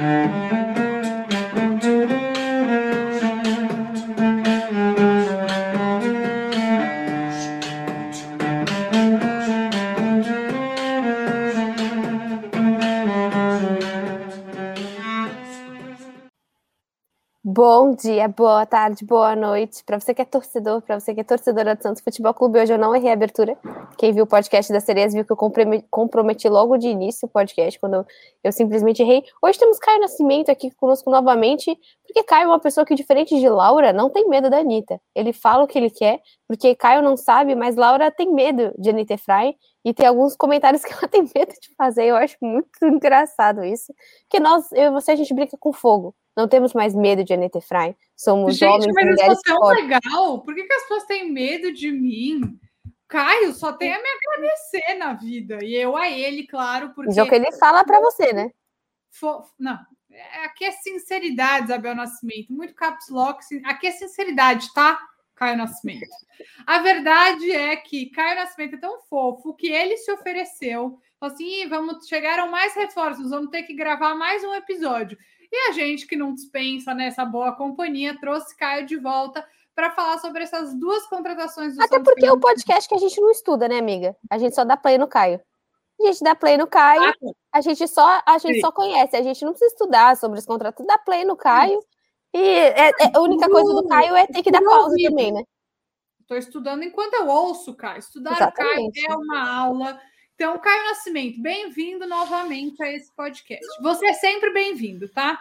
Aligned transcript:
Bom 0.00 0.59
dia, 18.00 18.26
boa 18.28 18.64
tarde, 18.64 19.04
boa 19.04 19.36
noite. 19.36 19.84
Para 19.84 20.00
você 20.00 20.14
que 20.14 20.22
é 20.22 20.24
torcedor, 20.24 20.80
para 20.80 20.98
você 20.98 21.14
que 21.14 21.20
é 21.20 21.24
torcedora 21.24 21.76
do 21.76 21.82
Santos 21.82 22.02
Futebol 22.02 22.32
Clube, 22.32 22.58
hoje 22.58 22.72
eu 22.72 22.78
não 22.78 22.96
errei 22.96 23.10
a 23.10 23.12
abertura. 23.12 23.58
Quem 23.98 24.10
viu 24.10 24.24
o 24.24 24.26
podcast 24.26 24.72
das 24.72 24.84
sereias 24.84 25.12
viu 25.12 25.22
que 25.22 25.30
eu 25.30 25.36
comprometi 25.90 26.48
logo 26.48 26.78
de 26.78 26.88
início 26.88 27.26
o 27.26 27.30
podcast, 27.30 27.78
quando 27.78 28.06
eu 28.42 28.52
simplesmente 28.52 29.02
errei. 29.02 29.22
Hoje 29.42 29.58
temos 29.58 29.78
Caio 29.78 30.00
Nascimento 30.00 30.50
aqui 30.50 30.70
conosco 30.70 31.10
novamente, 31.10 31.78
porque 32.06 32.22
Caio 32.22 32.44
é 32.44 32.46
uma 32.46 32.58
pessoa 32.58 32.86
que, 32.86 32.94
diferente 32.94 33.38
de 33.38 33.48
Laura, 33.50 33.92
não 33.92 34.08
tem 34.08 34.26
medo 34.28 34.48
da 34.48 34.60
Anitta. 34.60 34.98
Ele 35.14 35.34
fala 35.34 35.64
o 35.64 35.66
que 35.66 35.78
ele 35.78 35.90
quer, 35.90 36.20
porque 36.48 36.74
Caio 36.74 37.02
não 37.02 37.18
sabe, 37.18 37.54
mas 37.54 37.76
Laura 37.76 38.10
tem 38.10 38.32
medo 38.32 38.72
de 38.78 38.88
Anitta 38.88 39.12
Efraim, 39.12 39.54
e 39.84 39.94
tem 39.94 40.06
alguns 40.06 40.36
comentários 40.36 40.82
que 40.84 40.92
ela 40.92 41.08
tem 41.08 41.22
medo 41.22 41.52
de 41.52 41.74
fazer. 41.76 42.04
Eu 42.04 42.16
acho 42.16 42.36
muito 42.40 42.70
engraçado 42.82 43.62
isso. 43.62 43.92
Porque 44.22 44.40
nós, 44.40 44.70
eu 44.72 44.84
e 44.84 44.90
você, 44.90 45.12
a 45.12 45.16
gente 45.16 45.34
brinca 45.34 45.56
com 45.58 45.72
fogo. 45.72 46.14
Não 46.40 46.48
temos 46.48 46.72
mais 46.72 46.94
medo 46.94 47.22
de 47.22 47.34
Anitta 47.34 47.58
Efraim. 47.58 47.94
Somos 48.16 48.56
Gente, 48.56 48.70
homens 48.70 48.94
mas 48.94 49.04
e 49.04 49.08
eu 49.08 49.12
mulheres 49.12 49.34
sou 49.34 49.42
tão 49.54 49.56
fortes. 49.58 49.82
legal. 49.84 50.40
Por 50.42 50.54
que, 50.54 50.62
que 50.64 50.72
as 50.72 50.82
pessoas 50.82 51.04
têm 51.04 51.30
medo 51.30 51.70
de 51.72 51.92
mim? 51.92 52.58
Caio 53.06 53.52
só 53.52 53.72
tem 53.74 53.92
a 53.92 53.98
me 53.98 54.08
agradecer 54.08 54.94
na 54.94 55.12
vida. 55.12 55.58
E 55.62 55.74
eu 55.76 55.96
a 55.96 56.08
ele, 56.08 56.46
claro, 56.46 56.92
porque. 56.94 57.10
Isso 57.10 57.20
é 57.20 57.22
o 57.22 57.28
que 57.28 57.34
ele 57.34 57.52
fala 57.52 57.84
para 57.84 58.00
você, 58.00 58.32
né? 58.32 58.50
Fo- 59.10 59.44
Não, 59.58 59.78
é- 60.10 60.44
aqui 60.44 60.64
é 60.64 60.70
sinceridade, 60.70 61.64
Isabel 61.66 61.94
Nascimento. 61.94 62.52
Muito 62.52 62.74
caps 62.74 63.08
lock. 63.10 63.40
Aqui 63.64 63.86
é 63.88 63.90
sinceridade, 63.92 64.72
tá? 64.72 64.98
Caio 65.34 65.56
Nascimento. 65.58 66.06
A 66.66 66.78
verdade 66.78 67.50
é 67.50 67.76
que 67.76 68.10
Caio 68.10 68.36
Nascimento 68.36 68.76
é 68.76 68.78
tão 68.80 69.00
fofo 69.02 69.54
que 69.54 69.68
ele 69.68 69.96
se 69.98 70.10
ofereceu. 70.12 70.98
Falou 71.18 71.34
assim: 71.34 71.62
"Ih, 71.62 71.66
vamos 71.66 72.06
chegaram 72.06 72.50
mais 72.50 72.74
reforços, 72.74 73.28
vamos 73.30 73.50
ter 73.50 73.64
que 73.64 73.74
gravar 73.74 74.14
mais 74.14 74.42
um 74.44 74.54
episódio. 74.54 75.18
E 75.52 75.68
a 75.68 75.72
gente 75.72 76.06
que 76.06 76.16
não 76.16 76.32
dispensa 76.34 76.94
nessa 76.94 77.24
boa 77.24 77.52
companhia 77.52 78.18
trouxe 78.20 78.56
Caio 78.56 78.86
de 78.86 78.96
volta 78.96 79.44
para 79.74 79.90
falar 79.90 80.18
sobre 80.18 80.42
essas 80.42 80.74
duas 80.74 81.06
contratações 81.06 81.74
do 81.74 81.82
Até 81.82 81.96
Santos 81.96 82.12
porque 82.12 82.26
é 82.26 82.32
o 82.32 82.38
podcast 82.38 82.88
que 82.88 82.94
a 82.94 82.98
gente 82.98 83.20
não 83.20 83.30
estuda, 83.30 83.68
né, 83.68 83.78
amiga? 83.78 84.16
A 84.30 84.38
gente 84.38 84.54
só 84.54 84.64
dá 84.64 84.76
play 84.76 84.98
no 84.98 85.08
Caio. 85.08 85.40
A 86.00 86.06
gente 86.06 86.22
dá 86.22 86.34
play 86.34 86.56
no 86.56 86.66
Caio, 86.66 87.12
Ah, 87.22 87.32
a 87.52 87.60
gente 87.60 87.86
só, 87.86 88.22
a 88.24 88.38
gente 88.38 88.54
Sim. 88.54 88.60
só 88.60 88.72
conhece, 88.72 89.16
a 89.16 89.22
gente 89.22 89.44
não 89.44 89.52
precisa 89.52 89.72
estudar 89.72 90.16
sobre 90.16 90.38
os 90.38 90.46
contratos, 90.46 90.86
dá 90.86 90.96
play 90.98 91.24
no 91.24 91.36
Caio. 91.36 91.78
E 92.32 92.38
é- 92.38 92.88
é- 92.88 92.92
a 93.14 93.20
única 93.20 93.48
coisa 93.48 93.72
do 93.74 93.86
Caio 93.86 94.14
é 94.16 94.26
ter 94.26 94.42
que 94.42 94.50
dar 94.50 94.60
Pro 94.60 94.70
pausa 94.70 94.96
também, 95.02 95.32
né? 95.32 95.42
Estou 96.20 96.36
estudando 96.38 96.84
enquanto 96.84 97.14
eu 97.14 97.26
ouço, 97.26 97.74
Caio. 97.74 97.98
Estudar 97.98 98.32
o 98.32 98.36
Caio 98.36 98.70
Exatamente. 98.70 99.06
é 99.06 99.14
uma 99.14 99.50
aula. 99.58 100.00
Então, 100.40 100.58
Caio 100.58 100.84
Nascimento, 100.84 101.38
bem-vindo 101.42 102.06
novamente 102.06 102.82
a 102.82 102.90
esse 102.90 103.14
podcast. 103.14 103.62
Você 103.82 104.06
é 104.06 104.14
sempre 104.14 104.50
bem-vindo, 104.50 105.06
tá? 105.06 105.38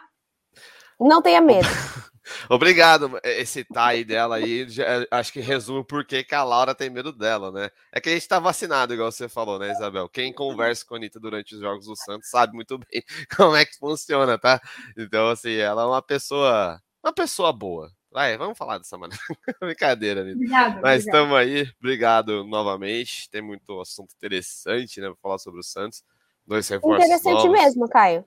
Não 1.00 1.22
tenha 1.22 1.40
medo. 1.40 1.66
Obrigado. 2.50 3.18
Esse 3.24 3.64
tai 3.64 4.04
dela 4.04 4.36
aí, 4.36 4.68
já- 4.68 5.08
acho 5.10 5.32
que 5.32 5.40
resume 5.40 5.86
por 5.86 6.04
que 6.04 6.22
que 6.22 6.36
a 6.36 6.44
Laura 6.44 6.76
tem 6.76 6.90
medo 6.90 7.14
dela, 7.14 7.50
né? 7.50 7.70
É 7.94 8.02
que 8.02 8.10
a 8.10 8.12
gente 8.14 8.28
tá 8.28 8.40
vacinado, 8.40 8.94
igual 8.94 9.10
você 9.10 9.30
falou, 9.30 9.58
né, 9.58 9.72
Isabel? 9.72 10.10
Quem 10.10 10.34
conversa 10.34 10.86
com 10.86 10.96
a 10.96 10.98
Anitta 10.98 11.18
durante 11.18 11.56
os 11.56 11.62
Jogos 11.62 11.86
do 11.86 11.96
Santos 11.96 12.30
sabe 12.30 12.52
muito 12.54 12.78
bem 12.78 13.02
como 13.38 13.56
é 13.56 13.64
que 13.64 13.78
funciona, 13.78 14.38
tá? 14.38 14.60
Então, 14.98 15.30
assim, 15.30 15.54
ela 15.56 15.84
é 15.84 15.86
uma 15.86 16.02
pessoa, 16.02 16.78
uma 17.02 17.14
pessoa 17.14 17.54
boa. 17.54 17.90
Vai, 18.12 18.38
vamos 18.38 18.58
falar 18.58 18.78
dessa 18.80 18.98
maneira. 18.98 19.22
Brincadeira. 19.62 20.22
Obrigada. 20.22 20.82
Mas 20.82 21.06
estamos 21.06 21.36
aí, 21.38 21.70
obrigado 21.80 22.44
novamente. 22.44 23.30
Tem 23.30 23.42
muito 23.42 23.80
assunto 23.80 24.14
interessante, 24.16 25.00
né, 25.00 25.08
pra 25.08 25.18
falar 25.22 25.38
sobre 25.38 25.60
o 25.60 25.64
Santos. 25.64 26.04
Dois 26.46 26.68
reforços 26.68 27.06
Interessante 27.06 27.34
novos. 27.48 27.52
mesmo, 27.52 27.88
Caio. 27.88 28.26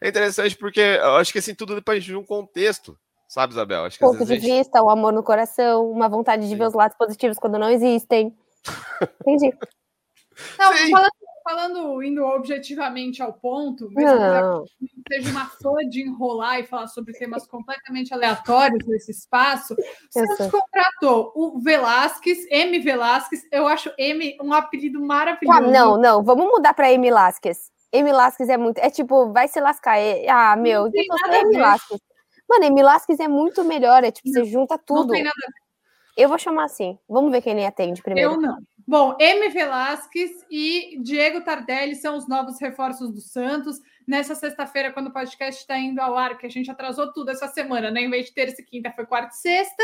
É 0.00 0.08
interessante 0.08 0.56
porque 0.56 0.80
eu 0.80 1.16
acho 1.16 1.32
que 1.32 1.38
assim 1.38 1.54
tudo 1.54 1.74
depende 1.74 2.06
de 2.06 2.16
um 2.16 2.24
contexto, 2.24 2.98
sabe, 3.28 3.52
Isabel? 3.52 3.84
Acho 3.84 3.98
que 3.98 4.04
Ponto 4.04 4.18
de 4.24 4.34
gente- 4.34 4.40
vista, 4.42 4.82
o 4.82 4.90
amor 4.90 5.12
no 5.12 5.22
coração, 5.22 5.88
uma 5.90 6.08
vontade 6.08 6.42
de 6.42 6.48
Sim. 6.48 6.56
ver 6.56 6.66
os 6.66 6.74
lados 6.74 6.96
positivos 6.96 7.38
quando 7.38 7.58
não 7.58 7.68
existem. 7.70 8.36
Entendi. 9.20 9.56
Não, 10.58 10.72
falando, 10.90 11.10
falando, 11.42 12.02
indo 12.02 12.24
objetivamente 12.24 13.22
ao 13.22 13.32
ponto, 13.32 13.84
mesmo 13.90 14.10
que 14.18 14.24
Não. 14.24 14.58
eu 14.60 14.66
seja 15.10 15.30
uma 15.30 15.46
fã 15.46 15.74
de 15.88 16.02
enrolar 16.02 16.60
e 16.60 16.66
falar 16.66 16.86
sobre 16.88 17.12
temas 17.14 17.46
completamente 17.46 18.12
aleatórios 18.14 18.86
nesse 18.86 19.10
espaço, 19.10 19.74
Santos 20.10 20.36
sei. 20.36 20.50
contratou 20.50 21.32
o 21.34 21.60
Velasquez, 21.60 22.46
M. 22.50 22.78
Velasquez, 22.78 23.42
eu 23.50 23.66
acho 23.66 23.90
M 23.98 24.36
um 24.42 24.52
apelido 24.52 25.00
Tá, 25.00 25.06
maravilhoso. 25.06 25.60
não, 25.70 25.96
não, 25.98 26.22
vamos 26.22 26.46
mudar 26.46 26.74
pra 26.74 26.88
Amy 26.88 27.10
Lasquez. 27.10 27.70
Amy 27.94 28.10
Lasquez 28.12 28.48
é 28.48 28.56
muito. 28.56 28.78
É 28.78 28.88
tipo, 28.88 29.32
vai 29.32 29.48
se 29.48 29.60
lascar. 29.60 29.98
É- 29.98 30.26
ah, 30.28 30.56
meu, 30.56 30.90
que 30.90 31.04
você 31.04 31.44
ver. 31.44 31.58
Lasquez. 31.60 32.00
Mano, 32.48 32.66
Amy 32.66 32.82
Lasquez 32.82 33.20
é 33.20 33.28
muito 33.28 33.62
melhor. 33.64 34.02
É 34.02 34.10
tipo, 34.10 34.28
você 34.30 34.44
junta 34.44 34.76
Não 34.76 34.82
tudo. 34.84 35.12
tem 35.12 35.22
nada 35.22 35.34
a 35.36 36.20
Eu 36.20 36.28
vou 36.28 36.38
chamar 36.38 36.64
assim. 36.64 36.98
Vamos 37.08 37.30
ver 37.30 37.42
quem 37.42 37.54
nem 37.54 37.66
atende 37.66 38.02
primeiro. 38.02 38.32
Eu 38.32 38.40
não. 38.40 38.56
Bom, 38.86 39.16
M. 39.18 39.48
Velasquez 39.48 40.44
e 40.50 40.98
Diego 41.00 41.42
Tardelli 41.42 41.94
são 41.94 42.16
os 42.16 42.28
novos 42.28 42.60
reforços 42.60 43.10
do 43.10 43.20
Santos. 43.20 43.80
Nessa 44.06 44.34
sexta-feira, 44.34 44.92
quando 44.92 45.08
o 45.08 45.12
podcast 45.12 45.60
está 45.60 45.78
indo 45.78 46.00
ao 46.00 46.16
ar, 46.16 46.36
que 46.36 46.46
a 46.46 46.50
gente 46.50 46.70
atrasou 46.70 47.12
tudo 47.12 47.30
essa 47.30 47.46
semana, 47.48 47.90
né? 47.90 48.02
Em 48.02 48.10
vez 48.10 48.26
de 48.26 48.32
terça 48.32 48.60
e 48.60 48.64
quinta, 48.64 48.90
foi 48.90 49.06
quarta 49.06 49.34
e 49.34 49.38
sexta. 49.38 49.82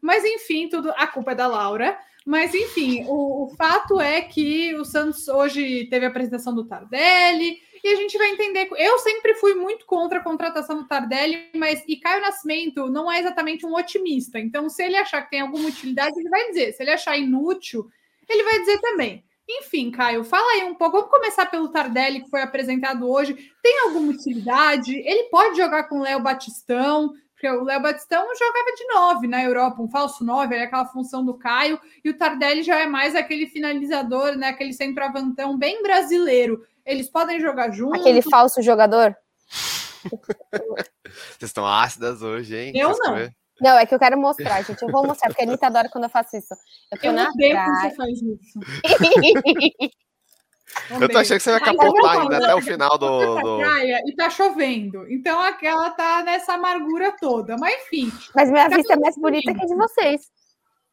Mas, 0.00 0.24
enfim, 0.24 0.68
tudo. 0.68 0.90
A 0.96 1.06
culpa 1.06 1.32
é 1.32 1.34
da 1.34 1.46
Laura. 1.46 1.98
Mas, 2.24 2.54
enfim, 2.54 3.04
o, 3.06 3.44
o 3.44 3.48
fato 3.56 4.00
é 4.00 4.20
que 4.22 4.74
o 4.74 4.84
Santos 4.84 5.28
hoje 5.28 5.86
teve 5.86 6.06
a 6.06 6.08
apresentação 6.08 6.54
do 6.54 6.66
Tardelli. 6.66 7.58
E 7.82 7.88
a 7.88 7.96
gente 7.96 8.18
vai 8.18 8.30
entender. 8.30 8.68
Eu 8.76 8.98
sempre 8.98 9.34
fui 9.34 9.54
muito 9.54 9.86
contra 9.86 10.18
a 10.18 10.22
contratação 10.22 10.76
do 10.76 10.88
Tardelli, 10.88 11.48
mas 11.54 11.82
e 11.86 11.96
Caio 11.96 12.20
Nascimento 12.20 12.88
não 12.88 13.10
é 13.10 13.20
exatamente 13.20 13.64
um 13.64 13.74
otimista. 13.74 14.38
Então, 14.38 14.68
se 14.68 14.82
ele 14.82 14.96
achar 14.96 15.22
que 15.22 15.30
tem 15.30 15.40
alguma 15.40 15.68
utilidade, 15.68 16.18
ele 16.18 16.28
vai 16.28 16.48
dizer. 16.48 16.72
Se 16.72 16.82
ele 16.82 16.90
achar 16.90 17.16
inútil, 17.16 17.88
ele 18.28 18.44
vai 18.44 18.58
dizer 18.60 18.78
também. 18.80 19.24
Enfim, 19.50 19.90
Caio, 19.90 20.24
fala 20.24 20.46
aí 20.52 20.64
um 20.64 20.74
pouco. 20.74 20.98
Vamos 20.98 21.10
começar 21.10 21.46
pelo 21.46 21.68
Tardelli, 21.68 22.22
que 22.22 22.28
foi 22.30 22.42
apresentado 22.42 23.08
hoje. 23.10 23.34
Tem 23.62 23.80
alguma 23.84 24.12
utilidade? 24.12 24.94
Ele 24.94 25.24
pode 25.30 25.56
jogar 25.56 25.84
com 25.84 26.00
o 26.00 26.02
Léo 26.02 26.20
Batistão, 26.20 27.14
porque 27.32 27.48
o 27.48 27.64
Léo 27.64 27.80
Batistão 27.80 28.26
jogava 28.36 28.72
de 28.76 28.86
nove 28.88 29.26
na 29.26 29.42
Europa, 29.42 29.80
um 29.80 29.88
falso 29.88 30.22
nove, 30.22 30.54
era 30.54 30.64
aquela 30.64 30.84
função 30.84 31.24
do 31.24 31.38
Caio, 31.38 31.80
e 32.04 32.10
o 32.10 32.16
Tardelli 32.18 32.62
já 32.62 32.78
é 32.78 32.86
mais 32.86 33.14
aquele 33.14 33.46
finalizador, 33.46 34.36
né? 34.36 34.48
Aquele 34.48 34.74
centroavantão 34.74 35.56
bem 35.56 35.82
brasileiro. 35.82 36.62
Eles 36.84 37.08
podem 37.08 37.40
jogar 37.40 37.70
juntos. 37.70 38.00
Aquele 38.00 38.20
falso 38.20 38.60
jogador. 38.60 39.16
Vocês 40.52 41.42
estão 41.50 41.66
ácidas 41.66 42.22
hoje, 42.22 42.54
hein? 42.56 42.72
Eu 42.74 42.88
Vocês 42.88 42.98
não. 42.98 43.14
comer- 43.14 43.34
Não, 43.60 43.78
é 43.78 43.84
que 43.86 43.94
eu 43.94 43.98
quero 43.98 44.18
mostrar, 44.18 44.62
gente. 44.62 44.80
Eu 44.82 44.88
vou 44.90 45.06
mostrar, 45.06 45.28
porque 45.28 45.42
a 45.42 45.46
Anitta 45.46 45.66
adora 45.66 45.88
quando 45.90 46.04
eu 46.04 46.10
faço 46.10 46.36
isso. 46.36 46.54
Eu 46.92 46.98
tô 47.00 47.06
Eu 47.08 47.12
na 47.12 47.28
odeio 47.30 47.54
quando 47.56 47.64
praia. 47.74 47.90
você 47.90 47.96
faz 47.96 48.18
isso. 48.22 48.60
Eu 51.00 51.08
tô 51.08 51.18
achando 51.18 51.38
que 51.38 51.42
você 51.42 51.50
vai 51.50 51.60
capotar 51.60 52.02
tá 52.14 52.20
ainda 52.22 52.36
até 52.36 52.54
o 52.54 52.60
final 52.60 52.98
do. 52.98 53.32
pra 53.34 53.42
do- 53.42 53.56
praia 53.58 54.02
e 54.06 54.14
tá 54.14 54.28
chovendo. 54.30 55.10
Então 55.10 55.40
aquela 55.40 55.90
tá 55.90 56.22
nessa 56.22 56.52
amargura 56.54 57.10
toda. 57.18 57.56
Mas 57.58 57.74
enfim, 57.86 58.12
Mas 58.34 58.50
minha 58.50 58.68
Tá 58.68 58.76
vista 58.76 58.92
é 58.92 58.96
mais 58.96 59.16
bonita 59.16 59.52
que 59.54 59.62
a 59.62 59.66
de 59.66 59.74
vocês. 59.74 60.20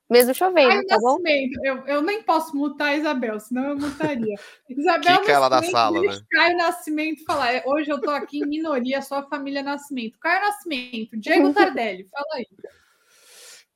Mesmo 0.09 0.35
chovendo, 0.35 0.69
Caio 0.69 0.88
tá 0.88 0.97
bom? 0.99 1.19
Nascimento. 1.19 1.59
Eu, 1.63 1.88
eu 1.88 2.01
nem 2.01 2.21
posso 2.21 2.55
mutar 2.55 2.89
a 2.89 2.97
Isabel, 2.97 3.39
senão 3.39 3.69
eu 3.69 3.77
mutaria. 3.77 4.35
Isabel 4.69 5.19
Quica 5.21 5.31
ela 5.31 5.49
da 5.49 5.63
sala, 5.63 5.99
né? 5.99 6.19
Caio 6.31 6.57
Nascimento 6.57 7.25
falar. 7.25 7.53
É, 7.53 7.63
Hoje 7.66 7.89
eu 7.89 7.99
tô 7.99 8.11
aqui 8.11 8.39
em 8.39 8.45
minoria, 8.45 9.01
só 9.01 9.19
a 9.19 9.27
família 9.27 9.63
Nascimento. 9.63 10.19
Caio 10.19 10.41
Nascimento, 10.41 11.17
Diego 11.17 11.52
Tardelli, 11.53 12.03
fala 12.05 12.35
aí. 12.35 12.47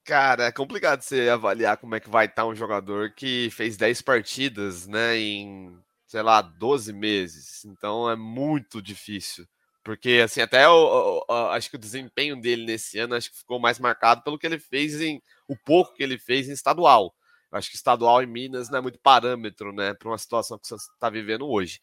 Cara, 0.04 0.46
é 0.46 0.52
complicado 0.52 1.02
você 1.02 1.30
avaliar 1.30 1.78
como 1.78 1.96
é 1.96 2.00
que 2.00 2.10
vai 2.10 2.26
estar 2.26 2.46
um 2.46 2.56
jogador 2.56 3.12
que 3.12 3.50
fez 3.52 3.78
10 3.78 4.02
partidas, 4.02 4.88
né, 4.88 5.18
em, 5.18 5.78
sei 6.08 6.22
lá, 6.22 6.42
12 6.42 6.94
meses. 6.94 7.66
Então 7.66 8.10
é 8.10 8.16
muito 8.16 8.82
difícil. 8.82 9.46
Porque, 9.84 10.22
assim, 10.24 10.42
até 10.42 10.68
o, 10.68 10.74
o- 10.74 11.26
o- 11.30 11.34
acho 11.52 11.70
que 11.70 11.76
o 11.76 11.80
desempenho 11.80 12.40
dele 12.40 12.66
nesse 12.66 13.00
ano 13.00 13.16
acho 13.16 13.32
que 13.32 13.38
ficou 13.38 13.60
mais 13.60 13.80
marcado 13.80 14.22
pelo 14.24 14.38
que 14.38 14.46
ele 14.46 14.60
fez 14.60 15.00
em. 15.02 15.22
o 15.48 15.56
pouco 15.58 15.94
que 15.96 16.04
ele 16.04 16.18
fez 16.20 16.50
em 16.50 16.54
estadual. 16.54 17.16
Eu 17.52 17.58
acho 17.58 17.70
que 17.70 17.76
estadual 17.76 18.22
em 18.22 18.28
Minas 18.28 18.70
não 18.70 18.80
é 18.80 18.82
muito 18.82 19.00
parâmetro, 19.00 19.74
né, 19.74 19.94
para 19.96 20.08
uma 20.10 20.18
situação 20.20 20.60
que 20.60 20.68
Santos 20.68 20.86
está 20.94 21.10
vivendo 21.10 21.48
hoje. 21.50 21.82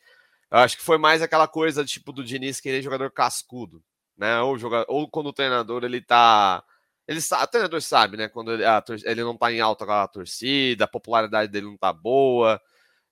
Eu 0.51 0.59
acho 0.59 0.77
que 0.77 0.83
foi 0.85 0.99
mais 0.99 1.23
aquela 1.23 1.49
coisa 1.49 1.85
tipo 1.85 2.13
do 2.13 2.25
Diniz 2.25 2.61
querer 2.61 2.83
jogador 2.83 3.11
cascudo, 3.13 3.83
né? 4.17 4.41
Ou, 4.43 4.59
joga, 4.59 4.85
ou 4.89 5.09
quando 5.11 5.29
o 5.29 5.33
treinador 5.33 5.85
ele 5.85 6.01
tá. 6.03 6.63
Ele 7.09 7.21
sabe, 7.21 7.45
o 7.45 7.49
treinador 7.49 7.83
sabe, 7.83 8.17
né? 8.17 8.29
Quando 8.29 8.53
ele, 8.53 8.65
a 8.65 8.83
ele 9.05 9.23
não 9.25 9.37
tá 9.37 9.53
em 9.53 9.61
alta 9.61 9.87
com 9.87 9.93
a 9.93 10.09
torcida, 10.09 10.85
a 10.85 10.89
popularidade 10.89 11.51
dele 11.53 11.67
não 11.67 11.77
tá 11.77 11.93
boa. 11.93 12.61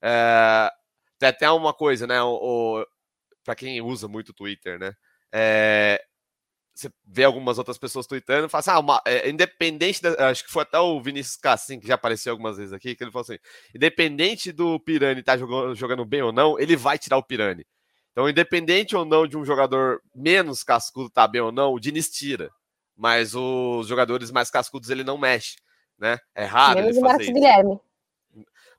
É, 0.02 0.70
tem 1.18 1.28
até 1.28 1.50
uma 1.50 1.72
coisa, 1.74 2.06
né? 2.06 2.22
O- 2.22 2.86
para 3.44 3.54
quem 3.54 3.80
usa 3.80 4.08
muito 4.08 4.30
o 4.30 4.34
Twitter, 4.34 4.78
né? 4.78 4.94
É, 5.32 6.02
você 6.74 6.90
vê 7.06 7.22
algumas 7.22 7.56
outras 7.58 7.78
pessoas 7.78 8.06
tweetando 8.06 8.48
fala 8.48 8.60
assim, 8.60 8.70
ah, 8.70 8.78
uma, 8.80 9.02
é, 9.06 9.28
independente, 9.28 10.02
da, 10.02 10.30
acho 10.30 10.44
que 10.44 10.50
foi 10.50 10.62
até 10.62 10.78
o 10.78 11.00
Vinícius 11.00 11.36
Cassim, 11.36 11.78
que 11.78 11.86
já 11.86 11.94
apareceu 11.94 12.32
algumas 12.32 12.56
vezes 12.56 12.72
aqui, 12.72 12.96
que 12.96 13.04
ele 13.04 13.12
falou 13.12 13.22
assim, 13.22 13.38
independente 13.74 14.50
do 14.50 14.80
Pirani 14.80 15.20
estar 15.20 15.34
tá 15.34 15.38
jogando, 15.38 15.74
jogando 15.74 16.04
bem 16.04 16.22
ou 16.22 16.32
não, 16.32 16.58
ele 16.58 16.76
vai 16.76 16.98
tirar 16.98 17.16
o 17.16 17.22
Pirani. 17.22 17.64
Então, 18.10 18.28
independente 18.28 18.96
ou 18.96 19.04
não 19.04 19.26
de 19.26 19.36
um 19.36 19.44
jogador 19.44 20.00
menos 20.14 20.62
cascudo 20.62 21.08
estar 21.08 21.22
tá 21.22 21.28
bem 21.28 21.40
ou 21.40 21.52
não, 21.52 21.72
o 21.72 21.80
Diniz 21.80 22.08
tira. 22.10 22.50
Mas 22.96 23.34
os 23.34 23.88
jogadores 23.88 24.30
mais 24.30 24.50
cascudos 24.50 24.88
ele 24.88 25.02
não 25.02 25.18
mexe, 25.18 25.56
né? 25.98 26.18
É 26.32 26.44
raro 26.44 26.80
Menos 26.80 26.96
ele 26.96 27.00
fazer 27.00 27.06
o 27.06 27.08
Marcos 27.08 27.26
isso. 27.26 27.34
Guilherme. 27.34 27.80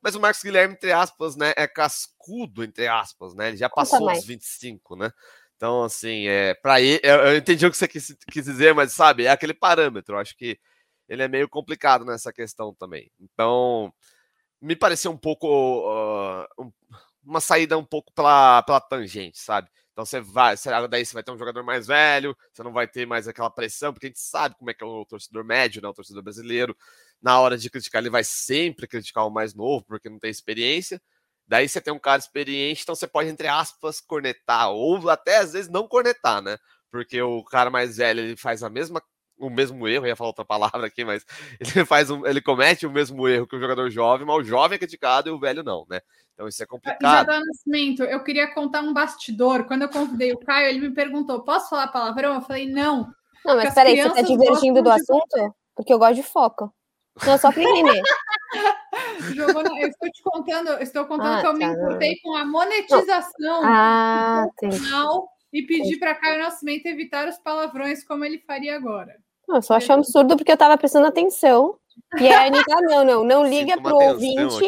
Mas 0.05 0.13
o 0.13 0.19
Marcos 0.19 0.43
Guilherme, 0.43 0.75
entre 0.75 0.91
aspas, 0.91 1.35
né, 1.35 1.51
é 1.57 1.67
cascudo, 1.67 2.63
entre 2.63 2.87
aspas, 2.87 3.33
né? 3.33 3.47
Ele 3.47 3.57
já 3.57 3.67
passou 3.67 4.11
os 4.11 4.23
25, 4.23 4.95
né? 4.95 5.11
Então, 5.55 5.83
assim, 5.83 6.27
é, 6.27 6.53
para 6.53 6.79
ele, 6.79 7.01
eu 7.03 7.35
entendi 7.35 7.65
o 7.65 7.71
que 7.71 7.77
você 7.77 7.87
quis, 7.87 8.15
quis, 8.31 8.45
dizer, 8.45 8.75
mas 8.75 8.93
sabe, 8.93 9.25
é 9.25 9.31
aquele 9.31 9.55
parâmetro. 9.55 10.13
Eu 10.13 10.19
acho 10.19 10.37
que 10.37 10.59
ele 11.09 11.23
é 11.23 11.27
meio 11.27 11.49
complicado 11.49 12.05
nessa 12.05 12.31
questão 12.31 12.71
também. 12.75 13.11
Então, 13.19 13.91
me 14.61 14.75
pareceu 14.75 15.09
um 15.09 15.17
pouco 15.17 15.47
uh, 15.47 16.45
um, 16.63 16.71
uma 17.23 17.41
saída 17.41 17.75
um 17.75 17.83
pouco 17.83 18.13
pela, 18.13 18.61
pela 18.61 18.79
tangente, 18.79 19.39
sabe? 19.39 19.71
Então 19.95 20.05
você 20.05 20.19
vai, 20.19 20.55
daí 20.89 21.05
você 21.05 21.13
vai 21.13 21.23
ter 21.23 21.31
um 21.31 21.37
jogador 21.37 21.63
mais 21.63 21.87
velho, 21.87 22.35
você 22.51 22.61
não 22.61 22.73
vai 22.73 22.85
ter 22.85 23.07
mais 23.07 23.29
aquela 23.29 23.49
pressão, 23.49 23.93
porque 23.93 24.07
a 24.07 24.09
gente 24.09 24.19
sabe 24.19 24.53
como 24.57 24.69
é 24.69 24.73
que 24.73 24.83
é 24.83 24.85
o 24.85 25.05
torcedor 25.05 25.45
médio, 25.45 25.81
né? 25.81 25.87
O 25.87 25.93
torcedor 25.93 26.21
brasileiro. 26.21 26.75
Na 27.21 27.39
hora 27.39 27.57
de 27.57 27.69
criticar, 27.69 28.01
ele 28.01 28.09
vai 28.09 28.21
sempre 28.21 28.87
criticar 28.87 29.25
o 29.25 29.29
mais 29.29 29.53
novo, 29.53 29.85
porque 29.85 30.09
não 30.09 30.19
tem 30.19 30.29
experiência. 30.29 31.01
Daí 31.47 31.69
você 31.69 31.79
tem 31.79 31.93
um 31.93 31.99
cara 31.99 32.19
experiente, 32.19 32.81
então 32.83 32.93
você 32.93 33.07
pode, 33.07 33.29
entre 33.29 33.47
aspas, 33.47 34.01
cornetar, 34.01 34.69
ou 34.71 35.09
até 35.09 35.37
às 35.37 35.53
vezes 35.53 35.71
não 35.71 35.87
cornetar, 35.87 36.41
né? 36.41 36.57
Porque 36.91 37.21
o 37.21 37.41
cara 37.45 37.69
mais 37.69 37.95
velho 37.95 38.19
ele 38.19 38.35
faz 38.35 38.63
a 38.63 38.69
mesma 38.69 39.01
o 39.37 39.49
mesmo 39.49 39.87
erro, 39.87 40.07
ia 40.07 40.15
falar 40.15 40.29
outra 40.29 40.45
palavra 40.45 40.87
aqui, 40.87 41.03
mas 41.03 41.25
ele 41.59 41.85
faz 41.85 42.09
um, 42.09 42.25
ele 42.25 42.41
comete 42.41 42.85
o 42.85 42.91
mesmo 42.91 43.27
erro 43.27 43.47
que 43.47 43.55
o 43.55 43.59
jogador 43.59 43.89
jovem, 43.89 44.25
mas 44.25 44.37
o 44.37 44.43
jovem 44.43 44.75
é 44.75 44.79
criticado 44.79 45.29
e 45.29 45.31
o 45.31 45.39
velho 45.39 45.63
não, 45.63 45.85
né? 45.89 46.01
Então 46.33 46.47
isso 46.47 46.61
é 46.61 46.65
complicado. 46.65 47.27
Já 47.27 47.39
Nascimento, 47.39 48.03
eu 48.03 48.21
queria 48.23 48.53
contar 48.53 48.81
um 48.81 48.93
bastidor. 48.93 49.63
Quando 49.65 49.83
eu 49.83 49.89
convidei 49.89 50.33
o 50.33 50.39
Caio, 50.39 50.67
ele 50.67 50.89
me 50.89 50.93
perguntou: 50.93 51.43
posso 51.43 51.69
falar 51.69 51.87
palavrão? 51.87 52.35
Eu 52.35 52.41
falei, 52.41 52.69
não. 52.69 53.09
Não, 53.45 53.55
mas 53.55 53.73
peraí, 53.73 54.01
você 54.01 54.09
tá 54.09 54.21
divergindo 54.21 54.81
do 54.81 54.89
assunto? 54.89 55.55
Porque 55.73 55.93
eu 55.93 55.99
gosto 55.99 56.15
de 56.15 56.23
foco. 56.23 56.73
Não, 57.25 57.37
só 57.37 57.51
para 57.51 57.63
entender. 57.63 58.01
Jogou 59.33 59.63
na... 59.63 59.79
Eu 59.79 59.87
estou 59.87 60.11
te 60.11 60.23
contando, 60.23 60.69
estou 60.81 61.05
contando 61.05 61.37
ah, 61.37 61.41
que 61.41 61.47
eu 61.47 61.51
tá, 61.53 61.57
me 61.57 61.65
importei 61.65 62.19
com 62.21 62.35
a 62.35 62.45
monetização 62.45 63.61
ah, 63.63 64.45
do 64.45 64.69
canal 64.69 65.34
e 65.55 65.65
pedi 65.65 65.97
para 65.97 66.13
Caio 66.13 66.39
Nascimento 66.39 66.85
evitar 66.85 67.29
os 67.29 67.37
palavrões 67.37 68.03
como 68.03 68.25
ele 68.25 68.39
faria 68.39 68.75
agora. 68.75 69.15
Não, 69.47 69.57
eu 69.57 69.61
só 69.61 69.75
achei 69.75 69.95
absurdo 69.95 70.35
porque 70.35 70.51
eu 70.51 70.55
estava 70.55 70.77
prestando 70.77 71.07
atenção. 71.07 71.77
E 72.19 72.27
a 72.27 72.45
Anitta, 72.45 72.75
não, 72.81 73.05
não, 73.05 73.23
não 73.23 73.47
liga 73.47 73.81
para 73.81 73.95
o 73.95 74.03
ouvinte 74.09 74.65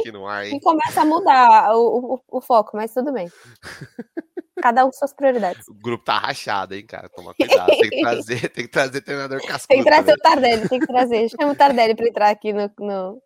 e 0.53 0.59
começa 0.61 1.01
a 1.01 1.05
mudar 1.05 1.75
o, 1.75 2.13
o, 2.15 2.37
o 2.37 2.41
foco, 2.41 2.77
mas 2.77 2.93
tudo 2.93 3.11
bem. 3.11 3.29
Cada 4.61 4.85
um 4.85 4.87
com 4.89 4.97
suas 4.97 5.13
prioridades. 5.13 5.67
O 5.67 5.73
grupo 5.73 6.05
tá 6.05 6.17
rachado, 6.19 6.73
hein, 6.73 6.85
cara? 6.85 7.09
Toma 7.09 7.33
cuidado. 7.33 7.67
Tem 7.67 7.89
que 7.89 8.01
trazer, 8.01 8.49
tem 8.49 8.65
que 8.65 8.71
trazer 8.71 9.01
treinador 9.01 9.41
cascudo. 9.41 9.67
Tem 9.67 9.83
que 9.83 9.83
trazer 9.83 10.13
o 10.13 10.17
Tardelli, 10.17 10.69
tem 10.69 10.79
que 10.79 10.87
trazer. 10.87 11.29
Chama 11.29 11.51
o 11.51 11.55
Tardelli 11.55 11.95
para 11.95 12.07
entrar 12.07 12.29
aqui 12.29 12.53
no, 12.53 12.71
no, 12.79 13.21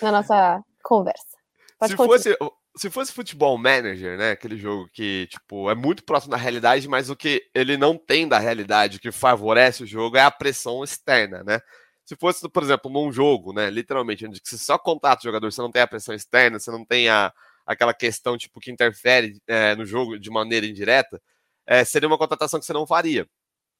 na 0.00 0.10
nossa 0.10 0.64
conversa. 0.82 1.36
Pode 1.78 1.92
se 1.92 1.96
fosse, 1.96 2.36
se 2.76 2.90
fosse 2.90 3.12
futebol 3.12 3.56
manager, 3.58 4.16
né? 4.18 4.30
Aquele 4.32 4.56
jogo 4.56 4.88
que, 4.92 5.26
tipo, 5.28 5.70
é 5.70 5.74
muito 5.74 6.04
próximo 6.04 6.30
da 6.30 6.36
realidade, 6.36 6.88
mas 6.88 7.10
o 7.10 7.16
que 7.16 7.42
ele 7.54 7.76
não 7.76 7.98
tem 7.98 8.26
da 8.26 8.38
realidade, 8.38 8.98
que 8.98 9.12
favorece 9.12 9.82
o 9.82 9.86
jogo, 9.86 10.16
é 10.16 10.22
a 10.22 10.30
pressão 10.30 10.82
externa, 10.82 11.42
né? 11.44 11.60
Se 12.04 12.16
fosse, 12.16 12.48
por 12.48 12.62
exemplo, 12.62 12.90
num 12.90 13.12
jogo, 13.12 13.52
né? 13.52 13.70
Literalmente, 13.70 14.26
onde 14.26 14.40
você 14.42 14.58
só 14.58 14.78
contrata 14.78 15.20
o 15.20 15.24
jogador, 15.24 15.52
você 15.52 15.60
não 15.60 15.70
tem 15.70 15.82
a 15.82 15.86
pressão 15.86 16.14
externa, 16.14 16.58
você 16.58 16.70
não 16.70 16.84
tem 16.84 17.08
a, 17.08 17.32
aquela 17.66 17.94
questão 17.94 18.36
tipo 18.38 18.60
que 18.60 18.70
interfere 18.70 19.40
é, 19.46 19.74
no 19.76 19.84
jogo 19.84 20.18
de 20.18 20.30
maneira 20.30 20.66
indireta, 20.66 21.20
é, 21.66 21.84
seria 21.84 22.08
uma 22.08 22.18
contratação 22.18 22.58
que 22.58 22.66
você 22.66 22.72
não 22.72 22.86
faria, 22.86 23.26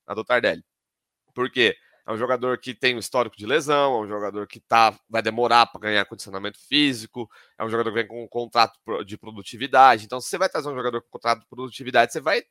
a 0.07 0.15
do 0.15 0.25
Tardelli. 0.25 0.65
Por 1.35 1.51
quê? 1.51 1.77
É 2.07 2.13
um 2.13 2.17
jogador 2.17 2.59
que 2.59 2.75
tem 2.75 2.97
um 2.97 2.99
histórico 2.99 3.37
de 3.37 3.47
lesão, 3.47 3.95
é 3.95 4.01
um 4.01 4.09
jogador 4.09 4.47
que 4.47 4.59
tá, 4.59 4.93
vai 5.09 5.23
demorar 5.23 5.67
para 5.67 5.81
ganhar 5.81 6.05
condicionamento 6.05 6.59
físico, 6.67 7.31
é 7.57 7.65
um 7.65 7.69
jogador 7.69 7.91
que 7.91 7.95
vem 7.95 8.07
com 8.09 8.25
um 8.25 8.29
contrato 8.29 8.77
de 9.07 9.17
produtividade. 9.17 10.05
Então, 10.05 10.21
se 10.21 10.29
você 10.29 10.37
vai 10.37 10.49
trazer 10.49 10.69
um 10.69 10.75
jogador 10.75 11.01
com 11.01 11.11
contrato 11.11 11.41
de 11.41 11.47
produtividade, 11.47 12.13
você 12.13 12.21
vai 12.21 12.43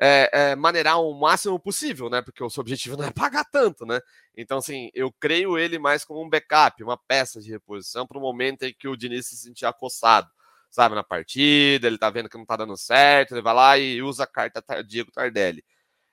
é, 0.00 0.30
é, 0.32 0.56
maneirar 0.56 1.00
o 1.00 1.12
máximo 1.18 1.58
possível, 1.58 2.08
né? 2.08 2.22
Porque 2.22 2.42
o 2.44 2.48
seu 2.48 2.60
objetivo 2.60 2.96
não 2.96 3.04
é 3.04 3.10
pagar 3.10 3.44
tanto, 3.44 3.84
né? 3.84 4.00
Então, 4.36 4.58
assim, 4.58 4.88
eu 4.94 5.12
creio 5.18 5.58
ele 5.58 5.78
mais 5.78 6.04
como 6.04 6.22
um 6.22 6.28
backup, 6.28 6.82
uma 6.84 6.96
peça 6.96 7.40
de 7.40 7.50
reposição 7.50 8.06
para 8.06 8.18
o 8.18 8.20
momento 8.20 8.62
em 8.62 8.72
que 8.72 8.86
o 8.86 8.96
Diniz 8.96 9.26
se 9.26 9.36
sentir 9.36 9.66
acossado 9.66 10.30
sabe, 10.70 10.94
na 10.94 11.02
partida, 11.02 11.86
ele 11.86 11.96
tá 11.96 12.10
vendo 12.10 12.28
que 12.28 12.36
não 12.36 12.44
tá 12.44 12.56
dando 12.56 12.76
certo, 12.76 13.32
ele 13.32 13.40
vai 13.40 13.54
lá 13.54 13.78
e 13.78 14.02
usa 14.02 14.24
a 14.24 14.26
carta 14.26 14.62
Diego 14.84 15.10
Tardelli. 15.10 15.64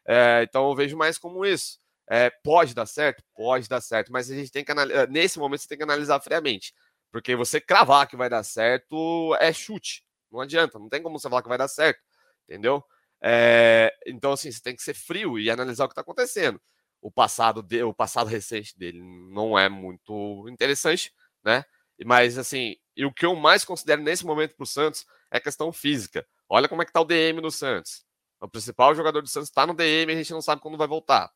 É, 0.05 0.43
então 0.43 0.69
eu 0.69 0.75
vejo 0.75 0.97
mais 0.97 1.17
como 1.17 1.45
isso. 1.45 1.82
É, 2.09 2.29
pode 2.29 2.73
dar 2.73 2.85
certo? 2.85 3.23
Pode 3.35 3.67
dar 3.69 3.81
certo, 3.81 4.11
mas 4.11 4.29
a 4.29 4.35
gente 4.35 4.51
tem 4.51 4.63
que 4.63 4.71
analisar. 4.71 5.07
Nesse 5.09 5.39
momento 5.39 5.61
você 5.61 5.67
tem 5.67 5.77
que 5.77 5.83
analisar 5.83 6.19
friamente. 6.21 6.73
Porque 7.11 7.35
você 7.35 7.61
cravar 7.61 8.07
que 8.07 8.17
vai 8.17 8.29
dar 8.29 8.43
certo 8.43 9.35
é 9.39 9.53
chute. 9.53 10.03
Não 10.31 10.41
adianta, 10.41 10.79
não 10.79 10.89
tem 10.89 11.01
como 11.01 11.19
você 11.19 11.29
falar 11.29 11.43
que 11.43 11.49
vai 11.49 11.57
dar 11.57 11.67
certo. 11.67 12.01
Entendeu? 12.49 12.83
É, 13.21 13.93
então, 14.05 14.33
assim, 14.33 14.51
você 14.51 14.61
tem 14.61 14.75
que 14.75 14.83
ser 14.83 14.93
frio 14.93 15.39
e 15.39 15.49
analisar 15.49 15.85
o 15.85 15.87
que 15.87 15.93
está 15.93 16.01
acontecendo. 16.01 16.59
O 17.01 17.11
passado, 17.11 17.61
de, 17.61 17.83
o 17.83 17.93
passado 17.93 18.27
recente 18.27 18.77
dele 18.77 19.01
não 19.31 19.57
é 19.57 19.69
muito 19.69 20.45
interessante, 20.49 21.13
né? 21.43 21.63
Mas, 22.05 22.37
assim, 22.37 22.75
e 22.95 23.05
o 23.05 23.13
que 23.13 23.25
eu 23.25 23.35
mais 23.35 23.63
considero 23.63 24.01
nesse 24.01 24.25
momento 24.25 24.55
para 24.55 24.63
o 24.63 24.67
Santos 24.67 25.05
é 25.31 25.39
questão 25.39 25.71
física. 25.71 26.25
Olha 26.49 26.67
como 26.67 26.81
é 26.81 26.85
que 26.85 26.91
está 26.91 27.01
o 27.01 27.05
DM 27.05 27.41
no 27.41 27.51
Santos. 27.51 28.03
O 28.41 28.49
principal 28.49 28.93
jogador 28.95 29.21
do 29.21 29.29
Santos 29.29 29.49
está 29.49 29.65
no 29.65 29.73
DM 29.73 30.11
e 30.11 30.15
a 30.15 30.17
gente 30.17 30.33
não 30.33 30.41
sabe 30.41 30.61
quando 30.61 30.77
vai 30.77 30.87
voltar. 30.87 31.31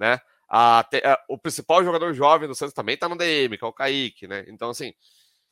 Né? 0.00 0.18
A, 0.48 0.80
a, 0.80 1.24
o 1.28 1.36
principal 1.36 1.84
jogador 1.84 2.14
jovem 2.14 2.48
do 2.48 2.54
Santos 2.54 2.72
também 2.72 2.94
está 2.94 3.08
no 3.08 3.16
DM, 3.16 3.58
que 3.58 3.64
é 3.64 3.68
o 3.68 3.72
Kaique. 3.72 4.26
Né? 4.26 4.46
Então, 4.48 4.70
assim, 4.70 4.94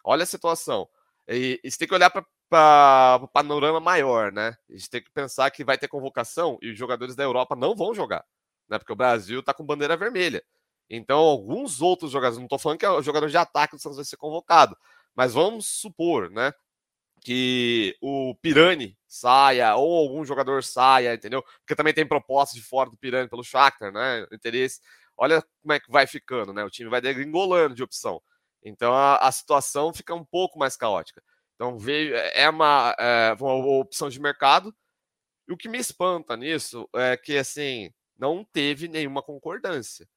olha 0.02 0.22
a 0.22 0.26
situação. 0.26 0.88
E, 1.28 1.60
e 1.62 1.70
você 1.70 1.78
tem 1.78 1.86
que 1.86 1.94
olhar 1.94 2.10
para 2.10 3.20
o 3.22 3.28
panorama 3.28 3.78
maior. 3.78 4.32
Né? 4.32 4.56
A 4.70 4.72
gente 4.72 4.88
tem 4.88 5.02
que 5.02 5.10
pensar 5.10 5.50
que 5.50 5.62
vai 5.62 5.76
ter 5.76 5.86
convocação 5.86 6.58
e 6.62 6.70
os 6.70 6.78
jogadores 6.78 7.14
da 7.14 7.22
Europa 7.22 7.54
não 7.54 7.76
vão 7.76 7.94
jogar. 7.94 8.24
Né? 8.68 8.78
Porque 8.78 8.92
o 8.92 8.96
Brasil 8.96 9.40
está 9.40 9.52
com 9.52 9.64
bandeira 9.64 9.96
vermelha. 9.96 10.42
Então, 10.90 11.18
alguns 11.18 11.82
outros 11.82 12.10
jogadores, 12.10 12.38
não 12.38 12.46
estou 12.46 12.58
falando 12.58 12.78
que 12.78 12.86
é 12.86 12.90
o 12.90 13.02
jogador 13.02 13.28
de 13.28 13.36
ataque 13.36 13.76
do 13.76 13.82
Santos 13.82 13.98
vai 13.98 14.06
ser 14.06 14.16
convocado, 14.16 14.74
mas 15.14 15.34
vamos 15.34 15.66
supor, 15.66 16.30
né, 16.30 16.52
que 17.28 17.94
o 18.00 18.34
Pirani 18.36 18.96
saia 19.06 19.76
ou 19.76 19.98
algum 19.98 20.24
jogador 20.24 20.64
saia, 20.64 21.12
entendeu? 21.12 21.42
Porque 21.60 21.76
também 21.76 21.92
tem 21.92 22.06
proposta 22.08 22.54
de 22.56 22.62
fora 22.62 22.88
do 22.88 22.96
Pirani 22.96 23.28
pelo 23.28 23.44
Shakhtar, 23.44 23.92
né? 23.92 24.26
Interesse. 24.32 24.80
Olha 25.14 25.44
como 25.60 25.74
é 25.74 25.78
que 25.78 25.90
vai 25.90 26.06
ficando, 26.06 26.54
né? 26.54 26.64
O 26.64 26.70
time 26.70 26.88
vai 26.88 27.02
degringolando 27.02 27.74
de 27.74 27.82
opção. 27.82 28.22
Então 28.62 28.94
a, 28.94 29.16
a 29.16 29.30
situação 29.30 29.92
fica 29.92 30.14
um 30.14 30.24
pouco 30.24 30.58
mais 30.58 30.74
caótica. 30.74 31.22
Então 31.54 31.78
veio 31.78 32.16
é 32.16 32.48
uma, 32.48 32.96
é 32.98 33.36
uma 33.38 33.56
opção 33.78 34.08
de 34.08 34.18
mercado. 34.18 34.74
E 35.46 35.52
o 35.52 35.56
que 35.58 35.68
me 35.68 35.76
espanta 35.76 36.34
nisso 36.34 36.88
é 36.96 37.14
que 37.14 37.36
assim 37.36 37.92
não 38.18 38.42
teve 38.42 38.88
nenhuma 38.88 39.22
concordância, 39.22 40.08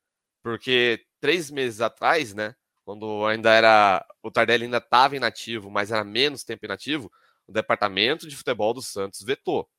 porque 0.42 1.06
três 1.20 1.52
meses 1.52 1.82
atrás, 1.82 2.34
né? 2.34 2.56
Quando 2.84 3.26
ainda 3.26 3.52
era 3.52 4.06
o 4.22 4.32
Tardelli 4.32 4.66
ainda 4.66 4.78
estava 4.78 5.16
inativo, 5.16 5.70
mas 5.70 5.92
era 5.92 6.04
menos 6.04 6.44
tempo 6.44 6.66
inativo, 6.66 7.12
o 7.48 7.52
departamento 7.52 8.28
de 8.28 8.36
futebol 8.36 8.74
do 8.74 8.82
Santos 8.82 9.22
vetou. 9.22 9.70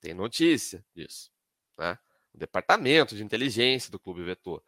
Tem 0.00 0.14
notícia 0.14 0.84
disso, 0.94 1.30
né? 1.78 1.98
O 2.34 2.38
departamento 2.38 3.14
de 3.14 3.22
inteligência 3.22 3.90
do 3.90 3.98
clube 3.98 4.22
vetou. 4.22 4.62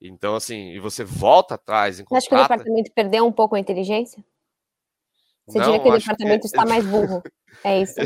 Então, 0.00 0.34
assim, 0.34 0.70
e 0.70 0.80
você 0.80 1.04
volta 1.04 1.54
atrás 1.54 2.00
em 2.00 2.04
contrata... 2.04 2.18
Acho 2.18 2.28
que 2.28 2.34
o 2.34 2.42
departamento 2.42 2.92
perdeu 2.92 3.26
um 3.26 3.32
pouco 3.32 3.54
a 3.54 3.60
inteligência? 3.60 4.24
Você 5.46 5.58
não, 5.58 5.66
diria 5.66 5.80
que 5.80 5.88
o 5.88 5.98
departamento 5.98 6.40
que... 6.40 6.46
está 6.46 6.64
mais 6.64 6.84
burro. 6.84 7.22
É 7.62 7.82
isso. 7.82 8.00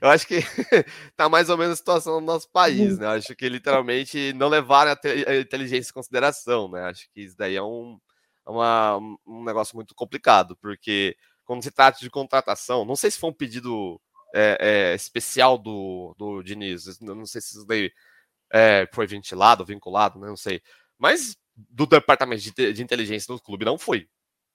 eu 0.00 0.08
acho 0.08 0.26
que 0.26 0.40
tá 1.14 1.28
mais 1.28 1.50
ou 1.50 1.58
menos 1.58 1.74
a 1.74 1.76
situação 1.76 2.18
do 2.18 2.26
nosso 2.26 2.48
país, 2.50 2.98
né? 2.98 3.04
Eu 3.04 3.10
acho 3.10 3.36
que 3.36 3.46
literalmente 3.46 4.32
não 4.32 4.48
levaram 4.48 4.92
a, 4.92 5.36
inteligência 5.36 5.90
em 5.90 5.92
consideração, 5.92 6.70
né? 6.70 6.84
Acho 6.84 7.06
que 7.12 7.20
isso 7.20 7.36
daí 7.36 7.54
é 7.54 7.62
um, 7.62 8.00
uma, 8.46 8.98
um 9.26 9.44
negócio 9.44 9.76
muito 9.76 9.94
complicado, 9.94 10.56
porque 10.56 11.16
quando 11.44 11.62
se 11.62 11.70
trata 11.70 11.98
de 12.00 12.10
contratação, 12.10 12.84
não 12.84 12.96
sei 12.96 13.10
se 13.10 13.18
foi 13.18 13.30
um 13.30 13.34
pedido 13.34 14.00
é, 14.34 14.56
é, 14.60 14.94
especial 14.94 15.58
do, 15.58 16.14
do 16.18 16.42
Diniz, 16.42 16.98
não 17.00 17.26
sei 17.26 17.40
se 17.40 17.56
isso 17.56 17.66
daí 17.66 17.92
é, 18.52 18.88
foi 18.92 19.06
ventilado, 19.06 19.64
vinculado, 19.64 20.18
né, 20.18 20.28
não 20.28 20.36
sei, 20.36 20.62
mas 20.98 21.36
do 21.56 21.86
departamento 21.86 22.42
de, 22.42 22.72
de 22.72 22.82
inteligência 22.82 23.34
do 23.34 23.40
clube 23.40 23.64
não 23.64 23.78
foi, 23.78 24.08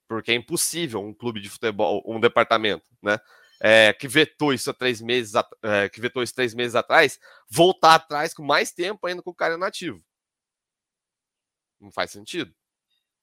porque 0.08 0.32
é 0.32 0.36
impossível 0.36 1.02
um 1.02 1.14
clube 1.14 1.40
de 1.42 1.50
futebol, 1.50 2.04
um 2.06 2.20
departamento, 2.20 2.90
né, 3.02 3.20
é, 3.60 3.94
que 3.94 4.08
vetou 4.08 4.54
isso 4.54 4.70
há 4.70 4.74
três 4.74 5.02
meses, 5.02 5.34
é, 5.64 5.90
que 5.90 6.00
vetou 6.00 6.24
isso 6.24 6.34
três 6.34 6.54
meses 6.54 6.76
atrás, 6.76 7.20
voltar 7.50 7.96
atrás 7.96 8.34
com 8.34 8.44
mais 8.44 8.72
tempo 8.72 9.06
ainda 9.08 9.22
com 9.22 9.32
o 9.32 9.36
cara 9.36 9.58
nativo. 9.58 10.04
Não 11.80 11.92
faz 11.92 12.12
sentido. 12.12 12.54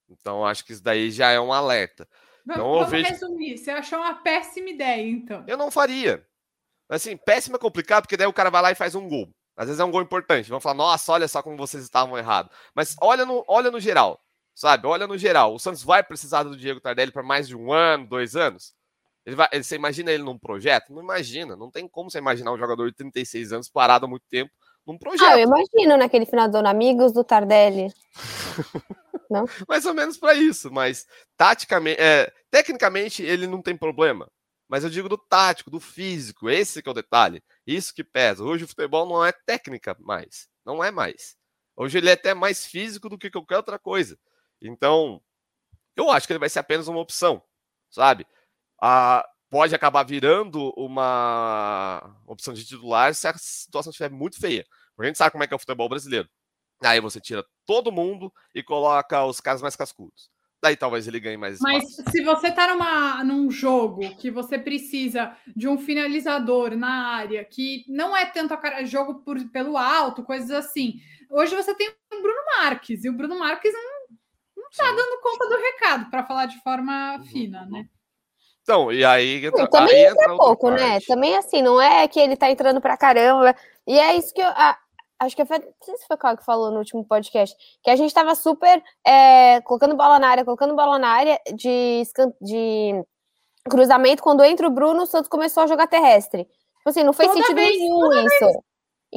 Então, 0.09 0.45
acho 0.45 0.65
que 0.65 0.73
isso 0.73 0.83
daí 0.83 1.11
já 1.11 1.31
é 1.31 1.41
um 1.41 1.53
alerta. 1.53 2.09
Vamos, 2.45 2.61
então, 2.61 2.75
vamos 2.75 2.91
vejo... 2.91 3.09
resumir. 3.09 3.59
Você 3.59 3.71
achou 3.71 3.99
uma 3.99 4.15
péssima 4.15 4.71
ideia, 4.71 5.09
então? 5.09 5.45
Eu 5.47 5.57
não 5.57 5.71
faria. 5.71 6.25
Assim, 6.89 7.17
péssima 7.17 7.57
é 7.57 7.61
complicado, 7.61 8.03
porque 8.03 8.17
daí 8.17 8.27
o 8.27 8.33
cara 8.33 8.51
vai 8.51 8.63
lá 8.63 8.71
e 8.71 8.75
faz 8.75 8.95
um 8.95 9.09
gol. 9.09 9.29
Às 9.57 9.67
vezes 9.67 9.81
é 9.81 9.85
um 9.85 9.91
gol 9.91 10.03
importante. 10.03 10.51
Vão 10.51 10.61
falar, 10.61 10.75
nossa, 10.75 11.13
olha 11.13 11.29
só 11.29 11.43
como 11.43 11.57
vocês 11.57 11.83
estavam 11.83 12.19
errados. 12.19 12.53
Mas 12.75 12.97
olha 13.01 13.25
no, 13.25 13.45
olha 13.49 13.71
no 13.71 13.81
geral, 13.81 14.21
sabe? 14.55 14.87
Olha 14.87 15.07
no 15.07 15.17
geral. 15.17 15.55
O 15.55 15.59
Santos 15.59 15.83
vai 15.83 16.03
precisar 16.03 16.43
do 16.43 16.57
Diego 16.57 16.81
Tardelli 16.81 17.13
para 17.13 17.23
mais 17.23 17.49
de 17.49 17.57
um 17.57 17.73
ano, 17.73 18.07
dois 18.07 18.37
anos? 18.37 18.75
Ele 19.25 19.37
vai, 19.37 19.49
você 19.55 19.77
imagina 19.77 20.13
ele 20.13 20.23
num 20.23 20.39
projeto? 20.39 20.93
Não 20.93 21.03
imagina. 21.03 21.57
Não 21.57 21.71
tem 21.71 21.89
como 21.89 22.11
você 22.11 22.19
imaginar 22.19 22.53
um 22.53 22.59
jogador 22.59 22.91
de 22.91 22.97
36 22.97 23.53
anos 23.53 23.69
parado 23.71 24.05
há 24.05 24.09
muito 24.09 24.25
tempo 24.29 24.51
num 24.87 24.99
projeto. 24.99 25.27
Ah, 25.27 25.39
eu 25.39 25.47
imagino 25.47 25.97
naquele 25.97 26.27
final 26.27 26.49
do 26.49 26.59
ano, 26.59 26.69
amigos 26.69 27.13
do 27.13 27.25
Tardelli. 27.25 27.93
não? 29.35 29.47
Mais 29.69 29.85
ou 29.85 29.95
menos 29.95 30.17
para 30.17 30.35
isso, 30.35 30.71
mas 30.71 31.07
taticamente, 31.37 32.01
é, 32.01 32.33
tecnicamente 32.51 33.23
ele 33.23 33.47
não 33.47 33.61
tem 33.61 33.77
problema. 33.77 34.31
Mas 34.69 34.85
eu 34.85 34.91
digo 34.91 35.09
do 35.09 35.19
tático, 35.19 35.71
do 35.71 35.81
físico, 35.81 36.49
esse 36.49 36.83
que 36.83 36.89
é 36.89 36.93
o 36.93 36.95
detalhe. 36.95 37.43
Isso 37.67 37.95
que 37.95 38.03
pesa. 38.03 38.43
Hoje 38.43 38.65
o 38.65 38.69
futebol 38.69 39.07
não 39.07 39.25
é 39.25 39.33
técnica 39.33 39.97
mais. 40.01 40.49
Não 40.65 40.83
é 40.83 40.91
mais. 40.91 41.37
Hoje 41.77 41.99
ele 41.99 42.09
é 42.09 42.13
até 42.13 42.33
mais 42.33 42.65
físico 42.65 43.09
do 43.09 43.19
que 43.19 43.31
qualquer 43.31 43.59
outra 43.59 43.79
coisa. 43.79 44.19
Então, 44.63 45.21
eu 45.97 46.11
acho 46.11 46.27
que 46.27 46.33
ele 46.33 46.41
vai 46.41 46.49
ser 46.49 46.61
apenas 46.61 46.89
uma 46.89 47.01
opção, 47.01 47.43
sabe? 47.91 48.27
Ah, 48.81 49.25
pode 49.51 49.75
acabar 49.75 50.03
virando 50.05 50.73
uma 50.77 52.19
opção 52.27 52.55
de 52.55 52.65
titular 52.65 53.15
se 53.15 53.29
a 53.29 53.35
situação 53.37 53.91
estiver 53.91 54.11
muito 54.11 54.41
feia. 54.41 54.65
A 54.99 55.05
gente 55.05 55.19
sabe 55.19 55.33
como 55.33 55.45
é 55.45 55.47
que 55.47 55.53
é 55.53 55.57
o 55.57 55.61
futebol 55.61 55.89
brasileiro. 55.89 56.29
Aí 56.83 57.01
você 57.01 57.21
tira 57.21 57.45
todo 57.67 57.93
mundo 57.93 58.33
e 58.55 58.63
coloca 58.63 59.25
os 59.25 59.41
caras 59.41 59.63
mais 59.63 59.77
cascudos 59.77 60.31
daí 60.65 60.77
talvez 60.77 61.07
ele 61.07 61.21
ganhe 61.21 61.37
mais 61.37 61.57
espaço. 61.57 61.75
Mas 61.75 62.11
se 62.11 62.25
você 62.25 62.51
tá 62.51 62.69
numa, 62.69 63.23
num 63.23 63.51
jogo 63.51 64.17
que 64.17 64.31
você 64.31 64.59
precisa 64.59 65.37
de 65.55 65.69
um 65.69 65.77
finalizador 65.77 66.75
na 66.75 67.15
área, 67.17 67.45
que 67.45 67.85
não 67.87 68.17
é 68.17 68.25
tanto 68.25 68.55
a 68.55 68.83
jogo 68.83 69.17
por, 69.17 69.39
pelo 69.51 69.77
alto, 69.77 70.25
coisas 70.25 70.51
assim. 70.51 70.95
Hoje 71.31 71.55
você 71.55 71.75
tem 71.75 71.89
o 71.89 72.23
Bruno 72.23 72.41
Marques, 72.57 73.05
e 73.05 73.11
o 73.11 73.13
Bruno 73.13 73.39
Marques 73.39 73.75
não, 73.75 74.17
não 74.57 74.71
tá 74.75 74.89
Sim. 74.89 74.97
dando 74.97 75.21
conta 75.21 75.49
do 75.51 75.57
recado, 75.57 76.11
para 76.11 76.25
falar 76.25 76.47
de 76.47 76.59
forma 76.63 77.17
uhum, 77.19 77.25
fina, 77.27 77.63
uhum. 77.65 77.71
né? 77.71 77.85
Então, 78.63 78.91
e 78.91 79.05
aí. 79.05 79.45
Entra, 79.45 79.69
também 79.69 79.95
aí 79.95 80.11
entra, 80.11 80.25
entra 80.25 80.37
pouco, 80.39 80.71
né? 80.71 80.99
Também 81.07 81.37
assim, 81.37 81.61
não 81.61 81.79
é 81.79 82.09
que 82.09 82.19
ele 82.19 82.35
tá 82.35 82.51
entrando 82.51 82.81
pra 82.81 82.97
caramba. 82.97 83.55
E 83.87 83.99
é 83.99 84.17
isso 84.17 84.33
que 84.33 84.41
eu. 84.41 84.47
A, 84.47 84.79
acho 85.25 85.37
que 85.37 85.45
foi, 85.45 85.59
não 85.59 85.67
sei 85.83 85.97
se 85.97 86.07
foi 86.07 86.17
o 86.17 86.37
que 86.37 86.45
falou 86.45 86.71
no 86.71 86.79
último 86.79 87.05
podcast, 87.05 87.57
que 87.83 87.91
a 87.91 87.97
gente 87.97 88.09
estava 88.09 88.35
super 88.35 88.83
é, 89.07 89.61
colocando 89.63 89.97
bola 89.97 90.19
na 90.19 90.29
área, 90.29 90.45
colocando 90.45 90.75
bola 90.75 90.99
na 90.99 91.09
área 91.09 91.39
de, 91.55 92.03
de 92.41 93.05
cruzamento, 93.69 94.23
quando 94.23 94.45
entra 94.45 94.67
o 94.67 94.71
Bruno, 94.71 95.03
o 95.03 95.07
Santos 95.07 95.29
começou 95.29 95.63
a 95.63 95.67
jogar 95.67 95.87
terrestre. 95.87 96.45
Tipo 96.45 96.91
assim, 96.91 97.03
não 97.03 97.13
fez 97.13 97.29
toda 97.29 97.41
sentido 97.41 97.57
vez, 97.57 97.79
nenhum 97.79 98.13
isso. 98.13 98.45
Vez. 98.45 98.57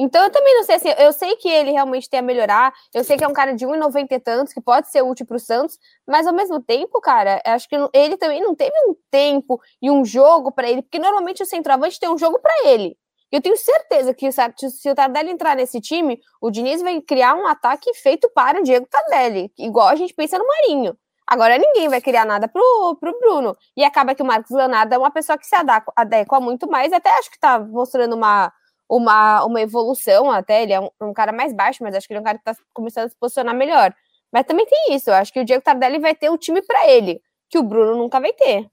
Então 0.00 0.22
eu 0.22 0.30
também 0.30 0.54
não 0.54 0.62
sei 0.62 0.76
assim, 0.76 0.88
eu 0.96 1.12
sei 1.12 1.34
que 1.36 1.48
ele 1.48 1.72
realmente 1.72 2.08
tem 2.08 2.20
a 2.20 2.22
melhorar, 2.22 2.72
eu 2.94 3.02
sei 3.02 3.16
que 3.16 3.24
é 3.24 3.28
um 3.28 3.32
cara 3.32 3.52
de 3.52 3.66
1,90 3.66 4.06
e 4.12 4.20
tantos, 4.20 4.54
que 4.54 4.60
pode 4.60 4.88
ser 4.88 5.02
útil 5.02 5.26
para 5.26 5.36
o 5.36 5.40
Santos, 5.40 5.76
mas 6.06 6.24
ao 6.24 6.32
mesmo 6.32 6.62
tempo, 6.62 7.00
cara, 7.00 7.42
acho 7.44 7.68
que 7.68 7.76
ele 7.92 8.16
também 8.16 8.40
não 8.40 8.54
teve 8.54 8.72
um 8.86 8.94
tempo 9.10 9.60
e 9.82 9.90
um 9.90 10.04
jogo 10.04 10.52
para 10.52 10.70
ele, 10.70 10.82
porque 10.82 11.00
normalmente 11.00 11.42
o 11.42 11.46
centroavante 11.46 11.98
tem 11.98 12.08
um 12.08 12.16
jogo 12.16 12.38
para 12.38 12.68
ele. 12.68 12.96
Eu 13.30 13.42
tenho 13.42 13.56
certeza 13.56 14.14
que 14.14 14.30
se 14.32 14.90
o 14.90 14.94
Tardelli 14.94 15.30
entrar 15.30 15.54
nesse 15.54 15.80
time, 15.80 16.18
o 16.40 16.50
Diniz 16.50 16.80
vai 16.80 17.00
criar 17.02 17.34
um 17.34 17.46
ataque 17.46 17.92
feito 17.94 18.30
para 18.30 18.60
o 18.60 18.62
Diego 18.62 18.86
Tardelli, 18.86 19.52
igual 19.58 19.88
a 19.88 19.96
gente 19.96 20.14
pensa 20.14 20.38
no 20.38 20.46
Marinho. 20.46 20.96
Agora 21.26 21.58
ninguém 21.58 21.90
vai 21.90 22.00
criar 22.00 22.24
nada 22.24 22.48
pro, 22.48 22.96
pro 22.98 23.18
Bruno. 23.20 23.54
E 23.76 23.84
acaba 23.84 24.14
que 24.14 24.22
o 24.22 24.26
Marcos 24.26 24.50
Leonardo 24.50 24.94
é 24.94 24.98
uma 24.98 25.10
pessoa 25.10 25.36
que 25.36 25.46
se 25.46 25.54
adequa, 25.94 26.40
muito 26.40 26.66
mais, 26.70 26.90
até 26.90 27.10
acho 27.18 27.30
que 27.30 27.38
tá 27.38 27.58
mostrando 27.58 28.16
uma, 28.16 28.50
uma, 28.88 29.44
uma 29.44 29.60
evolução 29.60 30.30
até. 30.30 30.62
Ele 30.62 30.72
é 30.72 30.80
um, 30.80 30.88
um, 31.02 31.12
cara 31.12 31.30
mais 31.30 31.52
baixo, 31.52 31.82
mas 31.82 31.94
acho 31.94 32.06
que 32.06 32.14
ele 32.14 32.18
é 32.18 32.22
um 32.22 32.24
cara 32.24 32.38
que 32.38 32.44
tá 32.44 32.56
começando 32.72 33.06
a 33.06 33.08
se 33.10 33.16
posicionar 33.16 33.54
melhor. 33.54 33.94
Mas 34.32 34.46
também 34.46 34.64
tem 34.66 34.94
isso, 34.94 35.10
eu 35.10 35.14
acho 35.14 35.32
que 35.32 35.40
o 35.40 35.44
Diego 35.44 35.62
Tardelli 35.62 35.98
vai 35.98 36.14
ter 36.14 36.30
o 36.30 36.38
time 36.38 36.62
para 36.62 36.88
ele, 36.88 37.20
que 37.50 37.58
o 37.58 37.62
Bruno 37.62 37.94
nunca 37.96 38.20
vai 38.20 38.32
ter. 38.32 38.70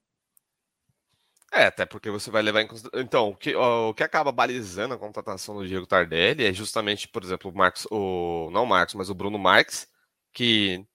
É, 1.56 1.68
até 1.68 1.86
porque 1.86 2.12
você 2.12 2.30
vai 2.30 2.42
levar 2.42 2.62
em 2.62 2.68
consideração. 2.68 3.02
Então, 3.02 3.30
o 3.30 3.36
que, 3.36 3.56
o 3.56 3.94
que 3.94 4.04
acaba 4.04 4.30
balizando 4.30 4.94
a 4.94 4.98
contratação 4.98 5.56
do 5.56 5.66
Diego 5.66 5.88
Tardelli 5.88 6.44
é 6.44 6.52
justamente, 6.52 7.08
por 7.08 7.24
exemplo, 7.24 7.50
o 7.50 7.56
Marcos, 7.56 7.88
o, 7.90 8.50
não 8.52 8.64
o 8.64 8.68
Marcos, 8.68 8.94
mas 8.96 9.10
o 9.10 9.16
Bruno 9.16 9.40
Marques, 9.40 9.88
que 10.34 10.86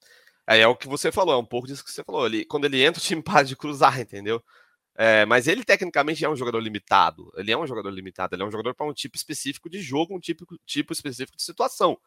é, 0.47 0.61
é 0.61 0.69
o 0.69 0.77
que 0.77 0.87
você 0.87 1.11
falou, 1.11 1.35
é 1.35 1.39
um 1.39 1.47
pouco 1.47 1.67
disso 1.67 1.83
que 1.83 1.91
você 1.91 2.05
falou. 2.05 2.27
Ele, 2.27 2.45
quando 2.45 2.67
ele 2.67 2.83
entra, 2.85 3.01
o 3.01 3.05
time 3.05 3.23
para 3.25 3.43
de 3.43 3.57
cruzar, 3.57 3.99
entendeu? 4.01 4.43
É, 4.97 5.25
mas 5.27 5.49
ele 5.49 5.65
tecnicamente 5.65 6.25
é 6.25 6.29
um 6.29 6.37
jogador 6.37 6.61
limitado. 6.61 7.33
Ele 7.37 7.53
é 7.53 7.57
um 7.59 7.67
jogador 7.67 7.91
limitado, 7.91 8.35
ele 8.35 8.43
é 8.43 8.47
um 8.47 8.51
jogador 8.51 8.75
para 8.75 8.87
um 8.87 8.93
tipo 8.93 9.17
específico 9.17 9.71
de 9.71 9.81
jogo, 9.81 10.15
um 10.15 10.21
tipo, 10.21 10.47
tipo 10.67 10.93
específico 10.93 11.39
de 11.39 11.43
situação. 11.45 11.99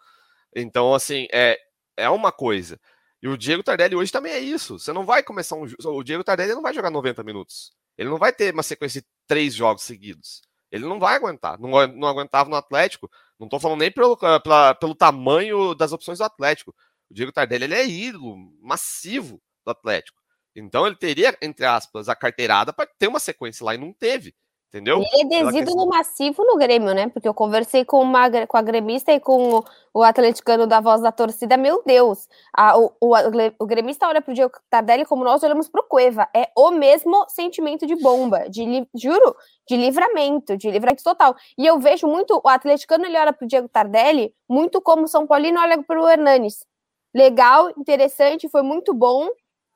Então, 0.55 0.93
assim, 0.93 1.27
é, 1.33 1.57
é 1.98 2.10
uma 2.10 2.31
coisa. 2.31 2.79
E 3.22 3.27
o 3.27 3.38
Diego 3.38 3.63
Tardelli 3.63 3.95
hoje 3.95 4.12
também 4.12 4.33
é 4.33 4.39
isso. 4.39 4.77
Você 4.79 4.93
não 4.93 5.05
vai 5.05 5.24
começar 5.24 5.55
um. 5.55 5.65
O 5.86 6.03
Diego 6.03 6.24
Tardelli 6.24 6.53
não 6.53 6.62
vai 6.62 6.74
jogar 6.74 6.91
90 6.91 7.24
minutos. 7.24 7.72
Ele 7.97 8.09
não 8.09 8.17
vai 8.17 8.33
ter 8.33 8.53
uma 8.53 8.63
sequência 8.63 9.01
de 9.01 9.07
três 9.27 9.53
jogos 9.53 9.83
seguidos. 9.83 10.41
Ele 10.71 10.85
não 10.85 11.00
vai 11.00 11.15
aguentar. 11.15 11.59
Não, 11.59 11.69
não 11.88 12.07
aguentava 12.07 12.50
no 12.50 12.55
Atlético. 12.55 13.09
Não 13.39 13.45
estou 13.45 13.59
falando 13.59 13.79
nem 13.79 13.91
pelo, 13.91 14.17
pela, 14.17 14.73
pelo 14.73 14.95
tamanho 14.95 15.75
das 15.75 15.91
opções 15.91 16.17
do 16.17 16.23
Atlético. 16.23 16.73
O 17.09 17.13
Diego 17.13 17.31
Tardelli 17.31 17.65
ele 17.65 17.75
é 17.75 17.88
ídolo 17.88 18.35
massivo 18.62 19.41
do 19.63 19.71
Atlético. 19.71 20.19
Então 20.55 20.85
ele 20.85 20.95
teria, 20.95 21.38
entre 21.41 21.65
aspas, 21.65 22.09
a 22.09 22.15
carteirada 22.15 22.73
para 22.73 22.89
ter 22.97 23.07
uma 23.07 23.19
sequência 23.19 23.65
lá 23.65 23.75
e 23.75 23.77
não 23.77 23.93
teve. 23.93 24.35
Entendeu? 24.74 25.03
Ele 25.13 25.36
é 25.36 25.44
desídolo 25.44 25.86
massivo 25.86 26.44
no 26.44 26.58
Grêmio, 26.58 26.96
né? 26.96 27.08
Porque 27.08 27.27
eu 27.27 27.34
conversei 27.34 27.86
com, 27.86 28.01
uma, 28.01 28.27
com 28.48 28.58
a 28.58 28.62
gremista 28.63 29.13
e 29.13 29.20
com 29.20 29.58
o, 29.58 29.63
o 29.94 30.01
atleticano 30.01 30.65
da 30.65 30.82
voz 30.82 31.00
da 31.00 31.12
torcida. 31.12 31.56
Meu 31.56 31.84
Deus, 31.86 32.27
a, 32.51 32.75
o, 32.75 32.92
o, 33.00 33.13
o 33.60 33.68
gremista 33.68 34.08
olha 34.08 34.20
pro 34.20 34.34
Diego 34.34 34.51
Tardelli 34.72 35.06
como 35.06 35.24
nós 35.24 35.44
olhamos 35.44 35.70
pro 35.70 35.84
Cueva. 35.88 36.27
É 36.36 36.50
o 36.58 36.72
mesmo 36.72 37.24
sentimento 37.30 37.86
de 37.86 37.96
bomba, 37.96 38.50
de 38.50 38.88
juro, 38.96 39.36
de 39.70 39.77
livramento, 39.77 40.58
de 40.58 40.72
livramento 40.72 41.03
total. 41.03 41.36
E 41.56 41.68
eu 41.68 41.77
vejo 41.80 42.08
muito, 42.08 42.42
o 42.44 42.50
atleticano 42.50 43.06
ele 43.06 43.20
olha 43.20 43.32
pro 43.32 43.46
Diego 43.46 43.70
Tardelli 43.70 44.34
muito 44.50 44.82
como 44.82 45.03
o 45.03 45.08
São 45.08 45.27
Paulino 45.27 45.60
olha 45.60 45.84
pro 45.84 46.10
Hernanes. 46.10 46.65
Legal, 47.13 47.70
interessante, 47.77 48.50
foi 48.50 48.63
muito 48.63 48.92
bom, 48.92 49.30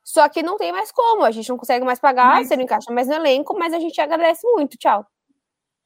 só 0.07 0.29
que 0.29 0.41
não 0.41 0.55
tem 0.55 0.71
mais 0.71 0.89
como, 0.89 1.25
a 1.25 1.31
gente 1.31 1.49
não 1.49 1.57
consegue 1.57 1.83
mais 1.83 1.99
pagar, 1.99 2.35
mas... 2.35 2.47
você 2.47 2.55
não 2.55 2.63
encaixa 2.63 2.93
mais 2.93 3.09
no 3.09 3.13
elenco, 3.13 3.53
mas 3.59 3.73
a 3.73 3.79
gente 3.79 3.99
agradece 3.99 4.47
muito. 4.53 4.77
Tchau. 4.77 5.05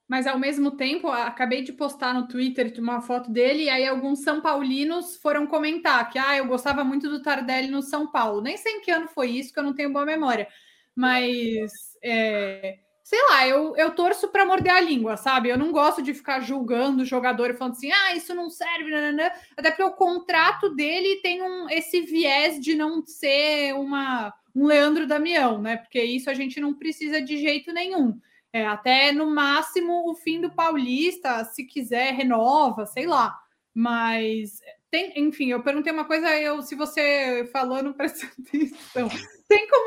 Mas 0.07 0.27
ao 0.27 0.37
mesmo 0.37 0.69
tempo, 0.77 1.07
acabei 1.07 1.63
de 1.63 1.73
postar 1.73 2.13
no 2.13 2.27
Twitter 2.27 2.71
uma 2.77 3.01
foto 3.01 3.31
dele, 3.31 3.63
e 3.63 3.69
aí 3.71 3.87
alguns 3.87 4.21
São 4.21 4.39
Paulinos 4.39 5.15
foram 5.15 5.47
comentar 5.47 6.07
que 6.11 6.19
ah, 6.19 6.37
eu 6.37 6.45
gostava 6.45 6.83
muito 6.83 7.09
do 7.09 7.23
Tardelli 7.23 7.67
no 7.67 7.81
São 7.81 8.11
Paulo. 8.11 8.41
Nem 8.41 8.57
sei 8.57 8.73
em 8.73 8.81
que 8.81 8.91
ano 8.91 9.07
foi 9.07 9.31
isso, 9.31 9.51
que 9.51 9.57
eu 9.57 9.63
não 9.63 9.73
tenho 9.73 9.91
boa 9.91 10.05
memória. 10.05 10.47
Mas 10.95 11.71
é, 12.03 12.77
sei 13.11 13.21
lá, 13.29 13.45
eu, 13.45 13.75
eu 13.75 13.91
torço 13.91 14.29
para 14.29 14.45
morder 14.45 14.71
a 14.71 14.79
língua, 14.79 15.17
sabe? 15.17 15.49
Eu 15.49 15.57
não 15.57 15.73
gosto 15.73 16.01
de 16.01 16.13
ficar 16.13 16.39
julgando 16.39 17.03
o 17.03 17.05
jogador 17.05 17.49
e 17.49 17.53
falando 17.53 17.73
assim, 17.73 17.91
ah, 17.91 18.15
isso 18.15 18.33
não 18.33 18.49
serve, 18.49 18.89
nananã. 18.89 19.29
até 19.57 19.69
porque 19.69 19.83
o 19.83 19.91
contrato 19.91 20.69
dele 20.73 21.19
tem 21.21 21.43
um, 21.43 21.69
esse 21.69 21.99
viés 21.99 22.57
de 22.57 22.73
não 22.73 23.05
ser 23.05 23.73
uma, 23.73 24.33
um 24.55 24.65
Leandro 24.65 25.05
Damião, 25.05 25.61
né? 25.61 25.75
Porque 25.75 26.01
isso 26.01 26.29
a 26.29 26.33
gente 26.33 26.61
não 26.61 26.73
precisa 26.73 27.21
de 27.21 27.35
jeito 27.35 27.73
nenhum. 27.73 28.17
É, 28.53 28.65
até 28.65 29.11
no 29.11 29.29
máximo 29.29 30.09
o 30.09 30.15
fim 30.15 30.39
do 30.39 30.49
Paulista, 30.49 31.43
se 31.43 31.65
quiser, 31.65 32.13
renova, 32.13 32.85
sei 32.85 33.07
lá. 33.07 33.37
Mas 33.73 34.61
tem, 34.89 35.11
enfim, 35.17 35.51
eu 35.51 35.61
perguntei 35.61 35.91
uma 35.91 36.05
coisa, 36.05 36.29
eu, 36.39 36.61
se 36.61 36.75
você 36.75 37.49
falou, 37.51 37.83
não 37.83 37.91
presta 37.91 38.25
atenção 38.39 39.09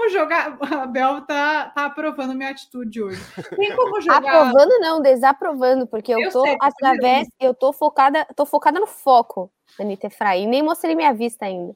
como 0.04 0.10
jogar. 0.10 0.58
A 0.82 0.86
Bel 0.86 1.20
tá, 1.22 1.70
tá 1.70 1.86
aprovando 1.86 2.34
minha 2.34 2.50
atitude 2.50 3.02
hoje. 3.02 3.22
Tem 3.56 3.74
como 3.74 4.00
jogar. 4.00 4.18
Aprovando, 4.18 4.78
não, 4.80 5.00
desaprovando, 5.00 5.86
porque 5.86 6.12
eu, 6.12 6.20
eu 6.20 6.30
tô 6.30 6.42
sei, 6.42 6.56
através, 6.60 7.28
eu 7.40 7.54
tô 7.54 7.72
focada, 7.72 8.26
tô 8.36 8.44
focada 8.44 8.78
no 8.78 8.86
foco, 8.86 9.50
Anitta 9.78 10.08
Efraim. 10.08 10.46
Nem 10.46 10.62
mostrei 10.62 10.94
minha 10.94 11.12
vista 11.12 11.46
ainda. 11.46 11.74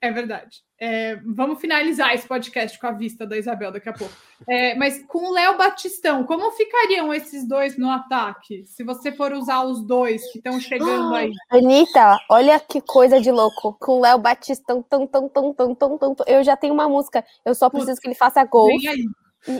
É 0.00 0.10
verdade. 0.10 0.58
É, 0.78 1.16
vamos 1.26 1.60
finalizar 1.60 2.14
esse 2.14 2.26
podcast 2.26 2.78
com 2.78 2.86
a 2.86 2.92
vista 2.92 3.26
da 3.26 3.36
Isabel 3.36 3.70
daqui 3.70 3.88
a 3.88 3.92
pouco. 3.92 4.12
É, 4.48 4.74
mas 4.74 5.04
com 5.06 5.28
o 5.28 5.32
Léo 5.32 5.58
Batistão, 5.58 6.24
como 6.24 6.50
ficariam 6.52 7.12
esses 7.12 7.46
dois 7.46 7.76
no 7.76 7.90
ataque? 7.90 8.64
Se 8.66 8.82
você 8.82 9.12
for 9.12 9.32
usar 9.32 9.62
os 9.62 9.86
dois 9.86 10.22
que 10.32 10.38
estão 10.38 10.58
chegando 10.58 11.14
aí. 11.14 11.32
Anitta, 11.50 12.18
olha 12.30 12.58
que 12.58 12.80
coisa 12.80 13.20
de 13.20 13.30
louco. 13.30 13.76
Com 13.78 13.98
o 13.98 14.00
Léo 14.00 14.18
Batistão, 14.18 14.82
tão, 14.82 15.06
tão, 15.06 15.28
tão, 15.28 15.52
tão, 15.52 15.74
tão, 15.74 15.98
tão, 15.98 16.16
eu 16.26 16.42
já 16.42 16.56
tenho 16.56 16.72
uma 16.72 16.88
música. 16.88 17.24
Eu 17.44 17.54
só 17.54 17.68
preciso 17.68 18.00
que 18.00 18.08
ele 18.08 18.14
faça 18.14 18.42
gol. 18.44 18.70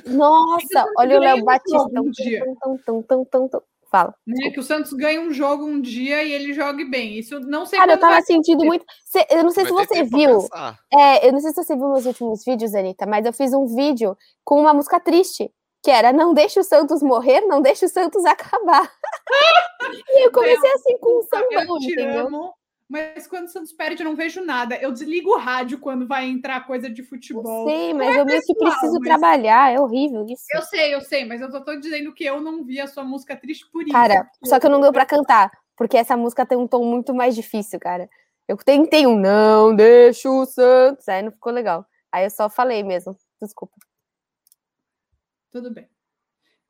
Nossa, 0.07 0.87
olha 0.99 1.17
o 1.17 1.21
Léo 1.21 1.45
Batista. 1.45 2.03
Dia. 2.12 2.45
Tão, 2.61 2.79
tão, 2.79 3.03
tão, 3.03 3.25
tão, 3.25 3.49
tão. 3.49 3.62
Fala. 3.90 4.14
Né, 4.25 4.50
que 4.50 4.61
o 4.61 4.62
Santos 4.62 4.92
ganha 4.92 5.20
um 5.20 5.32
jogo 5.32 5.64
um 5.64 5.80
dia 5.80 6.23
e 6.23 6.32
ele 6.32 6.52
jogue 6.52 6.85
bem. 6.85 7.18
Isso 7.18 7.40
não 7.40 7.66
sei 7.66 7.78
Cara, 7.78 7.94
eu 7.94 7.99
tava 7.99 8.23
sentindo 8.23 8.64
muito. 8.64 8.85
Cê- 9.04 9.26
eu 9.30 9.42
não 9.42 9.50
sei 9.50 9.64
se 9.66 9.73
Vai 9.73 9.87
ter 9.87 9.97
você 9.97 10.16
viu. 10.16 10.47
É, 10.92 11.26
eu 11.26 11.32
não 11.32 11.40
sei 11.40 11.50
se 11.50 11.56
você 11.64 11.75
viu 11.75 11.88
meus 11.88 12.06
últimos 12.06 12.44
vídeos, 12.44 12.75
Anitta, 12.75 13.04
mas 13.04 13.26
eu 13.26 13.32
fiz 13.32 13.52
um 13.52 13.66
vídeo 13.66 14.16
com 14.44 14.61
uma 14.61 14.73
música 14.73 15.00
triste, 15.00 15.50
que 15.82 15.90
era 15.90 16.12
Não 16.12 16.32
deixe 16.32 16.61
o 16.61 16.64
Santos 16.64 17.02
morrer, 17.02 17.40
não 17.42 17.61
deixe 17.61 17.85
o 17.85 17.88
Santos 17.88 18.23
acabar. 18.26 18.88
e 20.09 20.26
eu 20.26 20.30
comecei 20.30 20.70
assim 20.73 20.97
com 20.99 21.11
um 21.11 21.20
Eu 21.20 21.23
sambão, 21.25 21.78
te 21.80 21.92
entendeu? 21.92 22.26
amo, 22.28 22.54
mas 22.90 23.26
quando 23.26 23.47
o 23.47 23.49
Santos 23.49 23.73
perde, 23.73 24.02
eu 24.02 24.09
não 24.09 24.16
vejo 24.16 24.44
nada. 24.44 24.76
Eu 24.76 24.90
desligo 24.92 25.30
o 25.30 25.38
rádio 25.38 25.78
quando 25.78 26.06
vai 26.09 26.26
entrar 26.26 26.66
coisa 26.66 26.90
de 26.90 27.02
Eu 27.02 27.06
futebol. 27.06 27.68
sei, 27.68 27.94
mas 27.94 28.16
eu 28.16 28.25
meio 28.25 28.42
que 28.42 28.54
preciso 28.54 28.94
mas- 28.94 29.02
trabalhar, 29.09 29.73
é 29.73 29.80
horrível 29.80 30.26
isso. 30.28 30.44
Eu 30.52 30.62
sei, 30.62 30.92
eu 30.94 31.00
sei, 31.00 31.25
mas 31.25 31.40
eu 31.40 31.50
só 31.50 31.61
tô 31.61 31.76
dizendo 31.76 32.12
que 32.12 32.25
eu 32.25 32.40
não 32.40 32.64
vi 32.64 32.80
a 32.80 32.87
sua 32.88 33.04
música 33.04 33.37
triste 33.37 33.64
por 33.70 33.82
isso. 33.85 33.92
Cara, 33.92 34.28
só 34.44 34.59
que 34.59 34.66
eu 34.66 34.70
não 34.70 34.80
deu 34.80 34.92
pra 34.92 35.06
cantar, 35.06 35.50
porque 35.76 35.97
essa 35.97 36.16
música 36.16 36.44
tem 36.44 36.59
um 36.59 36.66
tom 36.66 36.85
muito 36.85 37.14
mais 37.14 37.35
difícil, 37.37 37.78
cara. 37.78 38.11
Eu 38.49 38.56
tentei 38.56 39.06
um 39.06 39.16
não 39.16 39.73
deixa 39.75 40.28
o 40.28 40.44
Santos, 40.44 41.09
aí 41.09 41.23
não 41.23 41.30
ficou 41.30 41.52
legal. 41.52 41.87
Aí 42.11 42.25
eu 42.25 42.30
só 42.30 42.50
falei 42.50 42.82
mesmo, 42.82 43.16
desculpa. 43.40 43.76
Tudo 45.52 45.73
bem. 45.73 45.88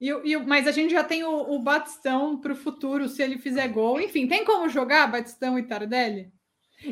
E, 0.00 0.08
e 0.08 0.36
mas 0.38 0.66
a 0.66 0.72
gente 0.72 0.90
já 0.92 1.04
tem 1.04 1.24
o, 1.24 1.30
o 1.54 1.58
Batistão 1.58 2.40
para 2.40 2.52
o 2.52 2.56
futuro, 2.56 3.08
se 3.08 3.22
ele 3.22 3.38
fizer 3.38 3.68
gol. 3.68 4.00
Enfim, 4.00 4.26
tem 4.26 4.44
como 4.44 4.68
jogar 4.68 5.06
Batistão 5.10 5.58
e 5.58 5.62
Tardelli? 5.62 6.32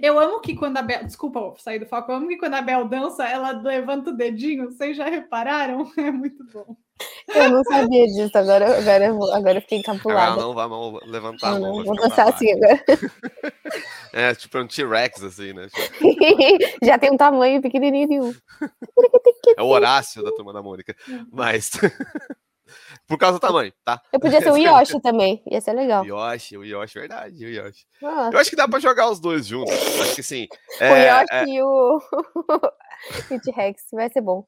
Eu 0.02 0.18
amo 0.18 0.40
que 0.40 0.54
quando 0.54 0.76
a 0.76 0.82
Bel. 0.82 1.04
Desculpa 1.04 1.54
sair 1.58 1.78
do 1.78 1.86
foco. 1.86 2.12
Eu 2.12 2.16
amo 2.16 2.28
que 2.28 2.36
quando 2.36 2.54
a 2.54 2.60
Bel 2.60 2.86
dança, 2.86 3.26
ela 3.26 3.52
levanta 3.52 4.10
o 4.10 4.16
dedinho. 4.16 4.70
Vocês 4.70 4.94
já 4.96 5.06
repararam? 5.08 5.90
É 5.96 6.10
muito 6.10 6.44
bom. 6.52 6.76
Eu 7.32 7.50
não 7.50 7.62
sabia 7.62 8.06
disso, 8.06 8.36
agora, 8.36 8.76
agora, 8.76 9.04
eu, 9.06 9.14
vou- 9.16 9.32
agora 9.32 9.58
eu 9.58 9.62
fiquei 9.62 9.78
Agora 9.78 9.94
encapulada. 9.96 10.36
não 10.42 10.52
vai 10.52 10.66
mão, 10.66 10.98
levantar 11.06 11.50
Não, 11.52 11.56
a 11.56 11.60
mão. 11.60 11.76
não, 11.78 11.84
vou 11.84 11.94
dançar 11.94 12.28
assim 12.28 12.52
agora. 12.52 12.84
É, 14.12 14.34
tipo 14.34 14.56
é 14.58 14.62
um 14.62 14.66
T-Rex, 14.66 15.22
assim, 15.22 15.52
né? 15.52 15.68
Tipo, 15.68 15.92
Já 16.84 16.98
tem 16.98 17.12
um 17.12 17.16
tamanho 17.16 17.60
pequenininho. 17.62 18.34
É 19.56 19.62
o 19.62 19.66
Horácio 19.66 20.22
da 20.24 20.32
turma 20.32 20.52
da 20.52 20.62
Mônica. 20.62 20.96
Mas. 21.30 21.70
Por 23.08 23.16
causa 23.18 23.38
do 23.38 23.40
tamanho, 23.40 23.72
tá? 23.84 24.00
Eu 24.12 24.20
podia 24.20 24.40
ser 24.40 24.50
o 24.52 24.56
Yoshi 24.58 25.00
também, 25.00 25.42
ia 25.50 25.60
ser 25.62 25.72
legal. 25.72 26.02
O 26.02 26.06
Yoshi, 26.06 26.56
o 26.58 26.64
Yoshi, 26.64 26.98
verdade, 26.98 27.44
o 27.44 27.48
Yoshi. 27.48 27.86
Ah, 28.04 28.28
Eu 28.32 28.38
acho 28.38 28.50
que 28.50 28.56
dá 28.56 28.68
pra 28.68 28.78
jogar 28.78 29.08
os 29.10 29.18
dois 29.18 29.46
juntos. 29.46 29.72
Acho 30.00 30.14
que 30.14 30.22
sim. 30.22 30.46
o 30.80 30.84
É, 30.84 31.08
Yoshi 31.08 31.26
é, 31.32 31.44
e 31.46 31.62
o, 31.62 31.98
o 33.30 33.40
T-Rex, 33.40 33.82
vai 33.92 34.10
ser 34.10 34.20
bom. 34.20 34.44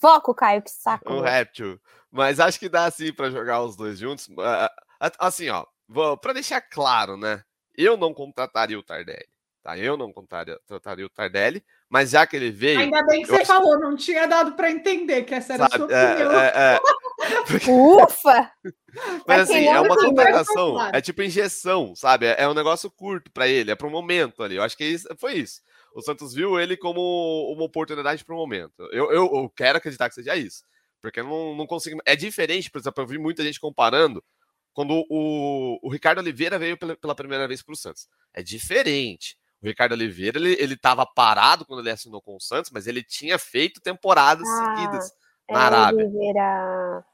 Foco, 0.00 0.34
Caio, 0.34 0.62
que 0.62 0.70
saco. 0.70 1.12
meu. 1.12 1.20
réptil. 1.20 1.78
Mas 2.10 2.40
acho 2.40 2.58
que 2.58 2.68
dá 2.68 2.90
sim 2.90 3.12
pra 3.12 3.28
jogar 3.30 3.62
os 3.62 3.76
dois 3.76 3.98
juntos. 3.98 4.28
Ah, 4.38 4.72
ah, 4.98 5.12
Assim, 5.18 5.48
ó, 5.50 5.64
pra 6.16 6.32
deixar 6.32 6.60
claro, 6.62 7.16
né? 7.16 7.42
Eu 7.76 7.96
não 7.98 8.12
contrataria 8.14 8.78
o 8.78 8.82
Tardelli. 8.82 9.28
Tá? 9.62 9.76
Eu 9.76 9.96
não 9.98 10.10
contrataria, 10.10 10.58
contrataria 10.66 11.04
o 11.04 11.10
Tardelli, 11.10 11.62
mas 11.88 12.10
já 12.10 12.26
que 12.26 12.34
ele 12.34 12.50
veio. 12.50 12.80
Ainda 12.80 13.02
bem 13.04 13.20
que 13.22 13.28
você 13.28 13.42
acho- 13.42 13.46
falou, 13.46 13.78
não 13.78 13.94
tinha 13.94 14.26
dado 14.26 14.52
para 14.54 14.70
entender 14.70 15.22
que 15.24 15.34
essa 15.34 15.52
era 15.52 15.66
a 15.66 15.68
sua 15.68 15.80
sabe, 15.80 15.92
é, 15.92 16.12
opinião. 16.14 16.40
é, 16.40 16.80
é, 17.20 17.70
Ufa! 17.70 18.52
Mas 19.26 19.42
assim, 19.42 19.66
é 19.66 19.80
uma 19.80 19.96
contratação, 19.96 20.80
é 20.92 21.00
tipo 21.00 21.22
injeção, 21.22 21.94
sabe? 21.94 22.26
É 22.26 22.42
é 22.42 22.48
um 22.48 22.54
negócio 22.54 22.90
curto 22.90 23.30
pra 23.30 23.46
ele, 23.46 23.70
é 23.70 23.74
pro 23.76 23.90
momento 23.90 24.42
ali. 24.42 24.56
Eu 24.56 24.62
acho 24.62 24.76
que 24.76 24.84
isso, 24.84 25.08
foi 25.18 25.34
isso. 25.34 25.60
O 25.94 26.02
Santos 26.02 26.34
viu 26.34 26.58
ele 26.58 26.76
como 26.76 27.00
uma 27.52 27.64
oportunidade 27.64 28.24
pro 28.24 28.36
momento. 28.36 28.82
Eu, 28.92 29.10
eu, 29.12 29.30
eu 29.34 29.50
quero 29.56 29.78
acreditar 29.78 30.08
que 30.08 30.14
seja 30.16 30.36
isso. 30.36 30.62
Porque 31.00 31.20
eu 31.20 31.24
não, 31.24 31.54
não 31.56 31.66
consigo. 31.66 32.00
É 32.04 32.14
diferente, 32.14 32.70
por 32.70 32.78
exemplo, 32.80 33.02
eu 33.02 33.06
vi 33.06 33.18
muita 33.18 33.42
gente 33.42 33.58
comparando 33.60 34.22
quando 34.72 35.04
o, 35.08 35.78
o 35.82 35.90
Ricardo 35.90 36.18
Oliveira 36.18 36.58
veio 36.58 36.76
pela, 36.76 36.96
pela 36.96 37.14
primeira 37.14 37.46
vez 37.48 37.62
pro 37.62 37.74
Santos. 37.76 38.08
É 38.34 38.42
diferente. 38.42 39.36
O 39.62 39.66
Ricardo 39.66 39.92
Oliveira, 39.92 40.38
ele, 40.38 40.56
ele 40.58 40.76
tava 40.76 41.04
parado 41.06 41.66
quando 41.66 41.80
ele 41.80 41.90
assinou 41.90 42.22
com 42.22 42.34
o 42.36 42.40
Santos, 42.40 42.70
mas 42.70 42.86
ele 42.86 43.02
tinha 43.02 43.38
feito 43.38 43.80
temporadas 43.80 44.46
Ah, 44.48 44.74
seguidas 44.76 45.12
É, 45.48 45.52
na 45.52 45.60
Arábia. 45.60 46.04
Oliveira. 46.06 47.04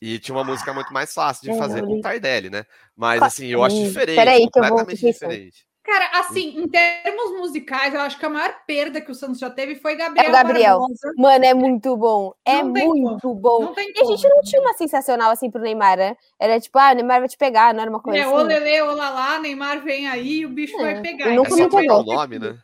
E 0.00 0.18
tinha 0.18 0.34
uma 0.36 0.44
música 0.44 0.74
muito 0.74 0.92
mais 0.92 1.12
fácil 1.14 1.42
de 1.42 1.50
É, 1.50 1.54
fazer 1.56 1.82
com 1.82 1.94
o 1.94 2.00
Tardelli, 2.00 2.50
né? 2.50 2.64
Mas 2.94 3.24
assim, 3.24 3.46
eu 3.48 3.64
acho 3.64 3.76
Hum, 3.76 3.84
diferente. 3.84 4.14
peraí 4.14 4.50
que 4.50 4.58
eu 4.58 4.64
vou 4.64 4.86
completamente 4.86 5.00
pensando. 5.00 5.12
diferente. 5.12 5.66
Cara, 5.82 6.18
assim, 6.18 6.58
em 6.58 6.68
termos 6.68 7.38
musicais, 7.38 7.94
eu 7.94 8.00
acho 8.00 8.18
que 8.18 8.26
a 8.26 8.28
maior 8.28 8.52
perda 8.66 9.00
que 9.00 9.10
o 9.10 9.14
Santos 9.14 9.38
já 9.38 9.48
teve 9.48 9.76
foi 9.76 9.94
Gabriel. 9.94 10.26
É 10.26 10.32
Gabriel. 10.32 10.78
Barbosa. 10.80 11.12
Mano, 11.16 11.44
é 11.44 11.54
muito 11.54 11.96
bom. 11.96 12.32
É 12.44 12.62
muito 12.62 13.34
bom. 13.34 13.60
Não 13.66 13.72
tem 13.74 13.92
E 13.94 14.00
a 14.00 14.04
gente 14.04 14.22
como. 14.22 14.34
não 14.34 14.42
tinha 14.42 14.60
uma 14.62 14.74
sensacional 14.74 15.30
assim 15.30 15.48
pro 15.50 15.60
Neymar, 15.62 15.96
né? 15.96 16.16
Era 16.40 16.60
tipo, 16.60 16.76
ah, 16.78 16.90
o 16.90 16.94
Neymar 16.94 17.20
vai 17.20 17.28
te 17.28 17.36
pegar, 17.38 17.72
não 17.72 17.82
era 17.82 17.90
uma 17.90 18.00
coisa 18.00 18.18
É, 18.18 18.22
assim. 18.22 18.34
olele, 18.34 18.82
olá, 18.82 19.38
Neymar 19.38 19.82
vem 19.82 20.08
aí, 20.08 20.44
o 20.44 20.48
bicho 20.50 20.76
É, 20.78 20.82
vai 20.82 21.00
pegar. 21.00 21.28
eu 21.30 21.36
nunca 21.36 21.48
É 21.48 21.50
me 21.52 21.56
só 21.56 21.66
Então, 21.66 21.70
trocar 21.70 21.94
o 21.98 22.02
pegou. 22.02 22.16
nome, 22.16 22.38
né? 22.38 22.58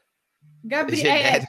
Gabriel, 0.64 1.16
É 1.16 1.36
é. 1.38 1.40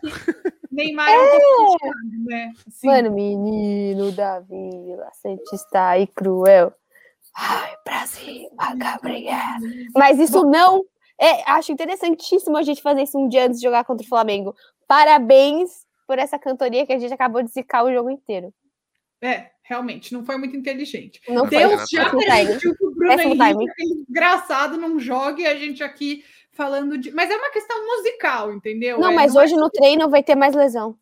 Neymar 0.73 1.09
é 1.09 1.17
um 1.17 1.39
pouco 1.39 1.77
criticado, 1.77 2.25
né? 2.25 2.53
Assim, 2.67 2.87
Mano, 2.87 3.11
menino 3.11 4.11
da 4.11 4.39
vila, 4.39 5.09
Santista 5.13 5.97
e 5.99 6.07
cruel. 6.07 6.73
Ai, 7.35 7.75
pra 7.83 8.05
cima, 8.05 8.75
Gabriel. 8.75 9.37
Mas 9.95 10.19
isso 10.19 10.43
não. 10.43 10.83
É, 11.19 11.49
acho 11.51 11.71
interessantíssimo 11.71 12.57
a 12.57 12.63
gente 12.63 12.81
fazer 12.81 13.03
isso 13.03 13.17
um 13.17 13.27
dia 13.27 13.45
antes 13.45 13.59
de 13.59 13.65
jogar 13.65 13.83
contra 13.85 14.05
o 14.05 14.09
Flamengo. 14.09 14.55
Parabéns 14.87 15.85
por 16.07 16.19
essa 16.19 16.37
cantoria 16.37 16.85
que 16.85 16.93
a 16.93 16.99
gente 16.99 17.13
acabou 17.13 17.41
de 17.41 17.51
zicar 17.51 17.83
o 17.83 17.93
jogo 17.93 18.09
inteiro. 18.09 18.53
É, 19.21 19.51
realmente, 19.63 20.11
não 20.11 20.25
foi 20.25 20.37
muito 20.37 20.57
inteligente. 20.57 21.21
Não 21.29 21.47
foi. 21.47 21.59
Deus 21.59 21.89
já 21.89 22.09
permitiu 22.09 22.75
que 22.75 22.85
o 22.85 22.91
Bruno 22.91 23.13
Henrique, 23.13 24.03
desgraçado, 24.05 24.77
não 24.77 24.99
jogue 24.99 25.43
e 25.43 25.47
a 25.47 25.55
gente 25.55 25.81
aqui 25.81 26.23
falando 26.53 26.97
de. 26.97 27.11
Mas 27.11 27.29
é 27.29 27.35
uma 27.35 27.51
questão 27.51 27.85
musical, 27.85 28.53
entendeu? 28.53 28.99
Não, 28.99 29.11
É, 29.11 29.15
mas 29.15 29.35
é 29.35 29.39
hoje 29.39 29.55
no 29.55 29.69
treino 29.69 30.09
vai 30.09 30.23
ter 30.23 30.35
mais 30.35 30.55
lesão. 30.55 30.97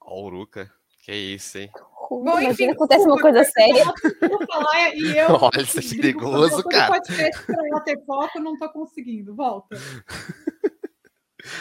Ó, 0.00 0.20
o 0.20 0.24
Uruca. 0.24 0.70
Que 1.04 1.12
isso, 1.12 1.58
hein? 1.58 1.70
Bom, 2.10 2.22
Imagina 2.40 2.52
enfim, 2.52 2.70
acontece 2.70 3.06
uma 3.06 3.20
coisa 3.20 3.44
séria. 3.44 3.84
Eu 4.20 4.46
falar 4.46 4.94
e 4.94 5.02
eu. 5.18 5.28
Olha, 5.30 5.62
isso 5.62 5.78
é 5.78 5.82
perigoso, 5.82 6.62
cara. 6.64 7.00
pra 7.00 7.66
ela 7.66 7.80
ter 7.80 8.02
foco, 8.04 8.38
eu 8.38 8.42
não 8.42 8.58
tô 8.58 8.68
conseguindo. 8.70 9.34
Volta. 9.34 9.76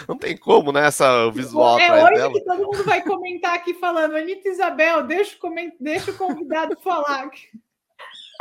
Não 0.07 0.17
tem 0.17 0.37
como, 0.37 0.71
né? 0.71 0.87
Essa, 0.87 1.29
visual 1.29 1.77
é 1.77 1.91
hoje 2.03 2.13
dela. 2.15 2.33
que 2.33 2.45
todo 2.45 2.63
mundo 2.63 2.83
vai 2.85 3.01
comentar 3.01 3.53
aqui 3.53 3.73
falando, 3.73 4.15
Anitta 4.15 4.47
Isabel, 4.47 5.03
deixa 5.03 5.35
o, 5.35 5.39
coment... 5.39 5.73
deixa 5.77 6.11
o 6.11 6.17
convidado 6.17 6.77
falar. 6.79 7.29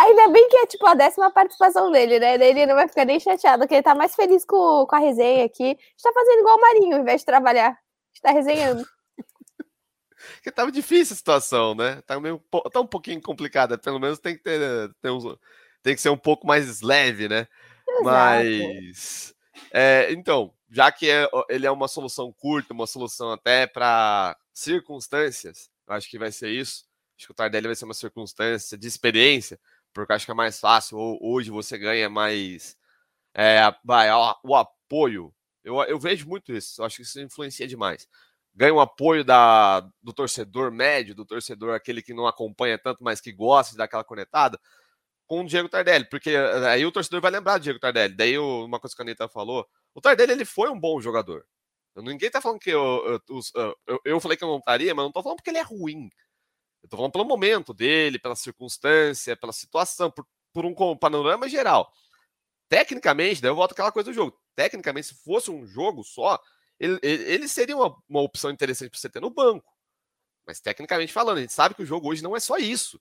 Ainda 0.03 0.29
bem 0.29 0.49
que 0.49 0.57
é 0.57 0.67
tipo 0.67 0.87
a 0.87 0.95
décima 0.95 1.31
participação 1.31 1.91
dele, 1.91 2.19
né? 2.19 2.35
Ele 2.35 2.67
não 2.67 2.75
vai 2.75 2.89
ficar 2.89 3.05
nem 3.05 3.21
chateado, 3.21 3.63
porque 3.63 3.75
ele 3.75 3.83
tá 3.83 3.95
mais 3.95 4.15
feliz 4.15 4.45
com, 4.45 4.87
com 4.87 4.97
a 4.97 4.99
resenha 4.99 5.45
aqui. 5.45 5.65
A 5.65 5.67
gente 5.69 6.03
tá 6.03 6.13
fazendo 6.13 6.41
igual 6.41 6.57
o 6.57 6.61
Marinho, 6.61 6.97
ao 6.97 7.03
invés 7.03 7.21
de 7.21 7.27
trabalhar. 7.27 7.71
A 7.71 8.09
gente 8.13 8.23
tá 8.23 8.31
resenhando. 8.33 8.85
Porque 10.35 10.51
tava 10.51 10.73
difícil 10.73 11.15
a 11.15 11.17
situação, 11.17 11.75
né? 11.75 12.01
Tá, 12.07 12.19
meio, 12.19 12.43
tá 12.73 12.81
um 12.81 12.87
pouquinho 12.87 13.21
complicada. 13.21 13.79
Pelo 13.79 13.99
menos 13.99 14.19
tem 14.19 14.37
que 14.37 14.43
ter, 14.43 14.61
ter 15.01 15.11
uns, 15.11 15.25
tem 15.83 15.95
que 15.95 16.01
ser 16.01 16.11
um 16.11 16.19
pouco 16.19 16.47
mais 16.47 16.81
leve, 16.81 17.29
né? 17.29 17.47
Mas 18.03 19.35
é, 19.73 20.13
então, 20.13 20.53
já 20.71 20.91
que 20.91 21.11
é- 21.11 21.29
ele 21.49 21.67
é 21.67 21.71
uma 21.71 21.89
solução 21.89 22.33
curta, 22.33 22.73
uma 22.73 22.87
solução 22.87 23.31
até 23.33 23.67
para 23.67 24.37
circunstâncias, 24.53 25.71
eu 25.87 25.95
acho 25.95 26.09
que 26.09 26.19
vai 26.19 26.33
ser 26.33 26.51
isso. 26.51 26.85
Acho 27.17 27.27
que 27.27 27.33
o 27.33 27.35
Tardelli 27.35 27.67
vai 27.67 27.77
ser 27.77 27.85
uma 27.85 27.95
circunstância 27.95 28.77
de 28.77 28.89
experiência, 28.89 29.59
porque 29.93 30.13
acho 30.13 30.25
que 30.27 30.33
é 30.33 30.35
mais 30.35 30.59
fácil. 30.61 30.99
Ho- 30.99 31.19
Hoje 31.23 31.51
você 31.51 31.79
ganha 31.79 32.09
mais 32.11 32.77
é, 33.35 33.61
vai, 33.85 34.11
o 34.45 34.55
apoio. 34.57 35.35
Eu, 35.65 35.83
eu 35.85 35.99
vejo 35.99 36.29
muito 36.29 36.53
isso. 36.55 36.83
Acho 36.85 36.97
que 36.97 37.03
isso 37.03 37.21
influencia 37.21 37.67
demais. 37.67 38.09
Ganha 38.55 38.75
o 38.75 38.81
apoio 38.81 39.25
da, 39.25 39.81
do 40.03 40.13
torcedor 40.13 40.73
médio, 40.73 41.15
do 41.15 41.25
torcedor 41.27 41.75
aquele 41.75 42.03
que 42.03 42.15
não 42.15 42.27
acompanha 42.27 42.79
tanto, 42.79 43.03
mas 43.05 43.21
que 43.21 43.33
gosta 43.33 43.73
de 43.73 43.79
dar 43.79 43.85
aquela 43.85 44.05
conectada, 44.05 44.59
com 45.27 45.43
o 45.43 45.47
Diego 45.47 45.69
Tardelli, 45.69 46.05
porque 46.09 46.31
eh, 46.31 46.69
aí 46.69 46.85
o 46.87 46.93
torcedor 46.93 47.21
vai 47.21 47.31
lembrar 47.31 47.59
do 47.59 47.63
Diego 47.65 47.79
Tardelli. 47.79 48.15
Daí 48.15 48.39
uma 48.39 48.79
coisa 48.81 48.95
que 48.95 49.03
a 49.03 49.05
Anitta 49.05 49.29
falou, 49.29 49.67
o 49.95 50.01
Tardelli 50.01 50.33
ele 50.33 50.45
foi 50.45 50.69
um 50.71 50.79
bom 50.79 51.01
jogador. 51.01 51.45
Ninguém 51.97 52.31
tá 52.31 52.41
falando 52.41 52.59
que 52.61 52.71
eu, 52.71 53.21
eu, 53.29 53.77
eu- 53.87 54.01
eu 54.05 54.21
falei 54.21 54.37
que 54.37 54.45
eu 54.45 54.49
não 54.49 54.59
estaria, 54.59 54.95
mas 54.95 55.05
não 55.05 55.13
tô 55.13 55.23
falando 55.23 55.37
porque 55.39 55.51
ele 55.51 55.59
é 55.59 55.63
ruim. 55.63 56.09
Eu 56.83 56.89
tô 56.89 56.97
falando 56.97 57.13
pelo 57.13 57.25
momento 57.25 57.73
dele, 57.73 58.19
pela 58.19 58.35
circunstância, 58.35 59.37
pela 59.37 59.53
situação, 59.53 60.11
por, 60.11 60.27
por 60.53 60.67
um 60.67 60.97
panorama 60.97 61.49
geral. 61.49 61.93
Tecnicamente, 62.69 63.41
daí 63.41 63.51
eu 63.51 63.55
volto 63.55 63.73
àquela 63.73 63.93
coisa 63.93 64.11
do 64.11 64.15
jogo. 64.15 64.39
Tecnicamente, 64.57 65.09
se 65.09 65.15
fosse 65.15 65.51
um 65.51 65.67
jogo 65.67 66.03
só, 66.03 66.41
ele, 66.81 66.99
ele, 67.03 67.23
ele 67.25 67.49
seria 67.49 67.77
uma, 67.77 67.97
uma 68.09 68.21
opção 68.21 68.51
interessante 68.51 68.91
para 68.91 68.99
você 68.99 69.09
ter 69.09 69.21
no 69.21 69.31
banco. 69.31 69.73
Mas 70.47 70.61
tecnicamente 70.61 71.13
falando, 71.13 71.39
a 71.39 71.41
gente 71.41 71.53
sabe 71.53 71.75
que 71.75 71.83
o 71.83 71.87
jogo 71.87 72.09
hoje 72.09 72.23
não 72.23 72.37
é 72.37 72.41
só 72.41 72.57
isso. 72.57 73.01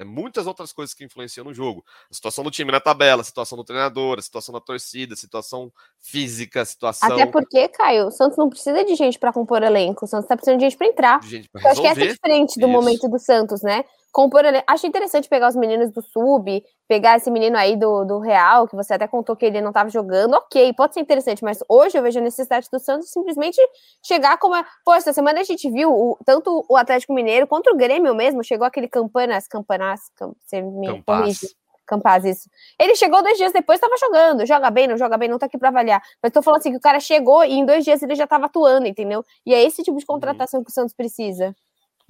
É 0.00 0.04
muitas 0.04 0.46
outras 0.46 0.72
coisas 0.72 0.94
que 0.94 1.04
influenciam 1.04 1.44
no 1.44 1.52
jogo. 1.52 1.84
A 2.10 2.14
situação 2.14 2.42
do 2.42 2.50
time 2.50 2.72
na 2.72 2.80
tabela, 2.80 3.20
a 3.20 3.24
situação 3.24 3.58
do 3.58 3.62
treinador, 3.62 4.18
a 4.18 4.22
situação 4.22 4.50
da 4.50 4.60
torcida, 4.60 5.12
a 5.12 5.16
situação 5.16 5.70
física, 5.98 6.64
situação. 6.64 7.12
Até 7.12 7.26
porque, 7.26 7.68
Caio, 7.68 8.06
o 8.06 8.10
Santos 8.10 8.38
não 8.38 8.48
precisa 8.48 8.82
de 8.82 8.94
gente 8.94 9.18
para 9.18 9.30
compor 9.30 9.62
elenco, 9.62 10.06
o 10.06 10.08
Santos 10.08 10.26
tá 10.26 10.36
precisando 10.36 10.58
de 10.58 10.64
gente 10.64 10.78
para 10.78 10.86
entrar. 10.86 11.22
Gente 11.22 11.50
pra 11.50 11.60
Eu 11.60 11.70
acho 11.70 11.82
que 11.82 11.86
resolver. 11.86 12.08
essa 12.08 12.12
é 12.12 12.14
diferente 12.14 12.58
do 12.58 12.66
Isso. 12.66 12.72
momento 12.72 13.08
do 13.10 13.18
Santos, 13.18 13.60
né? 13.60 13.84
Compor 14.10 14.42
elenco. 14.42 14.64
Acho 14.66 14.86
interessante 14.86 15.28
pegar 15.28 15.48
os 15.48 15.56
meninos 15.56 15.90
do 15.92 16.00
Sub, 16.00 16.64
pegar 16.90 17.16
esse 17.18 17.30
menino 17.30 17.56
aí 17.56 17.76
do, 17.76 18.04
do 18.04 18.18
Real, 18.18 18.66
que 18.66 18.74
você 18.74 18.94
até 18.94 19.06
contou 19.06 19.36
que 19.36 19.46
ele 19.46 19.60
não 19.60 19.68
estava 19.70 19.88
jogando. 19.88 20.34
Ok, 20.34 20.72
pode 20.72 20.92
ser 20.94 20.98
interessante, 20.98 21.44
mas 21.44 21.62
hoje 21.68 21.96
eu 21.96 22.02
vejo 22.02 22.18
a 22.18 22.22
necessidade 22.22 22.66
do 22.68 22.80
Santos 22.80 23.12
simplesmente 23.12 23.56
chegar 24.04 24.36
como. 24.38 24.56
é- 24.56 24.64
Pô, 24.84 24.92
essa 24.92 25.12
semana 25.12 25.38
a 25.40 25.44
gente 25.44 25.70
viu 25.70 25.92
o- 25.94 26.18
tanto 26.26 26.66
o 26.68 26.76
Atlético 26.76 27.14
Mineiro 27.14 27.46
quanto 27.46 27.70
o 27.70 27.76
Grêmio 27.76 28.12
mesmo. 28.12 28.42
Chegou 28.42 28.66
aquele 28.66 28.88
Campanas, 28.88 29.46
Campanas, 29.46 30.00
Cam- 30.16 30.32
você 30.44 30.60
me 30.60 30.88
Campaz. 30.88 31.20
corrige. 31.20 31.54
Campaz, 31.86 32.24
isso. 32.24 32.48
Ele 32.76 32.96
chegou 32.96 33.22
dois 33.22 33.36
dias 33.38 33.52
depois, 33.52 33.76
estava 33.80 33.96
jogando. 33.96 34.44
Joga 34.44 34.68
bem, 34.68 34.88
não 34.88 34.96
joga 34.96 35.16
bem, 35.16 35.28
não 35.28 35.38
tá 35.38 35.46
aqui 35.46 35.56
para 35.58 35.68
avaliar. 35.68 36.02
Mas 36.20 36.32
tô 36.32 36.42
falando 36.42 36.58
assim 36.58 36.72
que 36.72 36.76
o 36.76 36.80
cara 36.80 36.98
chegou 36.98 37.44
e 37.44 37.52
em 37.52 37.64
dois 37.64 37.84
dias 37.84 38.02
ele 38.02 38.16
já 38.16 38.24
estava 38.24 38.46
atuando, 38.46 38.88
entendeu? 38.88 39.24
E 39.46 39.54
é 39.54 39.62
esse 39.62 39.82
tipo 39.84 39.96
de 39.96 40.04
contratação 40.06 40.62
que 40.64 40.70
o 40.70 40.74
Santos 40.74 40.92
precisa. 40.94 41.54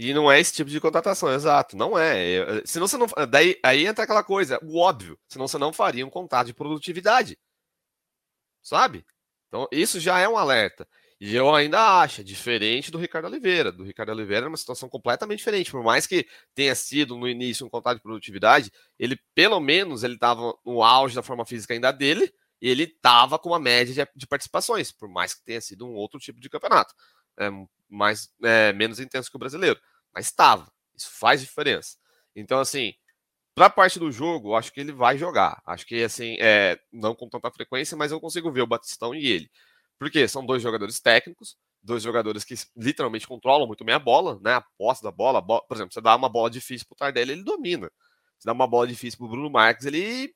E 0.02 0.14
não 0.14 0.32
é 0.32 0.40
esse 0.40 0.54
tipo 0.54 0.70
de 0.70 0.80
contratação, 0.80 1.30
exato. 1.30 1.76
Não 1.76 1.98
é. 1.98 2.36
É, 2.36 2.62
Senão 2.64 2.88
você 2.88 2.96
não. 2.96 3.06
Daí 3.28 3.60
aí 3.62 3.86
entra 3.86 4.04
aquela 4.04 4.24
coisa, 4.24 4.58
o 4.62 4.78
óbvio. 4.78 5.18
Senão 5.28 5.46
você 5.46 5.58
não 5.58 5.74
faria 5.74 6.06
um 6.06 6.10
contrato 6.10 6.46
de 6.46 6.54
produtividade. 6.54 7.38
Sabe? 8.62 9.04
Então, 9.48 9.68
isso 9.70 10.00
já 10.00 10.18
é 10.18 10.26
um 10.26 10.38
alerta. 10.38 10.88
E 11.20 11.36
eu 11.36 11.54
ainda 11.54 12.00
acho, 12.00 12.22
é 12.22 12.24
diferente 12.24 12.90
do 12.90 12.96
Ricardo 12.96 13.26
Oliveira. 13.26 13.70
Do 13.70 13.84
Ricardo 13.84 14.10
Oliveira 14.12 14.46
é 14.46 14.48
uma 14.48 14.56
situação 14.56 14.88
completamente 14.88 15.38
diferente. 15.40 15.70
Por 15.70 15.82
mais 15.84 16.06
que 16.06 16.26
tenha 16.54 16.74
sido 16.74 17.14
no 17.18 17.28
início 17.28 17.66
um 17.66 17.70
contrato 17.70 17.98
de 17.98 18.02
produtividade, 18.02 18.72
ele, 18.98 19.18
pelo 19.34 19.60
menos, 19.60 20.02
ele 20.02 20.14
estava 20.14 20.54
no 20.64 20.82
auge 20.82 21.14
da 21.14 21.22
forma 21.22 21.44
física 21.44 21.74
ainda 21.74 21.92
dele, 21.92 22.32
e 22.62 22.70
ele 22.70 22.84
estava 22.84 23.38
com 23.38 23.50
uma 23.50 23.58
média 23.58 23.94
de, 23.94 24.10
de 24.18 24.26
participações, 24.26 24.92
por 24.92 25.10
mais 25.10 25.34
que 25.34 25.44
tenha 25.44 25.60
sido 25.60 25.86
um 25.86 25.92
outro 25.92 26.18
tipo 26.18 26.40
de 26.40 26.48
campeonato. 26.48 26.94
É, 27.40 27.50
mais, 27.88 28.32
é, 28.44 28.72
menos 28.72 29.00
intenso 29.00 29.30
que 29.30 29.36
o 29.36 29.40
brasileiro. 29.40 29.80
Mas 30.14 30.26
estava. 30.26 30.70
Isso 30.96 31.10
faz 31.12 31.40
diferença. 31.40 31.96
Então, 32.36 32.60
assim, 32.60 32.94
para 33.54 33.66
a 33.66 33.70
parte 33.70 33.98
do 33.98 34.12
jogo, 34.12 34.54
acho 34.54 34.72
que 34.72 34.80
ele 34.80 34.92
vai 34.92 35.18
jogar. 35.18 35.60
Acho 35.66 35.86
que, 35.86 36.02
assim, 36.02 36.36
é, 36.40 36.78
não 36.92 37.14
com 37.14 37.28
tanta 37.28 37.50
frequência, 37.50 37.96
mas 37.96 38.12
eu 38.12 38.20
consigo 38.20 38.52
ver 38.52 38.62
o 38.62 38.66
Batistão 38.66 39.14
e 39.14 39.26
ele. 39.26 39.50
Porque 39.98 40.26
são 40.28 40.44
dois 40.46 40.62
jogadores 40.62 41.00
técnicos, 41.00 41.56
dois 41.82 42.02
jogadores 42.02 42.44
que 42.44 42.54
literalmente 42.76 43.26
controlam 43.26 43.66
muito 43.66 43.84
bem 43.84 43.94
a 43.94 43.98
bola, 43.98 44.38
né? 44.42 44.54
A 44.54 44.64
posse 44.78 45.02
da 45.02 45.10
bola, 45.10 45.40
bola 45.40 45.62
por 45.66 45.76
exemplo, 45.76 45.92
você 45.92 46.00
dá 46.00 46.16
uma 46.16 46.28
bola 46.28 46.50
difícil 46.50 46.86
pro 46.86 46.96
Tardelli, 46.96 47.32
ele 47.32 47.44
domina. 47.44 47.90
Você 48.38 48.46
dá 48.46 48.52
uma 48.52 48.66
bola 48.66 48.86
difícil 48.86 49.18
pro 49.18 49.28
Bruno 49.28 49.50
Marques, 49.50 49.86
ele 49.86 50.34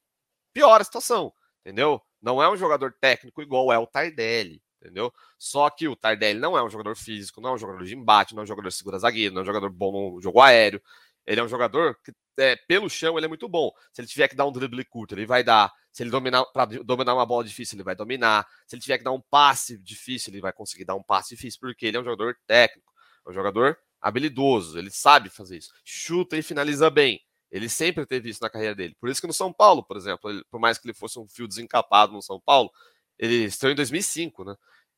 piora 0.52 0.82
a 0.82 0.84
situação, 0.84 1.32
entendeu? 1.60 2.00
Não 2.22 2.42
é 2.42 2.50
um 2.50 2.56
jogador 2.56 2.94
técnico 3.00 3.42
igual 3.42 3.72
é 3.72 3.78
o 3.78 3.86
Tardelli, 3.86 4.62
entendeu? 4.84 5.12
Só 5.38 5.70
que 5.70 5.88
o 5.88 5.96
Tardelli 5.96 6.38
não 6.38 6.56
é 6.56 6.62
um 6.62 6.68
jogador 6.68 6.94
físico, 6.94 7.40
não 7.40 7.50
é 7.50 7.54
um 7.54 7.58
jogador 7.58 7.84
de 7.84 7.94
embate, 7.94 8.34
não 8.34 8.42
é 8.42 8.44
um 8.44 8.46
jogador 8.46 8.68
de 8.68 8.74
segura 8.74 8.98
zagueiro, 8.98 9.34
não 9.34 9.40
é 9.40 9.42
um 9.42 9.46
jogador 9.46 9.70
bom 9.70 10.14
no 10.14 10.20
jogo 10.20 10.40
aéreo. 10.40 10.80
Ele 11.26 11.40
é 11.40 11.44
um 11.44 11.48
jogador 11.48 11.96
que, 12.04 12.12
é, 12.38 12.54
pelo 12.54 12.90
chão, 12.90 13.16
ele 13.16 13.24
é 13.24 13.28
muito 13.28 13.48
bom. 13.48 13.70
Se 13.92 14.00
ele 14.02 14.08
tiver 14.08 14.28
que 14.28 14.36
dar 14.36 14.46
um 14.46 14.52
drible 14.52 14.84
curto, 14.84 15.14
ele 15.14 15.24
vai 15.24 15.42
dar. 15.42 15.72
Se 15.90 16.02
ele 16.02 16.10
dominar 16.10 16.44
para 16.46 16.66
dominar 16.66 17.14
uma 17.14 17.24
bola 17.24 17.44
difícil, 17.44 17.76
ele 17.76 17.84
vai 17.84 17.94
dominar. 17.94 18.46
Se 18.66 18.74
ele 18.74 18.82
tiver 18.82 18.98
que 18.98 19.04
dar 19.04 19.12
um 19.12 19.20
passe 19.20 19.78
difícil, 19.78 20.32
ele 20.32 20.40
vai 20.40 20.52
conseguir 20.52 20.84
dar 20.84 20.94
um 20.94 21.02
passe 21.02 21.34
difícil, 21.34 21.60
porque 21.60 21.86
ele 21.86 21.96
é 21.96 22.00
um 22.00 22.04
jogador 22.04 22.36
técnico, 22.46 22.92
é 23.26 23.30
um 23.30 23.32
jogador 23.32 23.78
habilidoso, 24.00 24.78
ele 24.78 24.90
sabe 24.90 25.30
fazer 25.30 25.56
isso. 25.56 25.72
Chuta 25.82 26.36
e 26.36 26.42
finaliza 26.42 26.90
bem. 26.90 27.22
Ele 27.50 27.68
sempre 27.68 28.04
teve 28.04 28.28
isso 28.28 28.42
na 28.42 28.50
carreira 28.50 28.74
dele. 28.74 28.96
Por 29.00 29.08
isso 29.08 29.20
que 29.20 29.26
no 29.26 29.32
São 29.32 29.52
Paulo, 29.52 29.82
por 29.82 29.96
exemplo, 29.96 30.28
ele, 30.28 30.44
por 30.50 30.60
mais 30.60 30.76
que 30.76 30.86
ele 30.86 30.92
fosse 30.92 31.18
um 31.18 31.28
fio 31.28 31.46
desencapado 31.46 32.12
no 32.12 32.20
São 32.20 32.40
Paulo, 32.40 32.70
ele 33.16 33.44
estreou 33.44 33.72
em 33.72 33.76
2005, 33.76 34.44
né? 34.44 34.56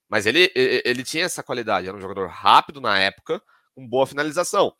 Mas 0.08 0.26
ele, 0.26 0.50
ele, 0.54 0.82
ele 0.84 1.04
tinha 1.04 1.24
essa 1.24 1.42
qualidade, 1.42 1.88
era 1.88 1.96
um 1.96 2.00
jogador 2.00 2.28
rápido 2.28 2.80
na 2.80 2.98
época, 2.98 3.42
com 3.74 3.86
boa 3.86 4.06
finalização. 4.06 4.74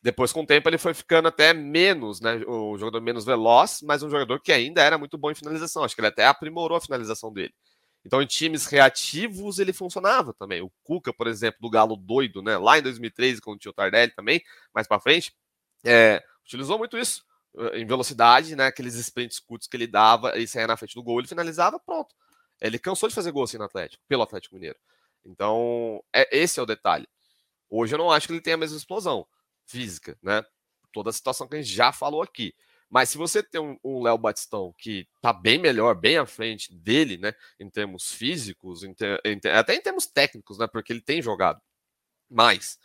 Depois, 0.00 0.32
com 0.32 0.42
o 0.42 0.46
tempo, 0.46 0.68
ele 0.68 0.78
foi 0.78 0.94
ficando 0.94 1.28
até 1.28 1.52
menos, 1.52 2.20
né? 2.20 2.36
O 2.46 2.78
jogador 2.78 3.00
menos 3.00 3.24
veloz, 3.24 3.80
mas 3.82 4.02
um 4.02 4.10
jogador 4.10 4.40
que 4.40 4.52
ainda 4.52 4.80
era 4.80 4.96
muito 4.96 5.18
bom 5.18 5.30
em 5.30 5.34
finalização. 5.34 5.82
Acho 5.82 5.94
que 5.94 6.00
ele 6.00 6.08
até 6.08 6.24
aprimorou 6.26 6.78
a 6.78 6.80
finalização 6.80 7.32
dele. 7.32 7.52
Então, 8.04 8.22
em 8.22 8.26
times 8.26 8.66
reativos, 8.66 9.58
ele 9.58 9.72
funcionava 9.72 10.32
também. 10.32 10.62
O 10.62 10.70
Cuca, 10.84 11.12
por 11.12 11.26
exemplo, 11.26 11.58
do 11.60 11.68
Galo 11.68 11.96
doido, 11.96 12.42
né? 12.42 12.56
Lá 12.56 12.78
em 12.78 12.82
2013, 12.82 13.40
quando 13.40 13.58
tinha 13.58 13.70
o 13.70 13.74
Tardelli 13.74 14.12
também, 14.14 14.40
mais 14.72 14.86
para 14.86 15.00
frente, 15.00 15.34
é, 15.84 16.22
utilizou 16.44 16.78
muito 16.78 16.96
isso 16.96 17.24
em 17.74 17.84
velocidade, 17.84 18.54
né? 18.54 18.66
Aqueles 18.66 18.94
sprints 18.94 19.40
curtos 19.40 19.66
que 19.66 19.76
ele 19.76 19.86
dava 19.86 20.38
e 20.38 20.46
saía 20.46 20.66
na 20.66 20.76
frente 20.76 20.94
do 20.94 21.02
gol, 21.02 21.18
ele 21.18 21.28
finalizava, 21.28 21.78
pronto. 21.80 22.14
Ele 22.60 22.78
cansou 22.78 23.08
de 23.08 23.14
fazer 23.14 23.30
gol 23.30 23.44
assim 23.44 23.58
no 23.58 23.64
Atlético, 23.64 24.02
pelo 24.08 24.22
Atlético 24.22 24.54
Mineiro. 24.54 24.78
Então, 25.24 26.02
é, 26.12 26.36
esse 26.36 26.58
é 26.58 26.62
o 26.62 26.66
detalhe. 26.66 27.08
Hoje 27.68 27.94
eu 27.94 27.98
não 27.98 28.10
acho 28.10 28.26
que 28.26 28.32
ele 28.32 28.40
tenha 28.40 28.54
a 28.54 28.58
mesma 28.58 28.76
explosão 28.76 29.26
física, 29.66 30.18
né? 30.22 30.42
Toda 30.92 31.10
a 31.10 31.12
situação 31.12 31.46
que 31.46 31.56
a 31.56 31.62
gente 31.62 31.72
já 31.72 31.92
falou 31.92 32.22
aqui. 32.22 32.54
Mas 32.88 33.10
se 33.10 33.18
você 33.18 33.42
tem 33.42 33.60
um, 33.60 33.78
um 33.84 34.02
Léo 34.02 34.16
Batistão 34.16 34.74
que 34.78 35.06
tá 35.20 35.32
bem 35.32 35.58
melhor, 35.58 35.94
bem 35.94 36.16
à 36.16 36.24
frente 36.24 36.72
dele, 36.74 37.18
né? 37.18 37.34
Em 37.60 37.68
termos 37.68 38.12
físicos, 38.12 38.82
em 38.82 38.94
ter, 38.94 39.20
em 39.24 39.38
ter, 39.38 39.50
até 39.50 39.74
em 39.74 39.82
termos 39.82 40.06
técnicos, 40.06 40.58
né? 40.58 40.66
Porque 40.66 40.92
ele 40.92 41.02
tem 41.02 41.20
jogado 41.20 41.60
mais. 42.30 42.78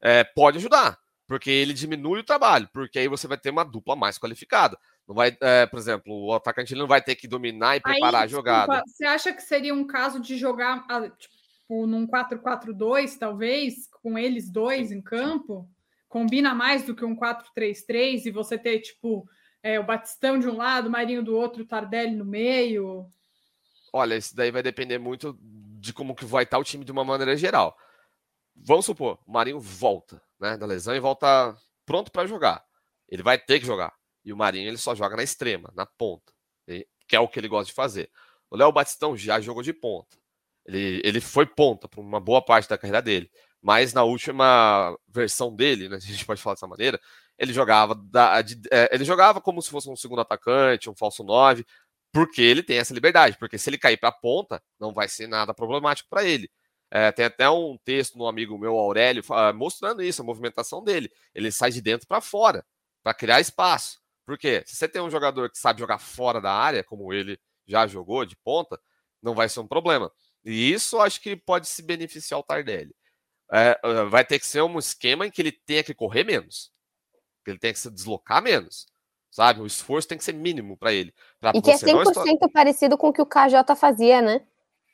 É, 0.00 0.22
pode 0.22 0.58
ajudar, 0.58 0.98
porque 1.26 1.50
ele 1.50 1.74
diminui 1.74 2.20
o 2.20 2.24
trabalho, 2.24 2.68
porque 2.72 3.00
aí 3.00 3.08
você 3.08 3.26
vai 3.26 3.36
ter 3.38 3.50
uma 3.50 3.64
dupla 3.64 3.96
mais 3.96 4.16
qualificada. 4.18 4.78
Não 5.08 5.14
vai, 5.14 5.34
é, 5.40 5.64
por 5.64 5.78
exemplo, 5.78 6.26
o 6.26 6.34
atacante 6.34 6.74
ele 6.74 6.80
não 6.80 6.86
vai 6.86 7.00
ter 7.00 7.16
que 7.16 7.26
dominar 7.26 7.76
e 7.76 7.80
preparar 7.80 8.20
Aí, 8.20 8.24
a 8.26 8.28
jogada. 8.28 8.66
Desculpa, 8.66 8.84
você 8.86 9.04
acha 9.06 9.32
que 9.32 9.42
seria 9.42 9.72
um 9.72 9.86
caso 9.86 10.20
de 10.20 10.36
jogar 10.36 10.84
ah, 10.86 11.08
tipo, 11.08 11.86
num 11.86 12.06
4-4-2, 12.06 13.16
talvez, 13.18 13.88
com 14.02 14.18
eles 14.18 14.50
dois 14.50 14.92
em 14.92 15.00
campo? 15.00 15.66
Combina 16.10 16.54
mais 16.54 16.84
do 16.84 16.94
que 16.94 17.06
um 17.06 17.16
4-3-3 17.16 18.26
e 18.26 18.30
você 18.30 18.58
ter, 18.58 18.80
tipo, 18.80 19.26
é, 19.62 19.80
o 19.80 19.84
Batistão 19.84 20.38
de 20.38 20.46
um 20.46 20.58
lado, 20.58 20.88
o 20.88 20.90
Marinho 20.90 21.24
do 21.24 21.34
outro, 21.34 21.62
o 21.62 21.66
Tardelli 21.66 22.14
no 22.14 22.26
meio? 22.26 23.08
Olha, 23.90 24.14
isso 24.14 24.36
daí 24.36 24.50
vai 24.50 24.62
depender 24.62 24.98
muito 24.98 25.38
de 25.40 25.94
como 25.94 26.14
que 26.14 26.26
vai 26.26 26.44
estar 26.44 26.58
o 26.58 26.64
time 26.64 26.84
de 26.84 26.92
uma 26.92 27.04
maneira 27.04 27.34
geral. 27.34 27.74
Vamos 28.54 28.84
supor, 28.84 29.18
o 29.26 29.32
Marinho 29.32 29.58
volta, 29.58 30.20
né, 30.38 30.54
da 30.58 30.66
lesão 30.66 30.94
e 30.94 31.00
volta 31.00 31.56
pronto 31.86 32.12
para 32.12 32.26
jogar. 32.26 32.62
Ele 33.08 33.22
vai 33.22 33.38
ter 33.38 33.58
que 33.58 33.66
jogar. 33.66 33.97
E 34.28 34.32
o 34.32 34.36
Marinho 34.36 34.68
ele 34.68 34.76
só 34.76 34.94
joga 34.94 35.16
na 35.16 35.22
extrema, 35.22 35.72
na 35.74 35.86
ponta, 35.86 36.34
que 36.66 37.16
é 37.16 37.20
o 37.20 37.26
que 37.26 37.40
ele 37.40 37.48
gosta 37.48 37.68
de 37.68 37.72
fazer. 37.72 38.10
O 38.50 38.56
Léo 38.58 38.70
Batistão 38.70 39.16
já 39.16 39.40
jogou 39.40 39.62
de 39.62 39.72
ponta. 39.72 40.18
Ele, 40.66 41.00
ele 41.02 41.18
foi 41.18 41.46
ponta 41.46 41.88
por 41.88 42.02
uma 42.02 42.20
boa 42.20 42.42
parte 42.44 42.68
da 42.68 42.76
carreira 42.76 43.00
dele. 43.00 43.30
Mas 43.62 43.94
na 43.94 44.04
última 44.04 44.94
versão 45.08 45.56
dele, 45.56 45.88
né, 45.88 45.96
a 45.96 45.98
gente 45.98 46.26
pode 46.26 46.42
falar 46.42 46.56
dessa 46.56 46.66
maneira, 46.66 47.00
ele 47.38 47.54
jogava 47.54 47.94
da, 47.94 48.42
de, 48.42 48.60
é, 48.70 48.94
ele 48.94 49.02
jogava 49.02 49.40
como 49.40 49.62
se 49.62 49.70
fosse 49.70 49.88
um 49.88 49.96
segundo 49.96 50.20
atacante, 50.20 50.90
um 50.90 50.94
falso 50.94 51.24
9, 51.24 51.64
porque 52.12 52.42
ele 52.42 52.62
tem 52.62 52.76
essa 52.76 52.92
liberdade. 52.92 53.38
Porque 53.38 53.56
se 53.56 53.70
ele 53.70 53.78
cair 53.78 53.96
para 53.96 54.10
a 54.10 54.12
ponta, 54.12 54.62
não 54.78 54.92
vai 54.92 55.08
ser 55.08 55.26
nada 55.26 55.54
problemático 55.54 56.10
para 56.10 56.22
ele. 56.22 56.50
É, 56.90 57.10
tem 57.12 57.24
até 57.24 57.48
um 57.48 57.78
texto 57.82 58.18
no 58.18 58.26
amigo 58.26 58.58
meu, 58.58 58.76
Aurélio, 58.76 59.24
mostrando 59.54 60.02
isso, 60.02 60.20
a 60.20 60.24
movimentação 60.24 60.84
dele. 60.84 61.10
Ele 61.34 61.50
sai 61.50 61.70
de 61.70 61.80
dentro 61.80 62.06
para 62.06 62.20
fora, 62.20 62.62
para 63.02 63.14
criar 63.14 63.40
espaço. 63.40 63.98
Porque 64.28 64.62
se 64.66 64.76
você 64.76 64.86
tem 64.86 65.00
um 65.00 65.10
jogador 65.10 65.48
que 65.48 65.56
sabe 65.56 65.80
jogar 65.80 65.96
fora 65.96 66.38
da 66.38 66.52
área, 66.52 66.84
como 66.84 67.14
ele 67.14 67.40
já 67.66 67.86
jogou 67.86 68.26
de 68.26 68.36
ponta, 68.36 68.78
não 69.22 69.34
vai 69.34 69.48
ser 69.48 69.60
um 69.60 69.66
problema. 69.66 70.12
E 70.44 70.70
isso 70.70 71.00
acho 71.00 71.18
que 71.22 71.34
pode 71.34 71.66
se 71.66 71.80
beneficiar 71.80 72.38
o 72.38 72.42
Tardelli. 72.42 72.94
É, 73.50 73.80
vai 74.10 74.26
ter 74.26 74.38
que 74.38 74.46
ser 74.46 74.60
um 74.60 74.78
esquema 74.78 75.26
em 75.26 75.30
que 75.30 75.40
ele 75.40 75.50
tenha 75.50 75.82
que 75.82 75.94
correr 75.94 76.24
menos. 76.24 76.70
Que 77.42 77.52
ele 77.52 77.58
tenha 77.58 77.72
que 77.72 77.78
se 77.78 77.90
deslocar 77.90 78.42
menos. 78.42 78.86
Sabe? 79.30 79.62
O 79.62 79.66
esforço 79.66 80.06
tem 80.06 80.18
que 80.18 80.24
ser 80.24 80.34
mínimo 80.34 80.76
para 80.76 80.92
ele. 80.92 81.14
Pra 81.40 81.52
e 81.54 81.62
que 81.62 81.70
é 81.70 81.76
100% 81.76 82.10
estor... 82.10 82.52
parecido 82.52 82.98
com 82.98 83.08
o 83.08 83.12
que 83.14 83.22
o 83.22 83.26
KJ 83.26 83.74
fazia, 83.76 84.20
né? 84.20 84.40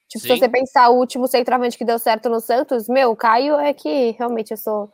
Tipo, 0.08 0.22
Sim. 0.22 0.34
se 0.34 0.38
você 0.38 0.48
pensar 0.48 0.90
o 0.90 0.96
último 0.96 1.26
centroavante 1.26 1.76
que 1.76 1.84
deu 1.84 1.98
certo 1.98 2.28
no 2.28 2.40
Santos, 2.40 2.86
meu, 2.86 3.10
o 3.10 3.16
Caio 3.16 3.56
é 3.56 3.74
que 3.74 4.12
realmente 4.12 4.52
eu 4.52 4.56
sou 4.56 4.92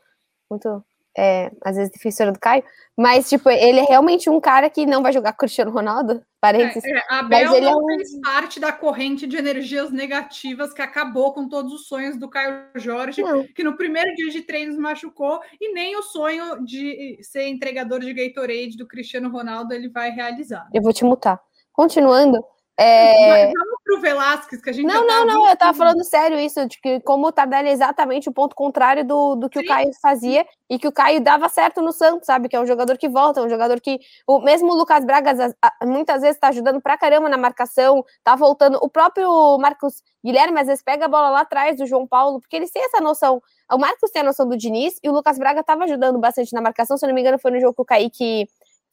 muito 0.50 0.82
é, 1.16 1.50
às 1.64 1.76
vezes 1.76 1.92
defensora 1.92 2.32
do 2.32 2.38
Caio, 2.38 2.62
mas 2.96 3.28
tipo, 3.28 3.48
ele 3.48 3.80
é 3.80 3.84
realmente 3.84 4.28
um 4.28 4.40
cara 4.40 4.68
que 4.68 4.84
não 4.84 5.02
vai 5.02 5.12
jogar 5.12 5.32
Cristiano 5.32 5.70
Ronaldo, 5.70 6.22
parênteses. 6.40 6.84
É, 6.84 6.90
é, 6.90 7.02
Abel 7.08 7.46
mas 7.46 7.56
ele 7.56 7.66
não 7.66 7.72
é 7.72 7.82
um... 7.82 7.96
fez 7.96 8.20
parte 8.20 8.60
da 8.60 8.72
corrente 8.72 9.26
de 9.26 9.36
energias 9.36 9.90
negativas 9.90 10.72
que 10.72 10.82
acabou 10.82 11.32
com 11.32 11.48
todos 11.48 11.72
os 11.72 11.86
sonhos 11.86 12.18
do 12.18 12.28
Caio 12.28 12.64
Jorge, 12.76 13.22
não. 13.22 13.44
que 13.54 13.64
no 13.64 13.76
primeiro 13.76 14.14
dia 14.14 14.30
de 14.30 14.42
treinos 14.42 14.76
machucou, 14.76 15.40
e 15.60 15.72
nem 15.72 15.96
o 15.96 16.02
sonho 16.02 16.64
de 16.64 17.18
ser 17.22 17.48
entregador 17.48 18.00
de 18.00 18.12
Gatorade 18.12 18.76
do 18.76 18.86
Cristiano 18.86 19.30
Ronaldo 19.30 19.72
ele 19.72 19.88
vai 19.88 20.10
realizar. 20.10 20.68
Eu 20.72 20.82
vou 20.82 20.92
te 20.92 21.04
mutar. 21.04 21.40
Continuando, 21.72 22.44
é... 22.82 23.52
Vamos 23.52 23.80
pro 23.84 24.00
Velasquez, 24.00 24.62
que 24.62 24.70
a 24.70 24.72
gente 24.72 24.86
Não, 24.86 25.06
não, 25.06 25.26
não, 25.26 25.46
eu 25.46 25.56
tava 25.56 25.76
falando 25.76 26.02
sério 26.02 26.38
isso, 26.38 26.66
de 26.66 26.80
que 26.80 26.98
como 27.00 27.26
o 27.26 27.32
Tardelli 27.32 27.68
é 27.68 27.72
exatamente 27.72 28.28
o 28.28 28.32
ponto 28.32 28.56
contrário 28.56 29.04
do, 29.04 29.34
do 29.34 29.50
que 29.50 29.58
Sim. 29.58 29.64
o 29.66 29.68
Caio 29.68 29.90
fazia 30.00 30.46
e 30.68 30.78
que 30.78 30.88
o 30.88 30.92
Caio 30.92 31.20
dava 31.20 31.46
certo 31.50 31.82
no 31.82 31.92
Santos, 31.92 32.24
sabe? 32.24 32.48
Que 32.48 32.56
é 32.56 32.60
um 32.60 32.66
jogador 32.66 32.96
que 32.96 33.06
volta, 33.06 33.42
um 33.42 33.50
jogador 33.50 33.80
que. 33.80 34.00
O, 34.26 34.40
mesmo 34.40 34.72
o 34.72 34.74
Lucas 34.74 35.04
Braga 35.04 35.54
muitas 35.84 36.22
vezes 36.22 36.40
tá 36.40 36.48
ajudando 36.48 36.80
pra 36.80 36.96
caramba 36.96 37.28
na 37.28 37.36
marcação, 37.36 38.02
tá 38.24 38.34
voltando. 38.34 38.78
O 38.80 38.88
próprio 38.88 39.58
Marcos 39.58 40.02
Guilherme 40.24 40.60
às 40.60 40.66
vezes 40.66 40.82
pega 40.82 41.04
a 41.04 41.08
bola 41.08 41.28
lá 41.28 41.40
atrás 41.40 41.76
do 41.76 41.86
João 41.86 42.06
Paulo, 42.06 42.40
porque 42.40 42.56
eles 42.56 42.70
têm 42.70 42.82
essa 42.84 43.00
noção. 43.00 43.42
O 43.70 43.76
Marcos 43.76 44.10
tem 44.10 44.22
a 44.22 44.24
noção 44.24 44.48
do 44.48 44.56
Diniz 44.56 44.94
e 45.02 45.08
o 45.10 45.12
Lucas 45.12 45.38
Braga 45.38 45.62
tava 45.62 45.84
ajudando 45.84 46.18
bastante 46.18 46.52
na 46.54 46.62
marcação, 46.62 46.96
se 46.96 47.04
eu 47.04 47.08
não 47.08 47.14
me 47.14 47.20
engano, 47.20 47.38
foi 47.38 47.50
no 47.50 47.60
jogo 47.60 47.74
que 47.74 47.82
o 47.82 47.84
Kaique 47.84 48.48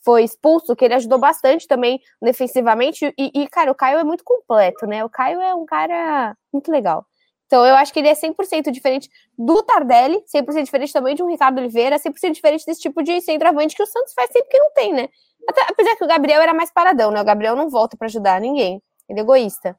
foi 0.08 0.24
expulso, 0.24 0.74
que 0.74 0.86
ele 0.86 0.94
ajudou 0.94 1.20
bastante 1.20 1.68
também 1.68 2.00
defensivamente. 2.22 3.14
E, 3.18 3.30
e, 3.34 3.48
cara, 3.50 3.70
o 3.70 3.76
Caio 3.76 4.00
é 4.00 4.06
muito 4.06 4.24
completo, 4.24 4.88
né? 4.88 5.04
O 5.04 5.10
Caio 5.10 5.42
é 5.42 5.54
um 5.54 5.66
cara 5.66 6.34
muito 6.52 6.72
legal. 6.72 7.06
Então, 7.46 7.66
eu 7.66 7.76
acho 7.76 7.92
que 7.92 8.00
ele 8.00 8.08
é 8.08 8.14
100% 8.14 8.72
diferente 8.72 9.10
do 9.38 9.62
Tardelli, 9.64 10.24
100% 10.34 10.64
diferente 10.64 10.94
também 10.94 11.14
de 11.14 11.22
um 11.22 11.28
Ricardo 11.28 11.58
Oliveira, 11.60 12.00
100% 12.00 12.32
diferente 12.32 12.66
desse 12.66 12.80
tipo 12.80 13.04
de 13.04 13.20
centroavante 13.20 13.76
que 13.76 13.84
o 13.84 13.86
Santos 13.86 14.14
faz 14.14 14.32
sempre 14.32 14.48
que 14.50 14.58
não 14.58 14.72
tem, 14.72 14.94
né? 14.94 15.10
Até, 15.50 15.62
apesar 15.64 15.98
que 15.98 16.04
o 16.06 16.08
Gabriel 16.08 16.42
era 16.42 16.54
mais 16.54 16.72
paradão, 16.72 17.12
né? 17.12 17.22
O 17.22 17.26
Gabriel 17.26 17.58
não 17.58 17.70
volta 17.70 17.98
para 17.98 18.08
ajudar 18.08 18.40
ninguém. 18.40 18.82
Ele 19.10 19.20
é 19.20 19.24
egoísta. 19.24 19.78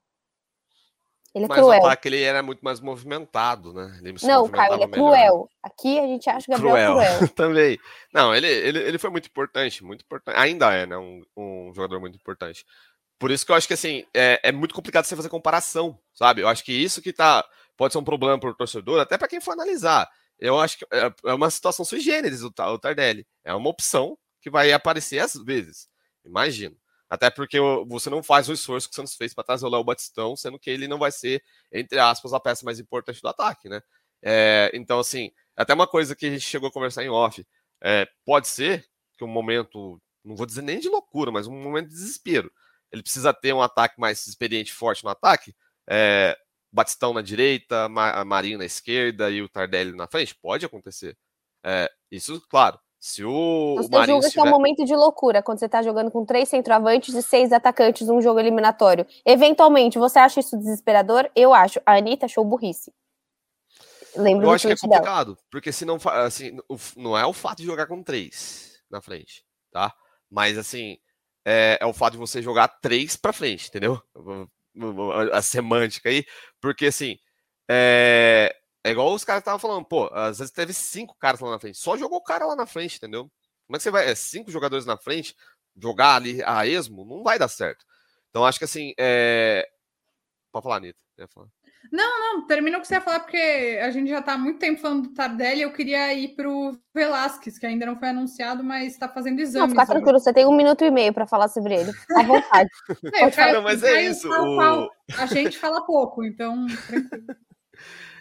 Ele 1.39 1.45
é 1.45 1.49
Mas 1.49 1.59
cruel. 1.59 1.81
o 1.81 1.87
ataque 1.87 2.09
ele 2.09 2.23
era 2.23 2.43
muito 2.43 2.61
mais 2.61 2.81
movimentado, 2.81 3.73
né? 3.73 4.01
não, 4.23 4.49
Caio, 4.49 4.75
ele 4.75 4.83
é 4.83 4.87
melhor. 4.87 5.11
cruel. 5.11 5.49
Aqui 5.63 5.99
a 5.99 6.07
gente 6.07 6.29
acha 6.29 6.47
que 6.47 6.53
o 6.53 6.55
Gabriel 6.55 6.93
cruel. 6.93 7.17
cruel. 7.17 7.29
Também. 7.35 7.79
Não, 8.13 8.35
ele, 8.35 8.49
ele, 8.49 8.79
ele 8.81 8.99
foi 8.99 9.11
muito 9.11 9.27
importante, 9.27 9.85
muito 9.85 10.03
importante. 10.05 10.37
Ainda 10.37 10.73
é, 10.75 10.85
né? 10.87 10.97
Um, 10.97 11.23
um 11.37 11.73
jogador 11.75 12.01
muito 12.01 12.17
importante. 12.17 12.65
Por 13.19 13.31
isso 13.31 13.47
que 13.47 13.53
eu 13.53 13.57
acho 13.57 13.67
que 13.67 13.75
assim, 13.75 14.05
é, 14.15 14.41
é 14.43 14.53
muito 14.53 14.75
complicado 14.75 15.05
você 15.05 15.17
fazer 15.17 15.29
comparação, 15.29 15.99
sabe? 16.13 16.43
Eu 16.43 16.49
acho 16.49 16.65
que 16.65 16.73
isso 16.73 17.01
que 17.01 17.13
tá. 17.13 17.45
Pode 17.77 17.93
ser 17.93 17.99
um 17.99 18.05
problema 18.05 18.39
para 18.39 18.51
o 18.51 18.55
torcedor, 18.55 19.01
até 19.01 19.17
para 19.17 19.29
quem 19.29 19.41
for 19.41 19.53
analisar. 19.53 20.09
Eu 20.39 20.59
acho 20.59 20.79
que 20.79 20.87
é, 20.93 21.13
é 21.27 21.35
uma 21.35 21.51
situação 21.51 21.85
sui 21.85 22.01
generis 22.01 22.43
o, 22.43 22.49
o 22.49 22.79
Tardelli. 22.79 23.27
É 23.45 23.55
uma 23.55 23.71
opção 23.71 24.19
que 24.41 24.51
vai 24.51 24.73
aparecer 24.73 25.21
às 25.21 25.35
vezes. 25.35 25.89
Imagino. 26.25 26.77
Até 27.11 27.31
porque 27.31 27.59
você 27.87 28.11
não 28.11 28.23
faz 28.23 28.49
o 28.49 28.53
esforço 28.53 28.89
que 28.89 28.93
o 28.93 28.97
Santos 28.97 29.15
fez 29.15 29.33
para 29.33 29.45
trazer 29.45 29.65
o 29.67 29.71
Léo 29.71 29.85
Batistão, 29.85 30.37
sendo 30.37 30.59
que 30.59 30.69
ele 30.71 30.87
não 30.87 30.99
vai 30.99 31.11
ser, 31.11 31.43
entre 31.73 31.99
aspas, 31.99 32.33
a 32.33 32.41
peça 32.41 32.65
mais 32.65 32.79
importante 32.79 33.23
do 33.23 33.29
ataque, 33.29 33.69
né? 33.69 33.81
É, 34.23 34.71
então, 34.75 34.99
assim, 34.99 35.31
até 35.57 35.73
uma 35.75 35.87
coisa 35.87 36.15
que 36.15 36.27
a 36.27 36.31
gente 36.31 36.43
chegou 36.43 36.69
a 36.69 36.73
conversar 36.73 37.05
em 37.05 37.09
off. 37.09 37.47
É, 37.83 38.07
pode 38.25 38.49
ser 38.49 38.87
que 39.17 39.25
um 39.25 39.29
momento, 39.29 40.01
não 40.25 40.37
vou 40.37 40.47
dizer 40.47 40.63
nem 40.63 40.81
de 40.81 40.89
loucura, 40.89 41.31
mas 41.31 41.47
um 41.47 41.63
momento 41.63 41.89
de 41.89 41.95
desespero. 41.95 42.53
Ele 42.93 43.03
precisa 43.03 43.33
ter 43.33 43.53
um 43.53 43.63
ataque 43.63 43.99
mais 44.01 44.27
experiente, 44.27 44.73
forte 44.73 45.05
no 45.05 45.11
ataque. 45.11 45.55
É, 45.89 46.37
Batistão 46.71 47.15
na 47.15 47.23
direita, 47.23 47.89
Marinho 47.89 48.59
na 48.59 48.65
esquerda 48.67 49.31
e 49.31 49.41
o 49.41 49.49
Tardelli 49.49 49.97
na 49.97 50.07
frente. 50.07 50.35
Pode 50.35 50.67
acontecer. 50.67 51.17
É, 51.65 51.91
isso, 52.11 52.41
claro, 52.49 52.79
se 53.01 53.25
o. 53.25 53.77
Você 53.77 53.97
o 53.97 54.05
julga 54.07 54.31
que 54.31 54.41
é 54.41 54.43
um 54.43 54.51
momento 54.51 54.85
de 54.85 54.95
loucura 54.95 55.43
quando 55.43 55.59
você 55.59 55.67
está 55.67 55.83
jogando 55.83 56.11
com 56.11 56.25
três 56.25 56.49
centroavantes 56.49 57.15
e 57.15 57.23
seis 57.23 57.53
atacantes 57.53 58.09
num 58.09 58.21
jogo 58.21 58.41
eliminatório. 58.41 59.07
Eventualmente, 59.25 59.99
você 59.99 60.19
acha 60.19 60.41
isso 60.41 60.59
desesperador? 60.59 61.31
Eu 61.35 61.55
acho. 61.55 61.81
A 61.87 61.97
Anitta 61.97 62.27
achou 62.27 62.45
burrice. 62.45 62.93
Lembro 64.17 64.47
Eu 64.47 64.51
acho 64.51 64.67
que 64.67 64.73
é 64.73 64.77
complicado, 64.77 65.35
dela. 65.35 65.39
porque 65.51 65.71
se 65.71 65.85
não, 65.85 65.97
assim, 66.25 66.57
não 66.97 67.17
é 67.17 67.25
o 67.25 67.33
fato 67.33 67.59
de 67.59 67.67
jogar 67.67 67.87
com 67.87 68.03
três 68.03 68.81
na 68.91 69.01
frente, 69.01 69.45
tá? 69.71 69.95
Mas 70.29 70.59
assim, 70.59 70.99
é, 71.45 71.79
é 71.81 71.87
o 71.87 71.93
fato 71.93 72.13
de 72.13 72.19
você 72.19 72.43
jogar 72.43 72.67
três 72.67 73.17
para 73.17 73.33
frente, 73.33 73.69
entendeu? 73.69 74.03
A 75.33 75.41
semântica 75.41 76.09
aí, 76.09 76.25
porque 76.61 76.87
assim, 76.87 77.17
é, 77.71 78.55
é 78.89 78.93
igual 78.93 79.13
os 79.13 79.25
caras 79.25 79.41
estavam 79.41 79.59
falando, 79.59 79.85
pô, 79.85 80.09
às 80.13 80.39
vezes 80.39 80.53
teve 80.53 80.73
cinco 80.73 81.17
caras 81.19 81.41
lá 81.41 81.51
na 81.51 81.59
frente. 81.59 81.79
Só 81.79 81.97
jogou 81.97 82.19
o 82.19 82.25
cara 82.25 82.47
lá 82.47 82.57
na 82.57 82.67
frente, 82.67 82.97
entendeu? 82.97 83.31
Como 83.67 83.77
é 83.77 83.79
que 83.79 83.83
você 83.83 83.91
vai. 83.91 84.11
É, 84.11 84.15
cinco 84.15 84.51
jogadores 84.51 84.87
na 84.87 84.97
frente, 84.97 85.35
jogar 85.77 86.17
ali 86.17 86.43
a 86.45 86.67
esmo, 86.67 87.05
não 87.05 87.23
vai 87.23 87.39
dar 87.39 87.49
certo. 87.49 87.85
Então 88.31 88.45
acho 88.45 88.59
que 88.59 88.65
assim. 88.65 88.95
É... 88.99 89.69
Pode 90.51 90.63
falar, 90.63 90.77
Anitta. 90.77 90.99
Falar. 91.35 91.49
Não, 91.91 92.21
não, 92.21 92.47
termina 92.47 92.79
o 92.79 92.81
que 92.81 92.87
você 92.87 92.95
ia 92.95 93.01
falar, 93.01 93.21
porque 93.21 93.79
a 93.83 93.91
gente 93.91 94.11
já 94.11 94.19
está 94.19 94.35
há 94.35 94.39
muito 94.39 94.59
tempo 94.59 94.81
falando 94.81 95.09
do 95.09 95.15
Tardelli. 95.15 95.63
Eu 95.63 95.73
queria 95.73 96.13
ir 96.13 96.35
para 96.35 96.49
o 96.49 96.77
Velasquez, 96.95 97.59
que 97.59 97.67
ainda 97.67 97.87
não 97.87 97.99
foi 97.99 98.09
anunciado, 98.09 98.63
mas 98.63 98.93
está 98.93 99.09
fazendo 99.09 99.41
exame. 99.41 99.69
Não, 99.69 99.71
fica 99.71 99.87
tranquilo, 99.87 100.19
você 100.19 100.33
tem 100.33 100.47
um 100.47 100.57
minuto 100.57 100.85
e 100.85 100.91
meio 100.91 101.13
para 101.13 101.27
falar 101.27 101.49
sobre 101.49 101.75
ele. 101.75 101.93
À 102.17 102.23
vontade. 102.23 102.69
É, 103.39 103.53
não, 103.53 103.63
mas 103.63 103.83
é 103.83 104.03
isso. 104.03 104.29
O... 104.29 104.91
A 105.17 105.27
gente 105.27 105.59
fala 105.59 105.85
pouco, 105.85 106.25
então 106.25 106.67
tranquilo. 106.87 107.25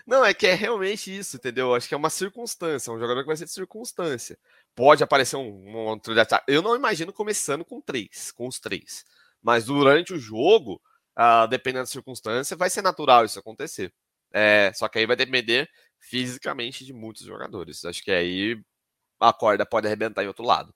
Não, 0.08 0.24
é 0.24 0.34
que 0.34 0.48
é 0.48 0.54
realmente 0.54 1.16
isso, 1.16 1.36
entendeu? 1.36 1.76
Acho 1.76 1.86
que 1.86 1.94
é 1.94 1.98
uma 1.98 2.10
circunstância, 2.10 2.94
um 2.94 3.00
jogador 3.00 3.22
que 3.22 3.28
vai 3.28 3.36
ser 3.36 3.44
de 3.44 3.52
circunstância. 3.52 4.40
Pode 4.74 5.04
aparecer 5.04 5.36
um, 5.36 5.76
outro 5.76 6.14
de 6.14 6.20
ataque. 6.22 6.46
Eu 6.48 6.62
não 6.62 6.78
imagino 6.78 7.12
começando 7.12 7.66
com 7.66 7.82
três, 7.82 8.32
com 8.32 8.48
os 8.48 8.58
três. 8.58 9.04
Mas 9.42 9.66
durante 9.66 10.14
o 10.14 10.18
jogo, 10.18 10.82
uh, 11.20 11.46
dependendo 11.50 11.84
da 11.84 11.88
circunstância, 11.88 12.56
vai 12.56 12.70
ser 12.70 12.82
natural 12.82 13.26
isso 13.26 13.38
acontecer. 13.38 13.94
É, 14.32 14.72
só 14.74 14.88
que 14.88 14.98
aí 14.98 15.06
vai 15.06 15.18
depender 15.18 15.70
fisicamente 16.00 16.86
de 16.86 16.94
muitos 16.94 17.24
jogadores. 17.24 17.84
Acho 17.84 18.02
que 18.02 18.12
aí 18.12 18.58
a 19.20 19.34
corda 19.34 19.66
pode 19.66 19.88
arrebentar 19.88 20.24
em 20.24 20.28
outro 20.28 20.46
lado. 20.46 20.74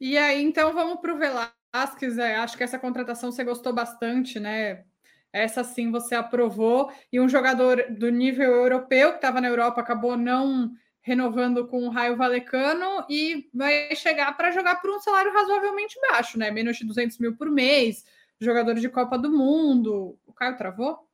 E 0.00 0.16
aí, 0.16 0.40
então, 0.40 0.72
vamos 0.72 1.00
para 1.00 1.12
o 1.12 1.18
Velasquez. 1.18 2.16
É, 2.16 2.36
acho 2.36 2.56
que 2.56 2.62
essa 2.62 2.78
contratação 2.78 3.32
você 3.32 3.42
gostou 3.42 3.72
bastante, 3.72 4.38
né? 4.38 4.84
Essa 5.32 5.62
sim 5.62 5.90
você 5.90 6.14
aprovou. 6.14 6.90
E 7.12 7.20
um 7.20 7.28
jogador 7.28 7.84
do 7.90 8.10
nível 8.10 8.50
europeu, 8.50 9.10
que 9.10 9.16
estava 9.16 9.40
na 9.40 9.48
Europa, 9.48 9.80
acabou 9.80 10.16
não 10.16 10.72
renovando 11.00 11.66
com 11.66 11.86
o 11.86 11.90
Raio 11.90 12.16
Valecano 12.16 13.04
e 13.08 13.48
vai 13.54 13.94
chegar 13.96 14.36
para 14.36 14.50
jogar 14.50 14.76
por 14.76 14.90
um 14.90 15.00
salário 15.00 15.32
razoavelmente 15.32 15.98
baixo, 16.10 16.38
né? 16.38 16.50
Menos 16.50 16.76
de 16.76 16.86
200 16.86 17.18
mil 17.18 17.36
por 17.36 17.50
mês, 17.50 18.04
jogador 18.38 18.74
de 18.74 18.88
Copa 18.88 19.18
do 19.18 19.30
Mundo. 19.30 20.18
O 20.26 20.32
Caio 20.32 20.56
travou? 20.56 21.08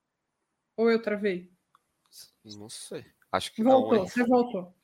Ou 0.77 0.91
eu 0.91 1.01
travei? 1.01 1.49
Não 2.59 2.69
sei. 2.69 3.05
Acho 3.31 3.53
que 3.53 3.63
voltou. 3.63 3.99
Não, 3.99 4.07
você 4.07 4.25
voltou. 4.25 4.75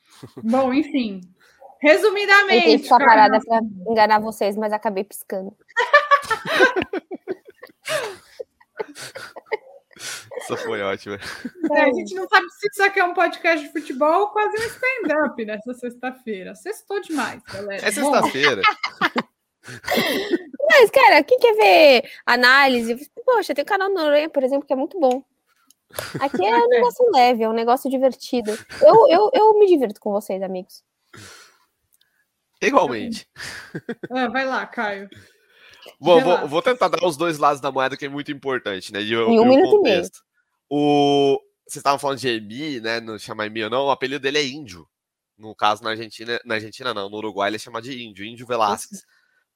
Bom, 0.43 0.73
enfim. 0.73 1.21
Resumidamente. 1.81 2.73
Eu 2.73 2.79
fiz 2.79 2.89
parada 2.89 3.41
para 3.41 3.61
enganar 3.89 4.19
vocês, 4.21 4.57
mas 4.57 4.73
acabei 4.73 5.03
piscando. 5.05 5.57
Essa 10.37 10.57
foi 10.57 10.81
ótima. 10.81 11.19
É, 11.73 11.83
a 11.83 11.93
gente 11.93 12.15
não 12.15 12.27
sabe 12.29 12.49
se 12.51 12.69
isso 12.69 12.83
aqui 12.83 13.01
é 13.01 13.05
um 13.05 13.13
podcast 13.13 13.67
de 13.67 13.73
futebol 13.73 14.21
ou 14.21 14.27
quase 14.29 14.57
um 14.57 14.67
stand-up 14.67 15.45
nessa 15.45 15.75
sexta-feira. 15.75 16.55
Sextou 16.55 17.01
demais, 17.01 17.43
galera. 17.43 17.87
É 17.87 17.91
sexta-feira. 17.91 18.63
Mas, 20.71 20.91
cara, 20.91 21.23
quem 21.23 21.39
quer 21.39 21.55
ver 21.55 22.11
análise? 22.25 23.11
Poxa, 23.25 23.55
tem 23.55 23.63
o 23.63 23.67
canal 23.67 23.91
Noronha, 23.91 24.31
por 24.31 24.43
exemplo, 24.43 24.67
que 24.67 24.73
é 24.73 24.77
muito 24.77 24.99
bom. 24.99 25.23
Aqui 26.21 26.45
é 26.45 26.57
um 26.57 26.69
negócio 26.69 27.11
leve, 27.11 27.43
é 27.43 27.49
um 27.49 27.53
negócio 27.53 27.91
divertido. 27.91 28.53
Eu, 28.81 29.09
eu, 29.09 29.31
eu 29.35 29.59
me 29.59 29.67
divirto 29.67 30.01
com 30.01 30.13
vocês, 30.13 30.43
amigos. 30.43 30.85
Igualmente. 32.63 33.29
É, 34.11 34.29
vai 34.29 34.47
lá, 34.47 34.67
Caio. 34.67 35.09
Bom, 36.01 36.21
vou, 36.21 36.49
vou, 36.49 36.63
tentar 36.63 36.89
dar 36.89 37.05
os 37.05 37.17
dois 37.17 37.39
lados 37.39 37.61
da 37.61 37.71
moeda, 37.71 37.97
que 37.97 38.07
é 38.07 38.09
muito 38.09 38.31
importante, 38.31 38.93
né? 38.93 39.01
E, 39.03 39.13
em 39.13 39.17
um 39.17 39.47
minuto 39.47 39.79
e 39.79 39.83
meio. 39.83 40.03
O... 40.69 41.39
Vocês 41.67 41.81
estavam 41.81 41.99
falando 41.99 42.19
de 42.19 42.29
Emi, 42.29 42.81
né? 42.81 43.01
Não 43.01 43.19
chama 43.19 43.47
Emi 43.47 43.65
ou 43.65 43.71
não, 43.71 43.87
o 43.87 43.91
apelido 43.91 44.23
dele 44.23 44.39
é 44.39 44.45
Índio. 44.45 44.89
No 45.39 45.55
caso, 45.55 45.83
na 45.83 45.91
Argentina, 45.91 46.39
na 46.45 46.57
Argentina 46.57 46.93
não, 46.93 47.09
no 47.09 47.17
Uruguai 47.17 47.49
ele 47.49 47.57
é 47.57 47.59
chama 47.59 47.81
de 47.81 48.03
Índio, 48.03 48.25
Índio 48.25 48.47
Velasquez. 48.47 49.03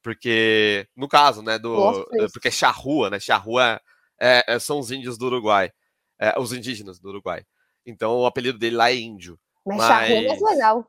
Porque, 0.01 0.87
no 0.95 1.07
caso, 1.07 1.41
né, 1.41 1.57
do. 1.57 2.07
Porque 2.31 2.47
é 2.47 2.51
charrua, 2.51 3.09
né? 3.09 3.19
Charrua 3.19 3.81
é, 4.19 4.43
é, 4.47 4.59
são 4.59 4.79
os 4.79 4.91
índios 4.91 5.17
do 5.17 5.25
Uruguai. 5.25 5.71
É, 6.19 6.39
os 6.39 6.53
indígenas 6.53 6.99
do 6.99 7.09
Uruguai. 7.09 7.43
Então 7.85 8.19
o 8.19 8.25
apelido 8.25 8.57
dele 8.57 8.75
lá 8.75 8.89
é 8.89 8.95
índio. 8.95 9.39
Mas, 9.65 9.77
mas... 9.77 9.87
charrua 9.87 10.15
é 10.15 10.27
mais 10.27 10.41
legal. 10.41 10.87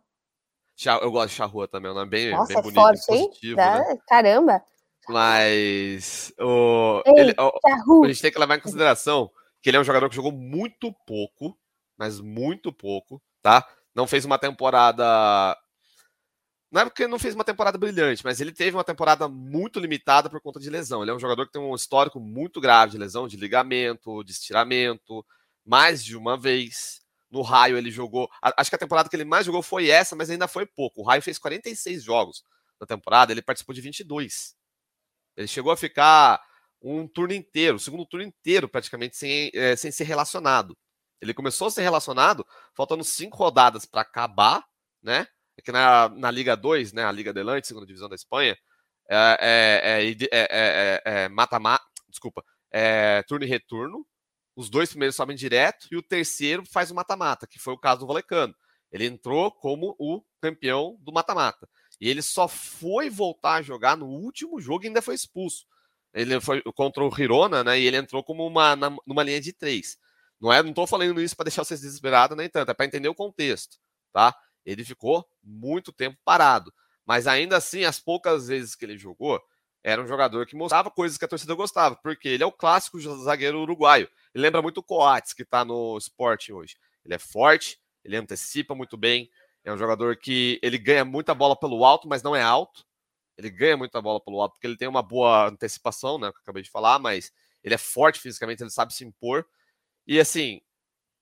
Eu 1.03 1.11
gosto 1.11 1.29
de 1.31 1.35
charrua 1.35 1.67
também, 1.67 1.99
é 1.99 2.07
bem, 2.07 2.31
Nossa, 2.33 2.49
bem 2.49 2.59
é 2.59 2.63
bonito, 2.63 2.81
forte, 2.81 3.07
positivo, 3.07 3.57
né? 3.57 3.99
Caramba! 4.07 4.63
Mas 5.09 6.33
o, 6.39 7.03
Ei, 7.07 7.15
ele, 7.19 7.35
o, 7.39 8.05
a 8.05 8.09
gente 8.09 8.23
tem 8.23 8.33
que 8.33 8.39
levar 8.39 8.57
em 8.57 8.61
consideração 8.61 9.31
que 9.63 9.71
ele 9.71 9.77
é 9.77 9.81
um 9.81 9.85
jogador 9.85 10.09
que 10.09 10.17
jogou 10.17 10.33
muito 10.33 10.93
pouco, 11.07 11.59
mas 11.97 12.21
muito 12.21 12.73
pouco, 12.73 13.23
tá? 13.43 13.67
Não 13.95 14.07
fez 14.07 14.25
uma 14.25 14.39
temporada. 14.39 15.57
Não 16.71 16.83
é 16.83 16.85
porque 16.85 17.07
não 17.07 17.19
fez 17.19 17.35
uma 17.35 17.45
temporada 17.45 17.79
brilhante, 17.79 18.25
mas 18.25 18.41
ele 18.41 18.53
teve 18.53 18.77
uma 18.77 18.85
temporada 18.85 19.29
muito 19.29 19.81
limitada 19.81 20.29
por 20.29 20.41
conta 20.41 20.61
de 20.61 20.69
lesão. 20.69 21.03
Ele 21.03 21.11
é 21.11 21.15
um 21.15 21.21
jogador 21.21 21.47
que 21.47 21.53
tem 21.53 21.63
um 21.63 21.75
histórico 21.75 22.21
muito 22.21 22.61
grave 22.61 22.93
de 22.93 22.99
lesão, 22.99 23.27
de 23.27 23.37
ligamento, 23.37 24.23
de 24.25 24.33
estiramento, 24.33 25.25
mais 25.65 26.05
de 26.05 26.17
uma 26.17 26.37
vez. 26.37 27.01
No 27.31 27.43
Raio 27.43 27.77
ele 27.79 27.91
jogou. 27.91 28.29
Acho 28.41 28.71
que 28.71 28.77
a 28.77 28.79
temporada 28.79 29.09
que 29.09 29.17
ele 29.17 29.25
mais 29.25 29.47
jogou 29.47 29.63
foi 29.63 29.89
essa, 29.89 30.15
mas 30.15 30.31
ainda 30.31 30.47
foi 30.47 30.67
pouco. 30.67 31.01
O 31.01 31.05
Raio 31.05 31.23
fez 31.23 31.39
46 31.39 32.03
jogos 32.03 32.45
na 32.81 32.87
temporada, 32.87 33.33
ele 33.33 33.43
participou 33.43 33.75
de 33.75 33.81
22. 33.81 34.56
Ele 35.37 35.47
chegou 35.47 35.73
a 35.73 35.77
ficar 35.77 36.43
um 36.83 37.07
turno 37.07 37.35
inteiro, 37.35 37.77
o 37.77 37.81
segundo 37.81 38.07
turno 38.07 38.27
inteiro 38.27 38.69
praticamente 38.69 39.17
sem, 39.17 39.51
é, 39.55 39.77
sem 39.77 39.91
ser 39.91 40.05
relacionado. 40.05 40.77
Ele 41.21 41.35
começou 41.35 41.69
a 41.69 41.71
ser 41.71 41.83
relacionado 41.83 42.47
faltando 42.75 43.03
cinco 43.03 43.37
rodadas 43.37 43.85
para 43.85 44.03
acabar, 44.03 44.65
né? 45.03 45.27
É 45.57 45.63
que 45.63 45.73
na, 45.73 46.09
na 46.11 46.31
Liga 46.31 46.55
2, 46.55 46.93
né, 46.93 47.05
a 47.05 47.13
Liga 47.13 47.31
Adelante, 47.31 47.67
segunda 47.67 47.87
divisão 47.87 48.09
da 48.09 48.15
Espanha, 48.15 48.57
é, 49.09 50.05
é, 50.21 51.03
é 51.05 51.29
mata-mata, 51.29 51.85
desculpa, 52.09 52.45
é 52.71 53.23
turno 53.23 53.45
e 53.45 53.49
retorno. 53.49 54.07
Os 54.55 54.69
dois 54.71 54.91
primeiros 54.91 55.17
sobem 55.17 55.37
direto 55.37 55.87
e 55.91 55.97
o 55.97 56.03
terceiro 56.03 56.65
faz 56.67 56.91
o 56.91 56.95
mata-mata, 56.95 57.47
que 57.47 57.59
foi 57.59 57.75
o 57.75 57.79
caso 57.79 58.01
do 58.01 58.07
Valecano. 58.07 58.55
Ele 58.91 59.07
entrou 59.07 59.51
como 59.51 59.95
o 59.99 60.23
campeão 60.41 60.97
do 61.01 61.13
mata-mata. 61.13 61.69
E 62.01 62.09
ele 62.09 62.23
só 62.23 62.47
foi 62.47 63.09
voltar 63.09 63.55
a 63.55 63.63
jogar 63.63 63.97
no 63.97 64.07
último 64.07 64.61
jogo 64.61 64.85
e 64.85 64.89
ainda 64.89 65.03
foi 65.03 65.15
expulso. 65.15 65.67
Ele 66.13 66.41
foi 66.41 66.63
contra 66.75 67.05
o 67.05 67.21
Hirona, 67.21 67.63
né? 67.63 67.79
E 67.79 67.87
ele 67.87 67.97
entrou 67.97 68.23
como 68.23 68.47
uma 68.47 68.75
numa 69.07 69.23
linha 69.23 69.41
de 69.41 69.53
três. 69.53 69.99
Não 70.41 70.53
é, 70.53 70.63
não 70.63 70.71
estou 70.71 70.87
falando 70.87 71.21
isso 71.21 71.37
para 71.37 71.45
deixar 71.45 71.65
vocês 71.65 71.81
desesperados 71.81 72.37
nem 72.37 72.49
tanto, 72.49 72.71
é 72.71 72.75
para 72.75 72.87
entender 72.87 73.09
o 73.09 73.15
contexto, 73.15 73.79
tá? 74.13 74.35
Ele 74.65 74.85
ficou 74.85 75.27
muito 75.43 75.93
tempo 75.93 76.19
parado, 76.25 76.73
mas 77.07 77.27
ainda 77.27 77.57
assim, 77.57 77.85
as 77.85 77.99
poucas 77.99 78.49
vezes 78.49 78.75
que 78.75 78.85
ele 78.85 78.99
jogou, 78.99 79.41
era 79.83 80.03
um 80.03 80.07
jogador 80.07 80.45
que 80.47 80.57
mostrava 80.57 80.91
coisas 80.91 81.17
que 81.17 81.25
a 81.25 81.29
torcida 81.29 81.55
gostava, 81.55 81.97
porque 81.97 82.29
ele 82.29 82.43
é 82.43 82.47
o 82.47 82.53
clássico 82.53 83.01
zagueiro 83.23 83.61
uruguaio. 83.61 84.09
Ele 84.35 84.43
lembra 84.43 84.61
muito 84.61 84.79
o 84.79 84.83
Coates, 84.83 85.33
que 85.33 85.43
está 85.43 85.65
no 85.65 85.97
Sporting 85.99 86.53
hoje. 86.53 86.77
Ele 87.05 87.15
é 87.15 87.19
forte, 87.19 87.79
ele 88.05 88.17
antecipa 88.17 88.75
muito 88.75 88.97
bem, 88.97 89.31
é 89.67 89.73
um 89.73 89.77
jogador 89.77 90.17
que 90.17 90.61
ele 90.63 90.79
ganha 90.79 91.05
muita 91.05 91.35
bola 91.35 91.59
pelo 91.59 91.85
alto, 91.85 92.07
mas 92.09 92.23
não 92.23 92.37
é 92.37 92.43
alto. 92.43 92.85
Ele 93.37 93.51
ganha 93.51 93.77
muita 93.77 94.01
bola 94.01 94.21
pelo 94.21 94.41
alto, 94.41 94.53
porque 94.53 94.67
ele 94.67 94.77
tem 94.77 94.87
uma 94.87 95.03
boa 95.03 95.49
antecipação, 95.49 96.19
né? 96.19 96.31
Que 96.31 96.39
eu 96.39 96.43
acabei 96.43 96.63
de 96.63 96.71
falar, 96.71 97.01
mas 97.01 97.33
ele 97.65 97.75
é 97.75 97.79
forte 97.79 98.21
fisicamente, 98.21 98.63
ele 98.63 98.71
sabe 98.71 98.95
se 98.95 99.05
impor. 99.05 99.45
E 100.07 100.21
assim, 100.21 100.61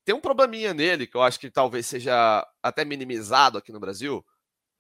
tem 0.05 0.15
um 0.15 0.21
probleminha 0.21 0.75
nele 0.75 1.07
que 1.07 1.17
eu 1.17 1.23
acho 1.23 1.41
que 1.41 1.51
talvez 1.51 1.87
seja 1.87 2.47
até 2.63 2.85
minimizado 2.85 3.57
aqui 3.57 3.73
no 3.73 3.81
Brasil. 3.81 4.25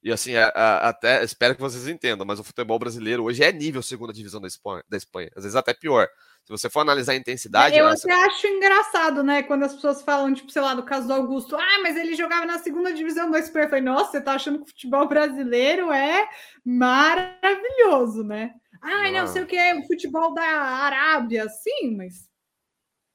E 0.04 0.12
assim, 0.12 0.36
a, 0.36 0.48
a, 0.48 0.88
até 0.90 1.24
espero 1.24 1.54
que 1.54 1.62
vocês 1.62 1.88
entendam, 1.88 2.26
mas 2.26 2.38
o 2.38 2.44
futebol 2.44 2.78
brasileiro 2.78 3.24
hoje 3.24 3.42
é 3.42 3.50
nível 3.50 3.82
segunda 3.82 4.12
divisão 4.12 4.38
da 4.38 4.46
Espanha, 4.46 4.84
da 4.86 4.98
Espanha 4.98 5.30
às 5.34 5.44
vezes 5.44 5.56
até 5.56 5.72
pior. 5.72 6.06
Se 6.44 6.50
você 6.50 6.68
for 6.68 6.80
analisar 6.80 7.12
a 7.12 7.16
intensidade. 7.16 7.74
Eu 7.74 7.88
até 7.88 8.12
acho 8.12 8.46
engraçado, 8.46 9.22
né? 9.22 9.42
Quando 9.42 9.62
as 9.62 9.72
pessoas 9.72 10.02
falam, 10.02 10.34
tipo, 10.34 10.52
sei 10.52 10.60
lá, 10.60 10.74
do 10.74 10.82
caso 10.82 11.06
do 11.06 11.14
Augusto, 11.14 11.56
ah, 11.56 11.80
mas 11.82 11.96
ele 11.96 12.14
jogava 12.14 12.44
na 12.44 12.58
segunda 12.58 12.92
divisão 12.92 13.30
da 13.30 13.38
Espanha. 13.38 13.64
Eu 13.64 13.70
falei, 13.70 13.84
nossa, 13.84 14.10
você 14.10 14.20
tá 14.20 14.34
achando 14.34 14.58
que 14.58 14.64
o 14.64 14.68
futebol 14.68 15.08
brasileiro 15.08 15.90
é 15.90 16.28
maravilhoso, 16.62 18.22
né? 18.22 18.52
Ah, 18.82 19.10
não, 19.10 19.20
não 19.20 19.26
sei 19.26 19.42
o 19.42 19.46
que 19.46 19.56
é 19.56 19.74
o 19.74 19.86
futebol 19.86 20.34
da 20.34 20.42
Arábia, 20.42 21.48
sim, 21.48 21.96
mas. 21.96 22.28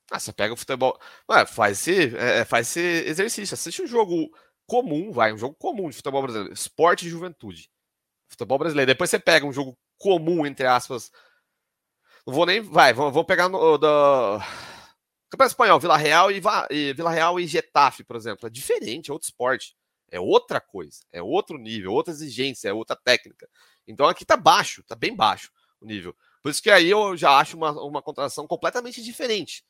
Ah, 0.09 0.19
você 0.19 0.33
pega 0.33 0.55
o 0.55 0.57
futebol. 0.57 0.99
Ué, 1.29 1.45
faz 1.45 1.87
esse, 1.87 2.15
é, 2.17 2.43
faz 2.45 2.67
esse 2.69 3.07
exercício. 3.07 3.53
Assiste 3.53 3.83
um 3.83 3.87
jogo 3.87 4.31
comum, 4.69 5.11
vai, 5.11 5.33
um 5.33 5.37
jogo 5.37 5.55
comum 5.55 5.89
de 5.89 5.95
futebol 5.95 6.21
brasileiro. 6.21 6.53
Esporte 6.53 7.07
e 7.07 7.09
juventude. 7.09 7.69
Futebol 8.29 8.59
brasileiro. 8.59 8.87
Depois 8.87 9.09
você 9.09 9.19
pega 9.19 9.45
um 9.45 9.51
jogo 9.51 9.77
comum, 9.97 10.45
entre 10.45 10.65
aspas, 10.67 11.11
não 12.25 12.33
vou 12.33 12.45
nem. 12.45 12.61
Vai, 12.61 12.93
vou 12.93 13.25
pegar 13.25 13.49
no, 13.49 13.77
do. 13.77 14.39
Campeonato 15.29 15.51
Espanhol, 15.53 15.79
Vila 15.79 15.97
Real 15.97 16.31
e, 16.31 16.41
e 16.69 16.93
Vila 16.93 17.11
Real 17.11 17.39
e 17.39 17.47
Getafe, 17.47 18.03
por 18.03 18.15
exemplo. 18.15 18.47
É 18.47 18.49
diferente, 18.49 19.09
é 19.09 19.13
outro 19.13 19.27
esporte. 19.27 19.75
É 20.11 20.19
outra 20.19 20.59
coisa, 20.59 21.01
é 21.11 21.21
outro 21.21 21.57
nível, 21.57 21.91
outra 21.93 22.11
exigência, 22.11 22.69
é 22.69 22.73
outra 22.73 22.95
técnica. 22.95 23.47
Então 23.87 24.07
aqui 24.07 24.25
tá 24.25 24.35
baixo, 24.35 24.83
tá 24.83 24.95
bem 24.95 25.15
baixo 25.15 25.51
o 25.79 25.85
nível. 25.85 26.15
Por 26.41 26.49
isso 26.49 26.61
que 26.61 26.71
aí 26.71 26.89
eu 26.89 27.15
já 27.15 27.37
acho 27.37 27.55
uma, 27.55 27.71
uma 27.83 28.01
contratação 28.01 28.47
completamente 28.47 29.03
diferente, 29.03 29.63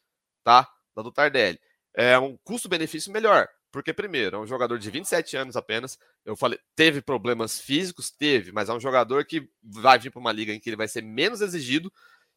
tá? 0.43 0.67
Da 0.95 1.01
do 1.01 1.11
Tardelli. 1.11 1.59
É 1.93 2.17
um 2.17 2.37
custo-benefício 2.37 3.11
melhor. 3.11 3.49
Porque, 3.71 3.93
primeiro, 3.93 4.37
é 4.37 4.39
um 4.39 4.47
jogador 4.47 4.79
de 4.79 4.89
27 4.89 5.37
anos 5.37 5.55
apenas. 5.55 5.97
Eu 6.25 6.35
falei, 6.35 6.59
teve 6.75 7.01
problemas 7.01 7.59
físicos? 7.59 8.09
Teve, 8.09 8.51
mas 8.51 8.69
é 8.69 8.73
um 8.73 8.79
jogador 8.79 9.25
que 9.25 9.47
vai 9.61 9.99
vir 9.99 10.11
para 10.11 10.19
uma 10.19 10.31
liga 10.31 10.53
em 10.53 10.59
que 10.59 10.69
ele 10.69 10.75
vai 10.75 10.87
ser 10.87 11.03
menos 11.03 11.41
exigido 11.41 11.91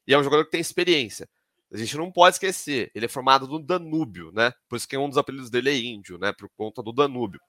e 0.07 0.13
é 0.13 0.19
um 0.19 0.23
jogador 0.23 0.45
que 0.45 0.51
tem 0.51 0.61
experiência. 0.61 1.29
A 1.73 1.77
gente 1.79 1.97
não 1.97 2.13
pode 2.13 2.37
esquecer, 2.37 2.91
ele 2.95 3.07
é 3.07 3.09
formado 3.09 3.47
no 3.49 3.59
Danúbio, 3.59 4.31
né? 4.33 4.53
Por 4.69 4.77
isso 4.77 4.87
que 4.87 4.97
um 4.97 5.09
dos 5.09 5.17
apelidos 5.17 5.49
dele 5.49 5.71
é 5.71 5.77
índio, 5.77 6.19
né? 6.19 6.33
Por 6.33 6.51
conta 6.51 6.83
do 6.83 6.93
Danúbio. 6.93 7.41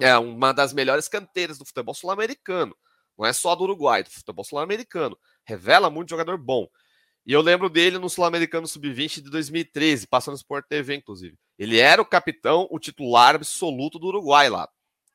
É 0.00 0.16
uma 0.16 0.52
das 0.52 0.72
melhores 0.72 1.06
canteiras 1.06 1.58
do 1.58 1.66
futebol 1.66 1.94
sul-americano. 1.94 2.74
Não 3.18 3.26
é 3.26 3.32
só 3.32 3.54
do 3.54 3.64
Uruguai, 3.64 4.02
do 4.02 4.10
futebol 4.10 4.44
sul-americano. 4.44 5.18
Revela 5.44 5.90
muito 5.90 6.10
jogador 6.10 6.38
bom. 6.38 6.66
E 7.26 7.32
eu 7.32 7.42
lembro 7.42 7.68
dele 7.68 7.98
no 7.98 8.08
Sul-Americano 8.08 8.66
Sub-20 8.66 9.16
de 9.22 9.30
2013, 9.30 10.06
passando 10.06 10.32
no 10.32 10.38
Sport 10.38 10.64
TV, 10.66 10.94
inclusive. 10.94 11.36
Ele 11.58 11.78
era 11.78 12.00
o 12.00 12.06
capitão, 12.06 12.68
o 12.70 12.78
titular 12.78 13.34
absoluto 13.34 13.98
do 13.98 14.06
Uruguai 14.06 14.48
lá. 14.48 14.68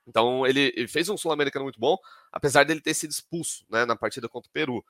Então 0.05 0.45
ele, 0.45 0.87
fez 0.87 1.07
um 1.07 1.17
Sul-Americano 1.17 1.63
muito 1.63 1.79
bom, 1.79 1.97
apesar 2.31 2.65
dele 2.65 2.81
ter 2.81 2.93
sido 2.93 3.11
expulso 3.11 3.65
né, 3.69 3.85
na 3.85 3.95
partida 3.95 4.27
contra 4.27 4.49
o 4.49 4.51
Peru. 4.51 4.83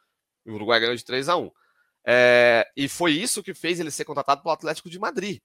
O 0.45 0.53
Uruguai 0.53 0.79
ganhou 0.79 0.95
de 0.95 1.05
3 1.05 1.29
a 1.29 1.37
1 1.37 1.51
é, 2.05 2.69
e 2.75 2.89
foi 2.89 3.13
isso 3.13 3.41
que 3.41 3.53
fez 3.53 3.79
ele 3.79 3.91
ser 3.91 4.05
contratado 4.05 4.41
pelo 4.41 4.53
Atlético 4.53 4.89
de 4.89 4.99
Madrid. 4.99 5.39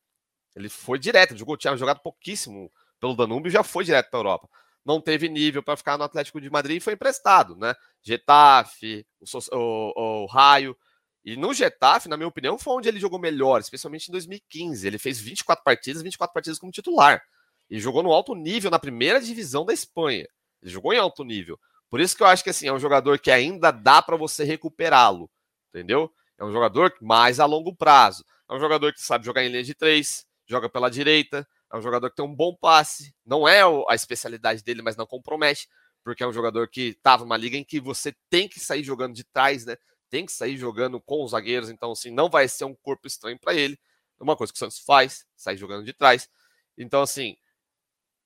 Ele 0.57 0.68
foi 0.68 0.99
direto, 0.99 1.37
jogou, 1.37 1.57
tinha 1.57 1.77
jogado 1.77 2.01
pouquíssimo 2.01 2.71
pelo 2.99 3.14
Danúbio 3.14 3.49
e 3.49 3.53
já 3.53 3.62
foi 3.62 3.85
direto 3.85 4.11
para 4.11 4.18
a 4.18 4.23
Europa. 4.23 4.49
Não 4.85 5.01
teve 5.01 5.29
nível 5.29 5.62
para 5.62 5.77
ficar 5.77 5.99
no 5.99 6.05
Atlético 6.05 6.40
de 6.40 6.51
Madrid 6.51 6.79
e 6.79 6.81
foi 6.81 6.94
emprestado, 6.94 7.55
né? 7.57 7.75
Getafe, 8.03 9.07
o, 9.21 9.57
o, 9.57 10.23
o 10.23 10.27
Raio. 10.27 10.77
E 11.24 11.37
no 11.37 11.52
Getafe, 11.52 12.09
na 12.09 12.16
minha 12.16 12.28
opinião, 12.28 12.59
foi 12.59 12.74
onde 12.74 12.88
ele 12.88 13.00
jogou 13.00 13.18
melhor, 13.18 13.61
especialmente 13.61 14.09
em 14.09 14.12
2015. 14.12 14.87
Ele 14.87 14.98
fez 14.98 15.20
24 15.20 15.62
partidas, 15.62 16.02
24 16.02 16.33
partidas 16.33 16.59
como 16.59 16.72
titular. 16.72 17.22
E 17.68 17.78
jogou 17.78 18.02
no 18.02 18.12
alto 18.12 18.35
nível 18.35 18.70
na 18.70 18.78
primeira 18.78 19.20
divisão 19.20 19.64
da 19.64 19.72
Espanha. 19.72 20.26
Ele 20.62 20.70
jogou 20.70 20.92
em 20.92 20.98
alto 20.98 21.24
nível. 21.24 21.59
Por 21.90 22.00
isso 22.00 22.16
que 22.16 22.22
eu 22.22 22.26
acho 22.26 22.42
que 22.42 22.50
assim, 22.50 22.68
é 22.68 22.72
um 22.72 22.78
jogador 22.78 23.18
que 23.18 23.31
ainda 23.31 23.70
dá 23.70 24.00
para 24.00 24.16
você 24.16 24.44
recuperá-lo. 24.44 25.31
Entendeu? 25.68 26.11
É 26.38 26.44
um 26.44 26.52
jogador 26.52 26.94
mais 27.00 27.40
a 27.40 27.46
longo 27.46 27.74
prazo. 27.74 28.24
É 28.48 28.54
um 28.54 28.61
jogador 28.61 28.92
que 28.92 29.00
sabe 29.00 29.24
jogar 29.24 29.44
em 29.44 29.48
linha 29.48 29.62
de 29.62 29.74
três, 29.74 30.26
joga 30.46 30.68
pela 30.68 30.88
direita, 30.88 31.46
é 31.70 31.76
um 31.76 31.83
jogador 31.83 32.09
que 32.09 32.16
tem 32.16 32.24
um 32.24 32.35
bom 32.35 32.54
passe. 32.54 33.14
Não 33.24 33.46
é 33.46 33.61
a 33.62 33.94
especialidade 33.94 34.62
dele, 34.62 34.81
mas 34.81 34.96
não 34.96 35.07
compromete, 35.07 35.68
porque 36.02 36.22
é 36.22 36.26
um 36.26 36.33
jogador 36.33 36.68
que 36.68 36.88
estava 36.88 37.24
numa 37.24 37.37
liga 37.37 37.57
em 37.57 37.64
que 37.64 37.78
você 37.78 38.14
tem 38.31 38.48
que 38.48 38.59
sair 38.59 38.83
jogando 38.83 39.14
de 39.14 39.24
trás, 39.24 39.66
né? 39.66 39.76
Tem 40.11 40.27
que 40.27 40.33
sair 40.33 40.57
jogando 40.57 41.01
com 41.01 41.25
os 41.25 41.33
zagueiros, 41.33 41.71
então 41.71 41.92
assim, 41.92 42.11
não 42.11 42.29
vai 42.29 42.49
ser 42.49 42.64
um 42.64 42.75
corpo 42.75 43.07
estranho 43.07 43.38
para 43.38 43.55
ele. 43.55 43.79
É 44.18 44.23
uma 44.23 44.37
coisa 44.37 44.53
que 44.53 44.57
o 44.57 44.61
Santos 44.61 44.79
faz, 44.79 45.27
sair 45.37 45.57
jogando 45.57 45.85
de 45.85 45.92
trás. 45.92 46.29
Então 46.77 47.03
assim, 47.03 47.37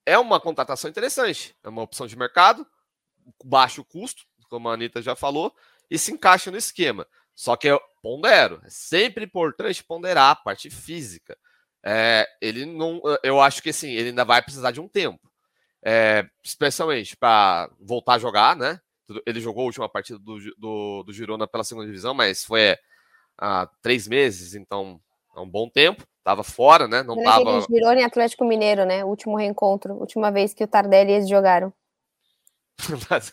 é 0.07 0.18
uma 0.18 0.40
contratação 0.40 0.90
interessante, 0.90 1.57
é 1.62 1.68
uma 1.68 1.83
opção 1.83 2.07
de 2.07 2.16
mercado, 2.16 2.66
baixo 3.45 3.85
custo, 3.85 4.25
como 4.49 4.68
a 4.68 4.75
Anitta 4.75 5.01
já 5.01 5.14
falou, 5.14 5.55
e 5.90 5.99
se 5.99 6.12
encaixa 6.12 6.51
no 6.51 6.57
esquema. 6.57 7.07
Só 7.35 7.57
que 7.57 7.68
eu 7.68 7.81
pondero, 8.03 8.61
é 8.64 8.68
sempre 8.68 9.25
importante 9.25 9.83
ponderar 9.83 10.31
a 10.31 10.37
parte 10.37 10.68
física. 10.71 11.37
É, 11.85 12.27
ele 12.40 12.64
não, 12.64 13.01
eu 13.23 13.40
acho 13.40 13.62
que 13.62 13.71
assim, 13.71 13.90
ele 13.90 14.11
ainda 14.11 14.25
vai 14.25 14.42
precisar 14.42 14.71
de 14.71 14.81
um 14.81 14.88
tempo, 14.88 15.31
é, 15.85 16.25
especialmente 16.42 17.16
para 17.16 17.71
voltar 17.81 18.14
a 18.14 18.18
jogar, 18.18 18.57
né? 18.57 18.81
Ele 19.27 19.41
jogou 19.41 19.62
a 19.62 19.67
última 19.67 19.88
partida 19.88 20.19
do, 20.19 20.38
do, 20.57 21.03
do 21.05 21.12
Girona 21.12 21.47
pela 21.47 21.65
segunda 21.65 21.87
divisão, 21.87 22.15
mas 22.15 22.45
foi 22.45 22.77
há 23.38 23.69
três 23.83 24.07
meses, 24.07 24.55
então 24.55 25.01
é 25.37 25.41
um 25.41 25.49
bom 25.49 25.69
tempo. 25.69 26.07
Tava 26.25 26.45
fora, 26.45 26.87
né? 26.87 27.03
Não 27.03 27.21
tava. 27.23 27.67
Girona 27.69 28.01
e 28.01 28.05
Atlético 28.05 28.45
Mineiro, 28.45 28.85
né? 28.85 29.05
Último 29.05 29.37
reencontro, 29.37 29.95
última 29.95 30.31
vez 30.31 30.55
que 30.55 30.62
o 30.62 30.69
Tardelli 30.69 31.11
e 31.11 31.15
eles 31.15 31.29
jogaram. 31.29 31.73
mais, 33.11 33.33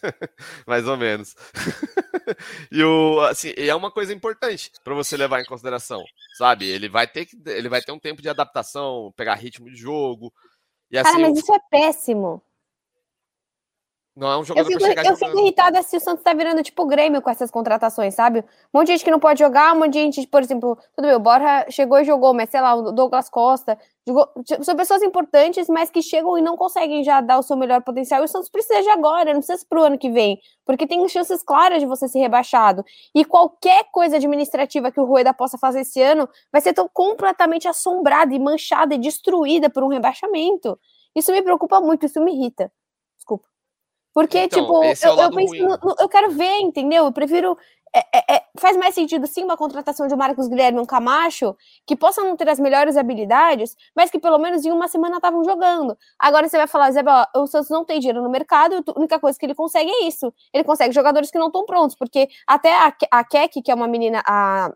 mais 0.65 0.87
ou 0.87 0.97
menos. 0.97 1.35
e 2.71 2.83
o 2.83 3.21
assim, 3.21 3.53
é 3.55 3.73
uma 3.75 3.91
coisa 3.91 4.13
importante 4.13 4.71
para 4.83 4.93
você 4.93 5.15
levar 5.15 5.41
em 5.41 5.45
consideração, 5.45 6.03
sabe? 6.37 6.67
Ele 6.67 6.89
vai 6.89 7.07
ter 7.07 7.25
que 7.25 7.37
ele 7.45 7.69
vai 7.69 7.81
ter 7.81 7.91
um 7.91 7.99
tempo 7.99 8.21
de 8.21 8.29
adaptação, 8.29 9.13
pegar 9.15 9.35
ritmo 9.35 9.69
de 9.69 9.75
jogo. 9.75 10.33
E 10.91 10.97
assim, 10.97 11.11
Cara, 11.11 11.29
mas 11.29 11.39
isso 11.39 11.53
é 11.53 11.59
péssimo. 11.69 12.41
Não 14.19 14.29
é 14.29 14.37
um 14.37 14.43
jogador 14.43 14.69
eu 14.69 14.77
fico, 14.77 15.07
eu 15.07 15.15
fico 15.15 15.39
irritada 15.39 15.81
se 15.81 15.95
o 15.95 15.99
Santos 15.99 16.21
tá 16.21 16.33
virando 16.33 16.61
tipo 16.61 16.85
Grêmio 16.85 17.21
com 17.21 17.29
essas 17.29 17.49
contratações, 17.49 18.13
sabe? 18.13 18.39
Um 18.73 18.79
monte 18.79 18.87
de 18.87 18.91
gente 18.93 19.05
que 19.05 19.11
não 19.11 19.19
pode 19.19 19.39
jogar, 19.39 19.73
um 19.73 19.79
monte 19.79 19.93
de 19.93 19.99
gente, 19.99 20.27
por 20.27 20.41
exemplo, 20.41 20.77
tudo 20.93 21.05
bem, 21.05 21.15
o 21.15 21.19
Borja 21.19 21.65
chegou 21.69 21.97
e 21.97 22.03
jogou, 22.03 22.33
mas 22.33 22.49
sei 22.49 22.59
lá, 22.59 22.75
o 22.75 22.91
Douglas 22.91 23.29
Costa, 23.29 23.79
jogou, 24.05 24.29
são 24.61 24.75
pessoas 24.75 25.01
importantes, 25.03 25.69
mas 25.69 25.89
que 25.89 26.01
chegam 26.01 26.37
e 26.37 26.41
não 26.41 26.57
conseguem 26.57 27.01
já 27.01 27.21
dar 27.21 27.39
o 27.39 27.41
seu 27.41 27.55
melhor 27.55 27.81
potencial. 27.81 28.21
E 28.21 28.25
o 28.25 28.27
Santos 28.27 28.49
precisa 28.49 28.81
de 28.81 28.89
agora, 28.89 29.33
não 29.33 29.39
precisa 29.39 29.65
pro 29.69 29.83
ano 29.83 29.97
que 29.97 30.09
vem, 30.09 30.37
porque 30.65 30.85
tem 30.85 31.07
chances 31.07 31.41
claras 31.41 31.79
de 31.79 31.85
você 31.85 32.09
ser 32.09 32.19
rebaixado. 32.19 32.83
E 33.15 33.23
qualquer 33.23 33.85
coisa 33.89 34.17
administrativa 34.17 34.91
que 34.91 34.99
o 34.99 35.05
Rueda 35.05 35.33
possa 35.33 35.57
fazer 35.57 35.79
esse 35.81 36.01
ano 36.01 36.27
vai 36.51 36.59
ser 36.59 36.73
tão 36.73 36.89
completamente 36.91 37.69
assombrada 37.69 38.35
e 38.35 38.39
manchada 38.39 38.95
e 38.95 38.97
destruída 38.97 39.69
por 39.69 39.81
um 39.81 39.87
rebaixamento. 39.87 40.77
Isso 41.15 41.31
me 41.31 41.41
preocupa 41.41 41.79
muito, 41.79 42.05
isso 42.05 42.19
me 42.19 42.33
irrita. 42.33 42.69
Desculpa. 43.15 43.47
Porque, 44.13 44.39
então, 44.39 44.61
tipo, 44.61 44.83
é 44.83 44.93
eu, 45.03 45.17
eu 45.17 45.31
penso, 45.31 45.53
no, 45.55 45.95
eu 45.99 46.09
quero 46.09 46.31
ver, 46.31 46.59
entendeu? 46.59 47.05
Eu 47.05 47.11
prefiro 47.11 47.57
é, 47.95 47.99
é, 48.13 48.35
é, 48.35 48.43
faz 48.57 48.77
mais 48.77 48.93
sentido 48.93 49.25
sim 49.25 49.43
uma 49.43 49.57
contratação 49.57 50.07
de 50.07 50.15
Marcos 50.15 50.47
Guilherme 50.47 50.79
e 50.79 50.81
um 50.81 50.85
Camacho, 50.85 51.55
que 51.87 51.95
possam 51.95 52.25
não 52.25 52.35
ter 52.35 52.47
as 52.47 52.59
melhores 52.59 52.95
habilidades, 52.95 53.75
mas 53.95 54.11
que 54.11 54.19
pelo 54.19 54.37
menos 54.37 54.63
em 54.63 54.71
uma 54.71 54.87
semana 54.87 55.15
estavam 55.15 55.43
jogando. 55.43 55.97
Agora 56.17 56.47
você 56.47 56.57
vai 56.57 56.67
falar, 56.67 56.91
Zé, 56.91 57.01
o 57.35 57.47
Santos 57.47 57.69
não 57.69 57.83
tem 57.83 57.99
dinheiro 57.99 58.21
no 58.21 58.29
mercado, 58.29 58.75
a 58.75 58.99
única 58.99 59.19
coisa 59.19 59.37
que 59.37 59.45
ele 59.45 59.55
consegue 59.55 59.89
é 59.89 60.07
isso. 60.07 60.31
Ele 60.53 60.63
consegue 60.63 60.93
jogadores 60.93 61.31
que 61.31 61.39
não 61.39 61.47
estão 61.47 61.65
prontos, 61.65 61.95
porque 61.95 62.29
até 62.45 62.73
a, 62.73 62.93
a 63.11 63.23
Keck, 63.23 63.61
que 63.61 63.71
é 63.71 63.75
uma 63.75 63.87
menina, 63.87 64.21
a 64.27 64.71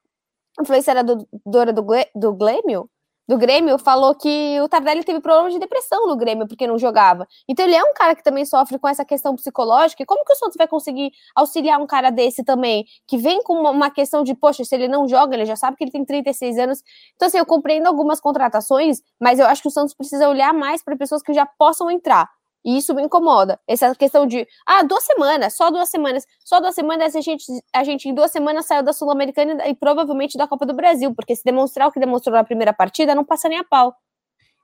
influenciadora 0.59 1.03
do, 1.03 1.27
do, 1.45 1.83
do 2.15 2.33
Glêmio, 2.33 2.89
do 3.27 3.37
Grêmio 3.37 3.77
falou 3.77 4.13
que 4.15 4.59
o 4.61 4.67
Tardelli 4.67 5.03
teve 5.03 5.21
problemas 5.21 5.53
de 5.53 5.59
depressão 5.59 6.07
no 6.07 6.15
Grêmio 6.15 6.47
porque 6.47 6.67
não 6.67 6.77
jogava. 6.77 7.27
Então 7.47 7.65
ele 7.65 7.75
é 7.75 7.83
um 7.83 7.93
cara 7.93 8.15
que 8.15 8.23
também 8.23 8.45
sofre 8.45 8.77
com 8.77 8.87
essa 8.87 9.05
questão 9.05 9.35
psicológica. 9.35 10.03
E 10.03 10.05
como 10.05 10.25
que 10.25 10.33
o 10.33 10.35
Santos 10.35 10.55
vai 10.57 10.67
conseguir 10.67 11.11
auxiliar 11.35 11.79
um 11.79 11.87
cara 11.87 12.09
desse 12.09 12.43
também, 12.43 12.85
que 13.07 13.17
vem 13.17 13.41
com 13.43 13.53
uma 13.53 13.89
questão 13.89 14.23
de, 14.23 14.35
poxa, 14.35 14.63
se 14.65 14.75
ele 14.75 14.87
não 14.87 15.07
joga, 15.07 15.35
ele 15.35 15.45
já 15.45 15.55
sabe 15.55 15.77
que 15.77 15.83
ele 15.83 15.91
tem 15.91 16.03
36 16.03 16.57
anos. 16.57 16.83
Então 17.15 17.27
assim, 17.27 17.37
eu 17.37 17.45
compreendo 17.45 17.87
algumas 17.87 18.19
contratações, 18.19 19.01
mas 19.19 19.39
eu 19.39 19.47
acho 19.47 19.61
que 19.61 19.67
o 19.67 19.71
Santos 19.71 19.93
precisa 19.93 20.27
olhar 20.27 20.53
mais 20.53 20.83
para 20.83 20.97
pessoas 20.97 21.21
que 21.21 21.33
já 21.33 21.45
possam 21.45 21.89
entrar. 21.89 22.29
E 22.63 22.77
isso 22.77 22.93
me 22.93 23.03
incomoda. 23.03 23.59
Essa 23.67 23.93
questão 23.95 24.25
de, 24.25 24.47
ah, 24.65 24.83
duas 24.83 25.03
semanas, 25.03 25.53
só 25.53 25.69
duas 25.69 25.89
semanas, 25.89 26.25
só 26.39 26.59
duas 26.59 26.73
semanas, 26.73 27.15
a 27.15 27.21
gente, 27.21 27.45
a 27.73 27.83
gente 27.83 28.07
em 28.07 28.13
duas 28.13 28.31
semanas 28.31 28.65
saiu 28.65 28.83
da 28.83 28.93
Sul-Americana 28.93 29.67
e 29.67 29.75
provavelmente 29.75 30.37
da 30.37 30.47
Copa 30.47 30.65
do 30.65 30.73
Brasil, 30.73 31.13
porque 31.13 31.35
se 31.35 31.43
demonstrar 31.43 31.87
o 31.87 31.91
que 31.91 31.99
demonstrou 31.99 32.35
na 32.35 32.43
primeira 32.43 32.73
partida, 32.73 33.13
não 33.13 33.25
passa 33.25 33.49
nem 33.49 33.59
a 33.59 33.63
pau. 33.63 33.93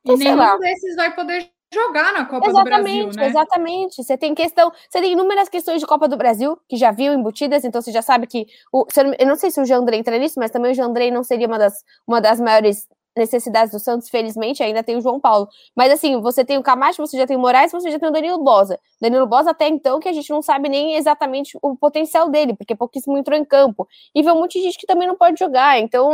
Então, 0.01 0.15
e 0.15 0.19
nenhum 0.19 0.59
desses 0.59 0.95
vai 0.95 1.13
poder 1.13 1.51
jogar 1.73 2.13
na 2.13 2.25
Copa 2.25 2.49
exatamente, 2.49 2.99
do 2.99 3.13
Brasil, 3.13 3.21
né? 3.21 3.27
Exatamente, 3.27 4.03
você 4.03 4.17
tem 4.17 4.33
questão, 4.33 4.71
você 4.89 5.01
tem 5.01 5.11
inúmeras 5.11 5.49
questões 5.49 5.79
de 5.79 5.85
Copa 5.85 6.07
do 6.07 6.17
Brasil 6.17 6.59
que 6.67 6.75
já 6.75 6.91
viu 6.91 7.13
embutidas, 7.13 7.63
então 7.63 7.81
você 7.81 7.91
já 7.91 8.01
sabe 8.01 8.25
que 8.25 8.47
o, 8.71 8.85
eu 9.19 9.27
não 9.27 9.35
sei 9.35 9.51
se 9.51 9.61
o 9.61 9.65
Jean 9.65 9.79
André 9.79 9.97
entra 9.97 10.17
nisso, 10.17 10.39
mas 10.39 10.51
também 10.51 10.71
o 10.71 10.75
Jean 10.75 10.85
André 10.85 11.11
não 11.11 11.23
seria 11.23 11.47
uma 11.47 11.59
das, 11.59 11.83
uma 12.07 12.19
das 12.19 12.39
maiores 12.39 12.87
necessidades 13.19 13.71
do 13.71 13.79
Santos, 13.79 14.09
felizmente, 14.09 14.63
ainda 14.63 14.81
tem 14.81 14.97
o 14.97 15.01
João 15.01 15.19
Paulo. 15.19 15.47
Mas 15.75 15.91
assim, 15.91 16.19
você 16.21 16.43
tem 16.43 16.57
o 16.57 16.63
Camacho, 16.63 17.05
você 17.05 17.15
já 17.17 17.27
tem 17.27 17.37
o 17.37 17.39
Moraes, 17.39 17.71
você 17.71 17.91
já 17.91 17.99
tem 17.99 18.09
o 18.09 18.11
Danilo 18.11 18.43
Bosa. 18.43 18.79
Danilo 18.99 19.27
Bosa, 19.27 19.51
até 19.51 19.67
então, 19.67 19.99
que 19.99 20.09
a 20.09 20.13
gente 20.13 20.29
não 20.31 20.41
sabe 20.41 20.69
nem 20.69 20.95
exatamente 20.95 21.57
o 21.61 21.75
potencial 21.75 22.29
dele, 22.29 22.55
porque 22.55 22.75
pouquíssimo 22.75 23.17
entrou 23.17 23.37
em 23.37 23.45
campo. 23.45 23.87
E 24.15 24.23
vê 24.23 24.31
um 24.31 24.39
monte 24.39 24.57
de 24.57 24.65
gente 24.65 24.77
que 24.79 24.87
também 24.87 25.07
não 25.07 25.15
pode 25.15 25.37
jogar, 25.37 25.79
então. 25.79 26.09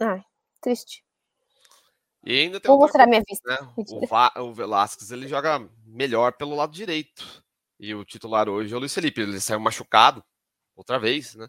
Ai, 0.00 0.22
triste. 0.60 1.04
E 2.24 2.40
ainda 2.40 2.58
tem 2.58 2.70
Vou 2.70 2.80
mostrar 2.80 3.06
minha 3.06 3.22
vista. 3.28 3.48
Né? 3.48 3.58
O, 3.76 4.06
Va 4.06 4.32
o 4.38 4.52
Velasquez 4.52 5.10
ele 5.10 5.28
joga 5.28 5.68
melhor 5.86 6.32
pelo 6.32 6.56
lado 6.56 6.72
direito. 6.72 7.44
E 7.78 7.94
o 7.94 8.04
titular 8.04 8.48
hoje 8.48 8.72
é 8.72 8.76
o 8.76 8.80
Luiz 8.80 8.94
Felipe. 8.94 9.20
Ele 9.20 9.38
saiu 9.40 9.60
machucado 9.60 10.24
outra 10.74 10.98
vez, 10.98 11.34
né? 11.34 11.46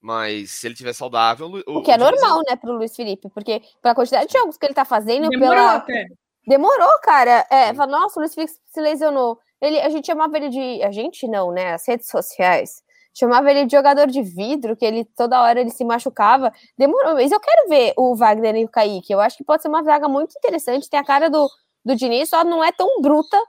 Mas 0.00 0.50
se 0.52 0.66
ele 0.66 0.74
tiver 0.74 0.92
saudável. 0.92 1.50
O, 1.66 1.78
o 1.78 1.82
que 1.82 1.90
é 1.90 1.98
normal, 1.98 2.40
né, 2.48 2.56
pro 2.56 2.72
Luiz 2.72 2.94
Felipe? 2.94 3.28
Porque 3.30 3.62
pela 3.82 3.94
quantidade 3.94 4.26
de 4.26 4.38
jogos 4.38 4.56
que 4.56 4.66
ele 4.66 4.74
tá 4.74 4.84
fazendo. 4.84 5.28
Demorou 5.28 5.54
pela... 5.54 5.76
até. 5.76 6.06
Demorou, 6.46 7.00
cara. 7.02 7.46
É, 7.50 7.74
fala, 7.74 7.90
nossa, 7.90 8.18
o 8.18 8.22
Luiz 8.22 8.34
Felipe 8.34 8.52
se 8.66 8.80
lesionou. 8.80 9.38
Ele, 9.60 9.80
a 9.80 9.88
gente 9.88 10.06
chamava 10.06 10.36
ele 10.36 10.48
de. 10.48 10.82
A 10.82 10.92
gente 10.92 11.26
não, 11.26 11.50
né? 11.50 11.74
As 11.74 11.86
redes 11.88 12.08
sociais. 12.08 12.82
Chamava 13.18 13.50
ele 13.50 13.64
de 13.64 13.74
jogador 13.74 14.06
de 14.06 14.22
vidro, 14.22 14.76
que 14.76 14.84
ele 14.84 15.04
toda 15.16 15.42
hora 15.42 15.60
ele 15.60 15.70
se 15.70 15.84
machucava. 15.84 16.52
Demorou, 16.76 17.14
mas 17.14 17.32
eu 17.32 17.40
quero 17.40 17.68
ver 17.68 17.94
o 17.96 18.14
Wagner 18.14 18.54
e 18.56 18.64
o 18.64 18.68
Kaique. 18.68 19.12
Eu 19.12 19.20
acho 19.20 19.38
que 19.38 19.44
pode 19.44 19.62
ser 19.62 19.68
uma 19.68 19.82
vaga 19.82 20.06
muito 20.06 20.36
interessante. 20.36 20.90
Tem 20.90 21.00
a 21.00 21.04
cara 21.04 21.30
do, 21.30 21.48
do 21.82 21.96
Diniz, 21.96 22.28
só 22.28 22.44
não 22.44 22.62
é 22.62 22.70
tão 22.70 23.00
bruta 23.00 23.42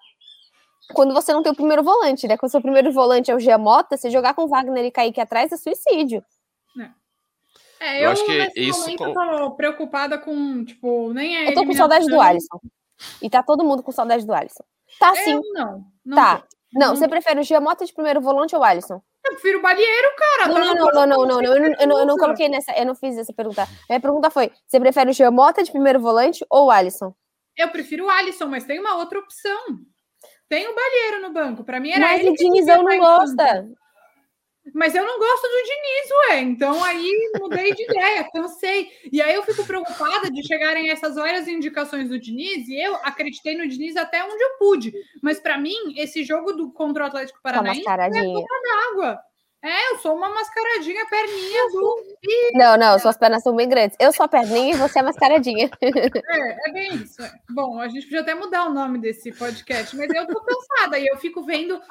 quando 0.94 1.14
você 1.14 1.34
não 1.34 1.44
tem 1.44 1.52
o 1.52 1.56
primeiro 1.56 1.84
volante, 1.84 2.28
né? 2.28 2.38
Quando 2.38 2.48
o 2.48 2.52
seu 2.52 2.62
primeiro 2.62 2.92
volante 2.94 3.30
é 3.30 3.36
o 3.36 3.40
Giamota, 3.40 3.98
você 3.98 4.10
jogar 4.10 4.34
com 4.34 4.44
o 4.44 4.48
Wagner 4.48 4.86
e 4.86 4.92
Kaique 4.92 5.20
atrás 5.20 5.52
é 5.52 5.58
suicídio. 5.58 6.24
É, 7.80 8.00
eu, 8.00 8.06
eu 8.06 8.12
acho 8.12 8.26
que 8.26 8.52
isso 8.56 8.96
com... 8.96 9.14
tô 9.14 9.52
preocupada 9.52 10.18
com, 10.18 10.66
tipo, 10.66 11.14
nem 11.14 11.38
é. 11.38 11.50
Eu 11.50 11.54
tô 11.54 11.66
com 11.66 11.74
saudade 11.74 12.08
do 12.08 12.20
Alisson. 12.20 12.60
E 13.22 13.30
tá 13.30 13.44
todo 13.44 13.64
mundo 13.64 13.84
com 13.84 13.92
saudade 13.92 14.26
do 14.26 14.34
Alisson. 14.34 14.64
Tá 15.00 15.14
sim. 15.16 15.34
Eu 15.34 15.42
não. 15.54 15.86
não 16.04 16.18
tá. 16.18 16.44
Não, 16.74 16.88
não, 16.88 16.96
você 16.96 17.08
prefere 17.08 17.40
o 17.40 17.44
Giamota 17.44 17.86
de 17.86 17.94
primeiro 17.94 18.20
volante 18.20 18.56
ou 18.56 18.62
o 18.62 18.64
Alisson? 18.64 19.02
Eu 19.26 19.32
prefiro 19.34 19.60
o 19.60 19.62
Balieiro, 19.62 20.10
cara. 20.18 20.48
Não, 20.48 20.60
não, 20.60 20.76
não, 20.76 20.86
não, 20.86 21.08
não, 21.08 21.26
não, 21.26 21.42
não, 21.42 21.56
eu, 21.56 21.62
não, 21.62 21.76
eu, 21.80 21.88
não, 21.88 22.00
eu 22.00 22.06
não 22.06 22.18
coloquei 22.18 22.50
nessa, 22.50 22.72
eu 22.78 22.86
não 22.86 22.96
fiz 22.96 23.18
essa 23.18 23.34
pergunta. 23.34 23.64
A 23.64 23.68
minha 23.90 24.00
pergunta 24.00 24.30
foi: 24.30 24.52
você 24.66 24.80
prefere 24.80 25.12
o 25.12 25.14
Giamota 25.14 25.64
de 25.64 25.72
primeiro 25.72 26.00
volante 26.00 26.46
ou 26.50 26.68
o 26.68 26.72
Alisson? 26.72 27.14
Eu 27.56 27.70
prefiro 27.70 28.06
o 28.06 28.10
Alisson, 28.10 28.48
mas 28.48 28.64
tem 28.64 28.80
uma 28.80 28.96
outra 28.96 29.20
opção. 29.20 29.80
Tem 30.48 30.68
o 30.68 30.76
Balieiro 30.76 31.22
no 31.22 31.34
banco. 31.34 31.64
Para 31.64 31.80
mim 31.80 31.92
era 31.92 32.00
mas 32.00 32.20
ele. 32.20 32.30
Mas 32.30 32.40
o 32.40 32.44
Dinizão 32.44 32.84
não 32.84 32.98
gosta. 32.98 33.68
Mas 34.74 34.96
eu 34.96 35.06
não 35.06 35.18
gosto 35.20 35.44
do 35.44 35.64
Diniz, 35.64 36.12
ué. 36.12 36.42
Então 36.42 36.84
aí 36.84 37.32
mudei 37.40 37.74
de 37.74 37.84
ideia, 37.84 38.30
cansei. 38.32 38.90
E 39.12 39.22
aí 39.22 39.34
eu 39.34 39.44
fico 39.44 39.66
preocupada 39.66 40.30
de 40.32 40.46
chegarem 40.46 40.90
essas 40.90 41.16
várias 41.16 41.48
indicações 41.48 42.10
do 42.10 42.20
Diniz, 42.20 42.68
e 42.68 42.80
eu 42.80 42.96
acreditei 42.98 43.58
no 43.58 43.68
Diniz 43.68 43.96
até 43.96 44.24
onde 44.24 44.44
eu 44.44 44.58
pude. 44.58 44.94
Mas 45.22 45.40
para 45.40 45.58
mim, 45.58 45.76
esse 45.98 46.24
jogo 46.24 46.54
do 46.54 46.72
contra 46.72 47.04
o 47.04 47.08
Atlético 47.08 47.42
Paranaense 47.42 47.82
é 47.88 48.94
d'água. 48.94 49.20
É, 49.64 49.92
eu 49.92 49.98
sou 49.98 50.16
uma 50.16 50.30
mascaradinha, 50.30 51.06
perninha 51.08 51.68
do. 51.72 52.18
Não, 52.54 52.78
não, 52.78 53.00
suas 53.00 53.18
pernas 53.18 53.42
são 53.42 53.56
bem 53.56 53.68
grandes. 53.68 53.98
Eu 54.00 54.14
sou 54.14 54.24
a 54.24 54.28
perninha 54.28 54.76
e 54.76 54.78
você 54.78 55.00
é 55.00 55.02
a 55.02 55.06
mascaradinha. 55.06 55.70
É, 55.82 56.70
é 56.70 56.72
bem 56.72 56.94
isso. 56.96 57.22
É. 57.22 57.32
Bom, 57.50 57.80
a 57.80 57.88
gente 57.88 58.04
podia 58.04 58.22
até 58.22 58.36
mudar 58.36 58.66
o 58.66 58.74
nome 58.74 59.00
desse 59.00 59.32
podcast, 59.32 59.96
mas 59.98 60.10
eu 60.14 60.28
tô 60.28 60.42
cansada 60.42 61.00
e 61.00 61.08
eu 61.08 61.18
fico 61.18 61.44
vendo 61.44 61.82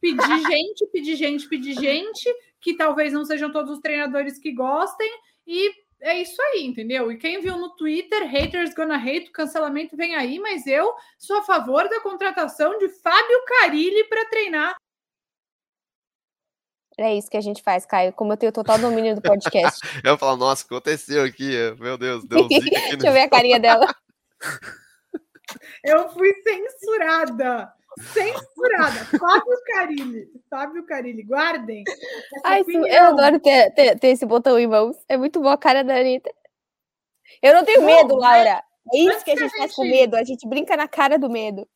pedir 0.00 0.38
gente, 0.48 0.86
pedir 0.92 1.16
gente, 1.16 1.48
pedir 1.48 1.74
gente, 1.74 2.34
que 2.60 2.74
talvez 2.74 3.12
não 3.12 3.24
sejam 3.24 3.52
todos 3.52 3.70
os 3.70 3.80
treinadores 3.80 4.38
que 4.38 4.52
gostem, 4.52 5.10
e 5.46 5.70
é 6.00 6.20
isso 6.22 6.40
aí, 6.40 6.64
entendeu? 6.64 7.12
E 7.12 7.18
quem 7.18 7.40
viu 7.40 7.58
no 7.58 7.76
Twitter, 7.76 8.26
haters 8.26 8.74
gonna 8.74 8.96
hate, 8.96 9.28
o 9.28 9.32
cancelamento 9.32 9.96
vem 9.96 10.14
aí, 10.16 10.38
mas 10.38 10.66
eu 10.66 10.94
sou 11.18 11.38
a 11.38 11.42
favor 11.42 11.88
da 11.88 12.00
contratação 12.00 12.78
de 12.78 12.88
Fábio 12.88 13.44
Carilli 13.44 14.04
para 14.04 14.24
treinar 14.26 14.74
é 17.02 17.14
isso 17.14 17.30
que 17.30 17.36
a 17.36 17.40
gente 17.40 17.62
faz, 17.62 17.86
Caio. 17.86 18.12
Como 18.12 18.32
eu 18.32 18.36
tenho 18.36 18.52
total 18.52 18.78
domínio 18.78 19.14
do 19.14 19.22
podcast. 19.22 19.80
eu 20.04 20.18
falo, 20.18 20.36
nossa, 20.36 20.64
o 20.64 20.68
que 20.68 20.74
aconteceu 20.74 21.24
aqui? 21.24 21.52
Meu 21.78 21.96
Deus, 21.96 22.24
deu 22.24 22.46
zica 22.48 22.78
aqui. 22.78 22.96
Deixa 22.96 23.06
eu 23.06 23.12
ver 23.12 23.22
a 23.22 23.28
carinha 23.28 23.58
dela. 23.58 23.86
eu 25.84 26.08
fui 26.10 26.32
censurada. 26.42 27.72
Censurada. 28.12 29.04
Fábio 29.18 29.58
Carilli. 29.66 30.28
Fábio 30.48 30.86
Carilli, 30.86 31.22
guardem. 31.22 31.84
Ai, 32.44 32.62
eu 32.66 33.04
adoro 33.06 33.40
ter, 33.40 33.72
ter, 33.74 33.98
ter, 33.98 34.08
esse 34.08 34.24
botão 34.24 34.58
em 34.58 34.66
mãos. 34.66 34.96
É 35.08 35.16
muito 35.16 35.40
boa 35.40 35.54
a 35.54 35.58
cara 35.58 35.82
da 35.82 35.96
Anitta. 35.96 36.30
Eu 37.42 37.54
não 37.54 37.64
tenho 37.64 37.80
Bom, 37.80 37.86
medo, 37.86 38.16
Laura. 38.16 38.62
É 38.92 38.98
isso 38.98 39.24
que 39.24 39.30
a 39.30 39.36
gente 39.36 39.56
faz 39.56 39.74
com 39.74 39.82
medo. 39.82 40.16
A 40.16 40.24
gente 40.24 40.48
brinca 40.48 40.76
na 40.76 40.88
cara 40.88 41.18
do 41.18 41.28
medo. 41.28 41.66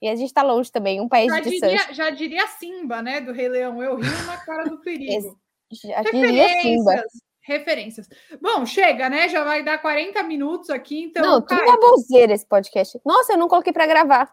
E 0.00 0.08
a 0.08 0.14
gente 0.14 0.28
está 0.28 0.42
longe 0.42 0.72
também, 0.72 1.00
um 1.00 1.08
país 1.08 1.30
já 1.30 1.40
de 1.40 1.50
diria, 1.50 1.92
Já 1.92 2.10
diria 2.10 2.46
Simba, 2.46 3.02
né, 3.02 3.20
do 3.20 3.32
Rei 3.32 3.48
Leão. 3.48 3.82
Eu 3.82 3.96
rio 3.96 4.26
na 4.26 4.36
cara 4.38 4.64
do 4.64 4.78
perigo. 4.78 5.38
já 5.70 6.02
diria 6.02 6.62
Simba. 6.62 7.04
Referências. 7.42 8.08
Bom, 8.40 8.64
chega, 8.64 9.08
né? 9.08 9.28
Já 9.28 9.42
vai 9.44 9.64
dar 9.64 9.78
40 9.78 10.22
minutos 10.22 10.70
aqui, 10.70 11.02
então. 11.02 11.22
Não, 11.22 11.42
tudo 11.42 11.60
uma 11.60 11.72
baboseira 11.72 12.32
esse 12.32 12.46
podcast. 12.46 13.00
Nossa, 13.04 13.32
eu 13.32 13.38
não 13.38 13.48
coloquei 13.48 13.72
para 13.72 13.86
gravar. 13.86 14.32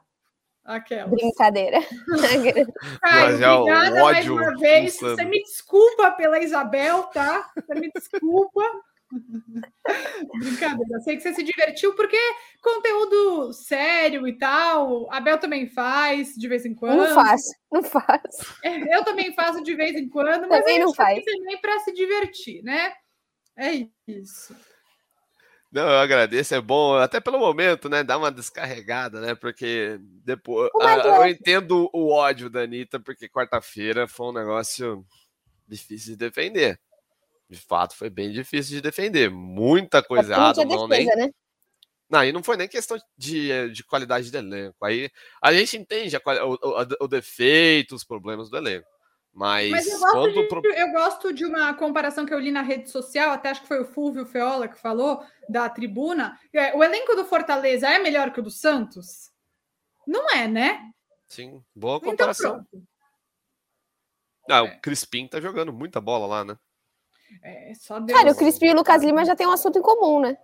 Aquela. 0.64 1.08
Brincadeira. 1.08 1.80
Caio, 3.02 3.36
obrigada 3.36 4.04
mais 4.04 4.30
uma 4.30 4.58
vez. 4.58 5.00
Você 5.00 5.24
me 5.24 5.42
desculpa 5.42 6.12
pela 6.12 6.40
Isabel, 6.40 7.04
tá? 7.04 7.50
Você 7.56 7.80
me 7.80 7.90
desculpa. 7.96 8.62
Brincadeira, 10.40 11.00
sei 11.00 11.16
que 11.16 11.22
você 11.22 11.34
se 11.34 11.44
divertiu, 11.44 11.96
porque 11.96 12.18
conteúdo 12.62 13.54
sério 13.54 14.28
e 14.28 14.38
tal, 14.38 15.12
a 15.12 15.22
Bel 15.22 15.38
também 15.38 15.68
faz 15.68 16.34
de 16.34 16.48
vez 16.48 16.66
em 16.66 16.76
quando. 16.76 16.98
Não 16.98 17.16
faço, 17.16 17.54
não 17.72 17.84
faço. 17.84 18.58
É, 18.64 18.96
eu 18.96 19.04
também 19.06 19.34
faço 19.34 19.64
de 19.64 19.76
vez 19.76 19.96
em 19.96 20.10
quando, 20.10 20.48
mas 20.48 20.60
também 20.60 20.80
não 20.80 20.94
faz. 20.94 21.24
também 21.24 21.60
para 21.62 21.80
se 21.80 21.94
divertir, 21.94 22.62
né? 22.64 22.94
É 23.58 23.88
isso. 24.08 24.56
Não, 25.72 25.84
eu 25.90 25.98
agradeço, 26.00 26.56
é 26.56 26.62
bom, 26.62 26.96
até 26.96 27.20
pelo 27.20 27.40
momento, 27.40 27.90
né? 27.90 28.04
Dar 28.04 28.18
uma 28.18 28.32
descarregada, 28.32 29.20
né? 29.20 29.36
Porque 29.36 30.00
depois. 30.02 30.70
eu 31.06 31.28
entendo 31.28 31.90
o 31.94 32.12
ódio 32.12 32.50
da 32.50 32.62
Anitta, 32.62 33.00
porque 33.00 33.30
quarta-feira 33.30 34.08
foi 34.08 34.28
um 34.28 34.34
negócio 34.34 35.06
difícil 35.68 36.12
de 36.14 36.18
defender 36.18 36.80
de 37.50 37.60
fato 37.60 37.96
foi 37.96 38.10
bem 38.10 38.32
difícil 38.32 38.76
de 38.76 38.82
defender. 38.82 39.30
Muita 39.30 40.04
coisa 40.04 40.34
errada. 40.34 40.66
Não, 40.66 40.88
defesa, 40.88 41.16
nem... 41.16 41.28
né? 41.28 41.34
não, 42.10 42.24
e 42.24 42.32
não 42.32 42.44
foi 42.44 42.58
nem 42.58 42.68
questão 42.68 42.98
de, 43.18 43.52
eh, 43.52 43.68
de 43.68 43.84
qualidade 43.84 44.30
de 44.30 44.38
elenco. 44.38 44.78
Aí 44.84 45.10
a 45.42 45.54
gente 45.54 45.78
entende 45.78 46.16
a, 46.16 46.22
o, 46.46 46.54
o, 46.54 47.06
o 47.06 47.08
defeito, 47.08 47.96
os 47.96 48.04
problemas 48.04 48.50
do 48.50 48.58
elenco. 48.58 48.88
Mas, 49.38 49.70
Mas 49.70 49.88
eu, 49.88 50.00
gosto 50.00 50.62
de, 50.62 50.68
eu, 50.80 50.92
gosto 50.92 51.34
de, 51.34 51.46
uma 51.46 51.72
comparação 51.76 52.26
que 52.26 52.34
eu 52.34 52.40
li 52.40 52.52
na 52.52 52.64
rede 52.64 52.90
social, 52.90 53.30
até 53.30 53.52
acho 53.52 53.62
que 53.62 53.68
foi 53.68 53.80
o 53.80 53.86
Fulvio 53.86 54.26
Feola 54.26 54.68
que 54.68 54.80
falou, 54.80 55.24
da 55.48 55.70
tribuna. 55.70 56.40
É, 56.52 56.76
o 56.76 56.84
elenco 56.84 57.16
do 57.16 57.24
Fortaleza 57.24 57.88
é 57.88 58.00
melhor 58.00 58.32
que 58.32 58.40
o 58.40 58.44
do 58.44 58.50
Santos? 58.50 59.32
Não 60.08 60.28
é, 60.32 60.48
né? 60.48 60.92
Sim, 61.28 61.64
boa 61.76 61.98
então 61.98 62.10
comparação. 62.10 62.66
Então, 64.44 64.58
Ah, 64.58 64.64
o 64.64 64.82
Crispim 64.82 65.28
tá 65.28 65.40
jogando 65.40 65.72
muita 65.72 66.02
bola 66.02 66.26
lá, 66.26 66.44
né? 66.44 66.58
É, 67.44 67.72
só 67.76 68.00
Deus. 68.00 68.18
Cara, 68.18 68.32
o 68.32 68.36
Crispim 68.36 68.68
e 68.68 68.72
o 68.72 68.76
Lucas 68.76 69.04
Lima 69.04 69.26
já 69.26 69.36
tem 69.36 69.48
um 69.48 69.52
assunto 69.52 69.78
em 69.80 69.82
comum, 69.82 70.20
né? 70.20 70.38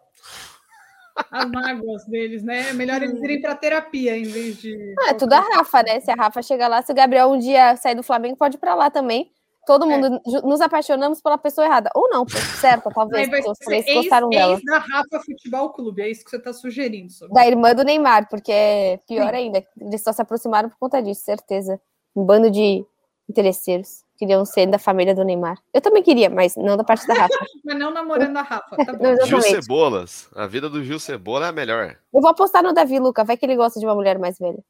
As 1.31 1.49
mágoas 1.49 2.05
deles, 2.05 2.43
né? 2.43 2.69
É 2.69 2.73
melhor 2.73 3.01
eles 3.03 3.21
irem 3.21 3.39
pra 3.39 3.55
terapia 3.55 4.17
em 4.17 4.23
vez 4.23 4.57
de. 4.57 4.95
Ah, 4.99 5.09
é 5.09 5.13
tudo 5.13 5.33
a 5.33 5.39
Rafa, 5.39 5.83
né? 5.83 5.99
Se 5.99 6.09
a 6.09 6.15
Rafa 6.15 6.41
chegar 6.41 6.67
lá, 6.67 6.81
se 6.81 6.91
o 6.91 6.95
Gabriel 6.95 7.29
um 7.29 7.37
dia 7.37 7.75
sair 7.77 7.93
do 7.95 8.01
Flamengo, 8.03 8.35
pode 8.35 8.55
ir 8.55 8.59
pra 8.59 8.73
lá 8.73 8.89
também. 8.89 9.31
Todo 9.65 9.85
mundo 9.87 10.19
ju- 10.25 10.41
nos 10.41 10.59
apaixonamos 10.59 11.21
pela 11.21 11.37
pessoa 11.37 11.65
errada. 11.65 11.89
Ou 11.95 12.09
não, 12.09 12.27
certo, 12.59 12.89
talvez. 12.93 13.29
Ser 13.29 13.53
três 13.63 13.87
ex, 13.87 13.95
gostaram 13.95 14.27
dela. 14.29 14.53
ex 14.53 14.63
da 14.63 14.77
Rafa 14.79 15.21
Futebol 15.23 15.69
Clube, 15.71 16.01
é 16.01 16.09
isso 16.09 16.25
que 16.25 16.31
você 16.31 16.39
tá 16.39 16.51
sugerindo. 16.51 17.11
Sobre. 17.11 17.33
Da 17.33 17.47
irmã 17.47 17.73
do 17.73 17.83
Neymar, 17.83 18.27
porque 18.27 18.51
é 18.51 18.97
pior 19.07 19.29
Sim. 19.29 19.35
ainda. 19.35 19.65
Eles 19.79 20.01
só 20.03 20.11
se 20.11 20.21
aproximaram 20.21 20.67
por 20.67 20.77
conta 20.79 21.01
disso, 21.01 21.21
certeza. 21.23 21.79
Um 22.15 22.25
bando 22.25 22.49
de 22.51 22.83
interesseiros. 23.29 24.02
Queriam 24.17 24.45
ser 24.45 24.67
da 24.67 24.77
família 24.77 25.15
do 25.15 25.23
Neymar. 25.23 25.57
Eu 25.73 25.81
também 25.81 26.03
queria, 26.03 26.29
mas 26.29 26.55
não 26.55 26.77
da 26.77 26.83
parte 26.83 27.05
da 27.07 27.13
Rafa. 27.13 27.33
Mas 27.65 27.79
não 27.79 27.91
namorando 27.91 28.35
a 28.37 28.41
Rafa, 28.41 28.75
tá 28.75 28.93
bom. 28.93 29.25
Gil. 29.25 29.41
Cebolas. 29.41 30.29
A 30.35 30.45
vida 30.45 30.69
do 30.69 30.83
Gil 30.83 30.99
Cebola 30.99 31.45
é 31.47 31.49
a 31.49 31.51
melhor. 31.51 31.97
Eu 32.13 32.21
vou 32.21 32.29
apostar 32.29 32.61
no 32.61 32.73
Davi 32.73 32.99
Luca, 32.99 33.23
vai 33.23 33.37
que 33.37 33.45
ele 33.45 33.55
gosta 33.55 33.79
de 33.79 33.85
uma 33.85 33.95
mulher 33.95 34.19
mais 34.19 34.37
velha. 34.37 34.63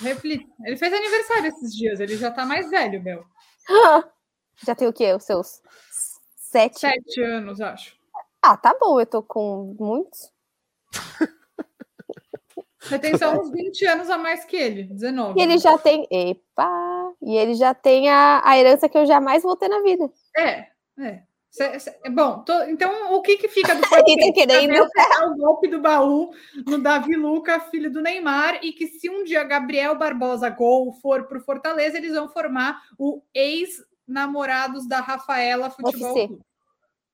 Reflita. 0.00 0.46
Ele 0.64 0.76
fez 0.76 0.92
aniversário 0.92 1.46
esses 1.46 1.74
dias, 1.74 2.00
ele 2.00 2.16
já 2.16 2.30
tá 2.30 2.46
mais 2.46 2.70
velho, 2.70 3.02
Bel. 3.02 3.24
Já 4.62 4.74
tem 4.74 4.86
o 4.86 4.92
quê? 4.92 5.14
Os 5.14 5.24
seus 5.24 5.62
sete? 6.36 6.80
Sete 6.80 7.22
anos, 7.22 7.62
acho. 7.62 7.96
Ah, 8.42 8.56
tá 8.56 8.76
bom, 8.78 9.00
eu 9.00 9.06
tô 9.06 9.22
com 9.22 9.74
muitos. 9.78 10.30
Você 12.80 12.98
tem 12.98 13.16
só 13.16 13.32
uns 13.38 13.50
20 13.50 13.84
anos 13.86 14.08
a 14.10 14.16
mais 14.16 14.44
que 14.44 14.56
ele, 14.56 14.84
19. 14.84 15.38
E 15.38 15.42
ele 15.42 15.58
já 15.58 15.76
tem. 15.76 16.06
Epa! 16.10 17.12
E 17.22 17.36
ele 17.36 17.54
já 17.54 17.74
tem 17.74 18.08
a, 18.08 18.40
a 18.44 18.58
herança 18.58 18.88
que 18.88 18.96
eu 18.96 19.04
jamais 19.04 19.42
vou 19.42 19.54
ter 19.56 19.68
na 19.68 19.82
vida. 19.82 20.10
É, 20.36 20.66
é. 20.98 21.22
Cê- 21.50 21.78
cê- 21.80 21.98
bom, 22.10 22.38
tô- 22.44 22.62
então 22.62 23.12
o 23.12 23.20
que 23.22 23.36
que 23.36 23.48
fica 23.48 23.74
do 23.74 23.80
Quem 23.82 23.88
tá 23.90 23.96
podcast? 24.04 24.32
querendo? 24.32 24.88
O 25.24 25.36
golpe 25.36 25.66
do 25.68 25.80
baú 25.80 26.30
no 26.64 26.78
Davi 26.80 27.16
Luca, 27.16 27.58
filho 27.58 27.90
do 27.92 28.00
Neymar, 28.00 28.60
e 28.62 28.72
que 28.72 28.86
se 28.86 29.10
um 29.10 29.24
dia 29.24 29.42
Gabriel 29.42 29.96
Barbosa 29.98 30.48
Gol 30.48 30.92
for 31.02 31.24
pro 31.24 31.40
Fortaleza, 31.40 31.98
eles 31.98 32.14
vão 32.14 32.28
formar 32.28 32.80
o 32.96 33.20
ex-namorados 33.34 34.86
da 34.86 35.00
Rafaela 35.00 35.70
Futebol. 35.70 36.14
Clube. 36.14 36.40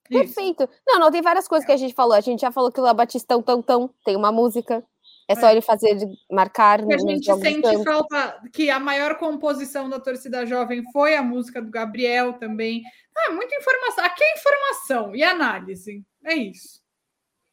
Perfeito. 0.09 0.69
Não, 0.87 1.01
não, 1.01 1.11
tem 1.11 1.23
várias 1.23 1.49
coisas 1.49 1.67
que 1.67 1.73
a 1.73 1.77
gente 1.77 1.95
falou. 1.95 2.13
A 2.15 2.21
gente 2.21 2.41
já 2.41 2.53
falou 2.53 2.71
que 2.71 2.81
o 2.81 2.95
Batistão 2.95 3.43
Tão 3.43 3.61
Tão 3.63 3.91
tem 4.05 4.15
uma 4.17 4.31
música. 4.31 4.85
É 5.29 5.35
só 5.35 5.49
É. 5.49 5.53
ele 5.53 5.61
fazer, 5.61 5.95
de- 5.97 6.07
marcar 6.31 6.81
E 6.89 6.95
a 6.95 6.99
gente 6.99 7.25
sente 7.41 7.85
falta 7.85 8.41
que 8.53 8.71
a 8.71 8.79
maior 8.79 9.17
composição 9.19 9.89
da 9.89 9.99
torcida 9.99 10.47
jovem 10.47 10.85
foi 10.93 11.17
a 11.17 11.23
música 11.23 11.61
do 11.61 11.71
Gabriel 11.71 12.35
também. 12.35 12.83
Ah, 13.17 13.33
muita 13.33 13.55
informação. 13.57 14.05
Aqui 14.05 14.23
é 14.23 14.39
informação 14.39 15.17
e 15.17 15.25
análise. 15.25 16.05
É 16.25 16.35
isso. 16.35 16.81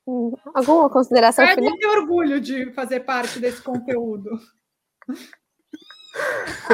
Hum, 0.06 0.34
Alguma 0.54 0.90
consideração 0.90 1.46
de 1.46 1.56
ter 1.56 1.88
orgulho 1.88 2.40
de 2.42 2.72
fazer 2.74 3.00
parte 3.02 3.40
desse 3.40 3.62
conteúdo. 3.62 4.30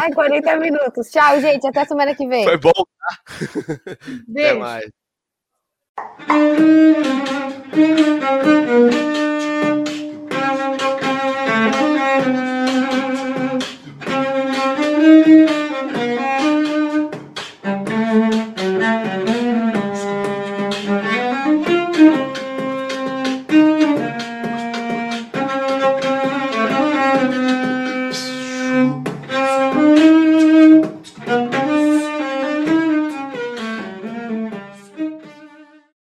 Ai, 0.01 0.11
40 0.11 0.57
minutos. 0.57 1.09
Tchau, 1.09 1.39
gente. 1.39 1.65
Até 1.65 1.85
semana 1.85 2.13
que 2.15 2.27
vem. 2.27 2.43
Foi 2.43 2.57
bom. 2.57 2.71
Até 3.37 3.97
Beijo. 4.27 4.59
mais. 4.59 4.85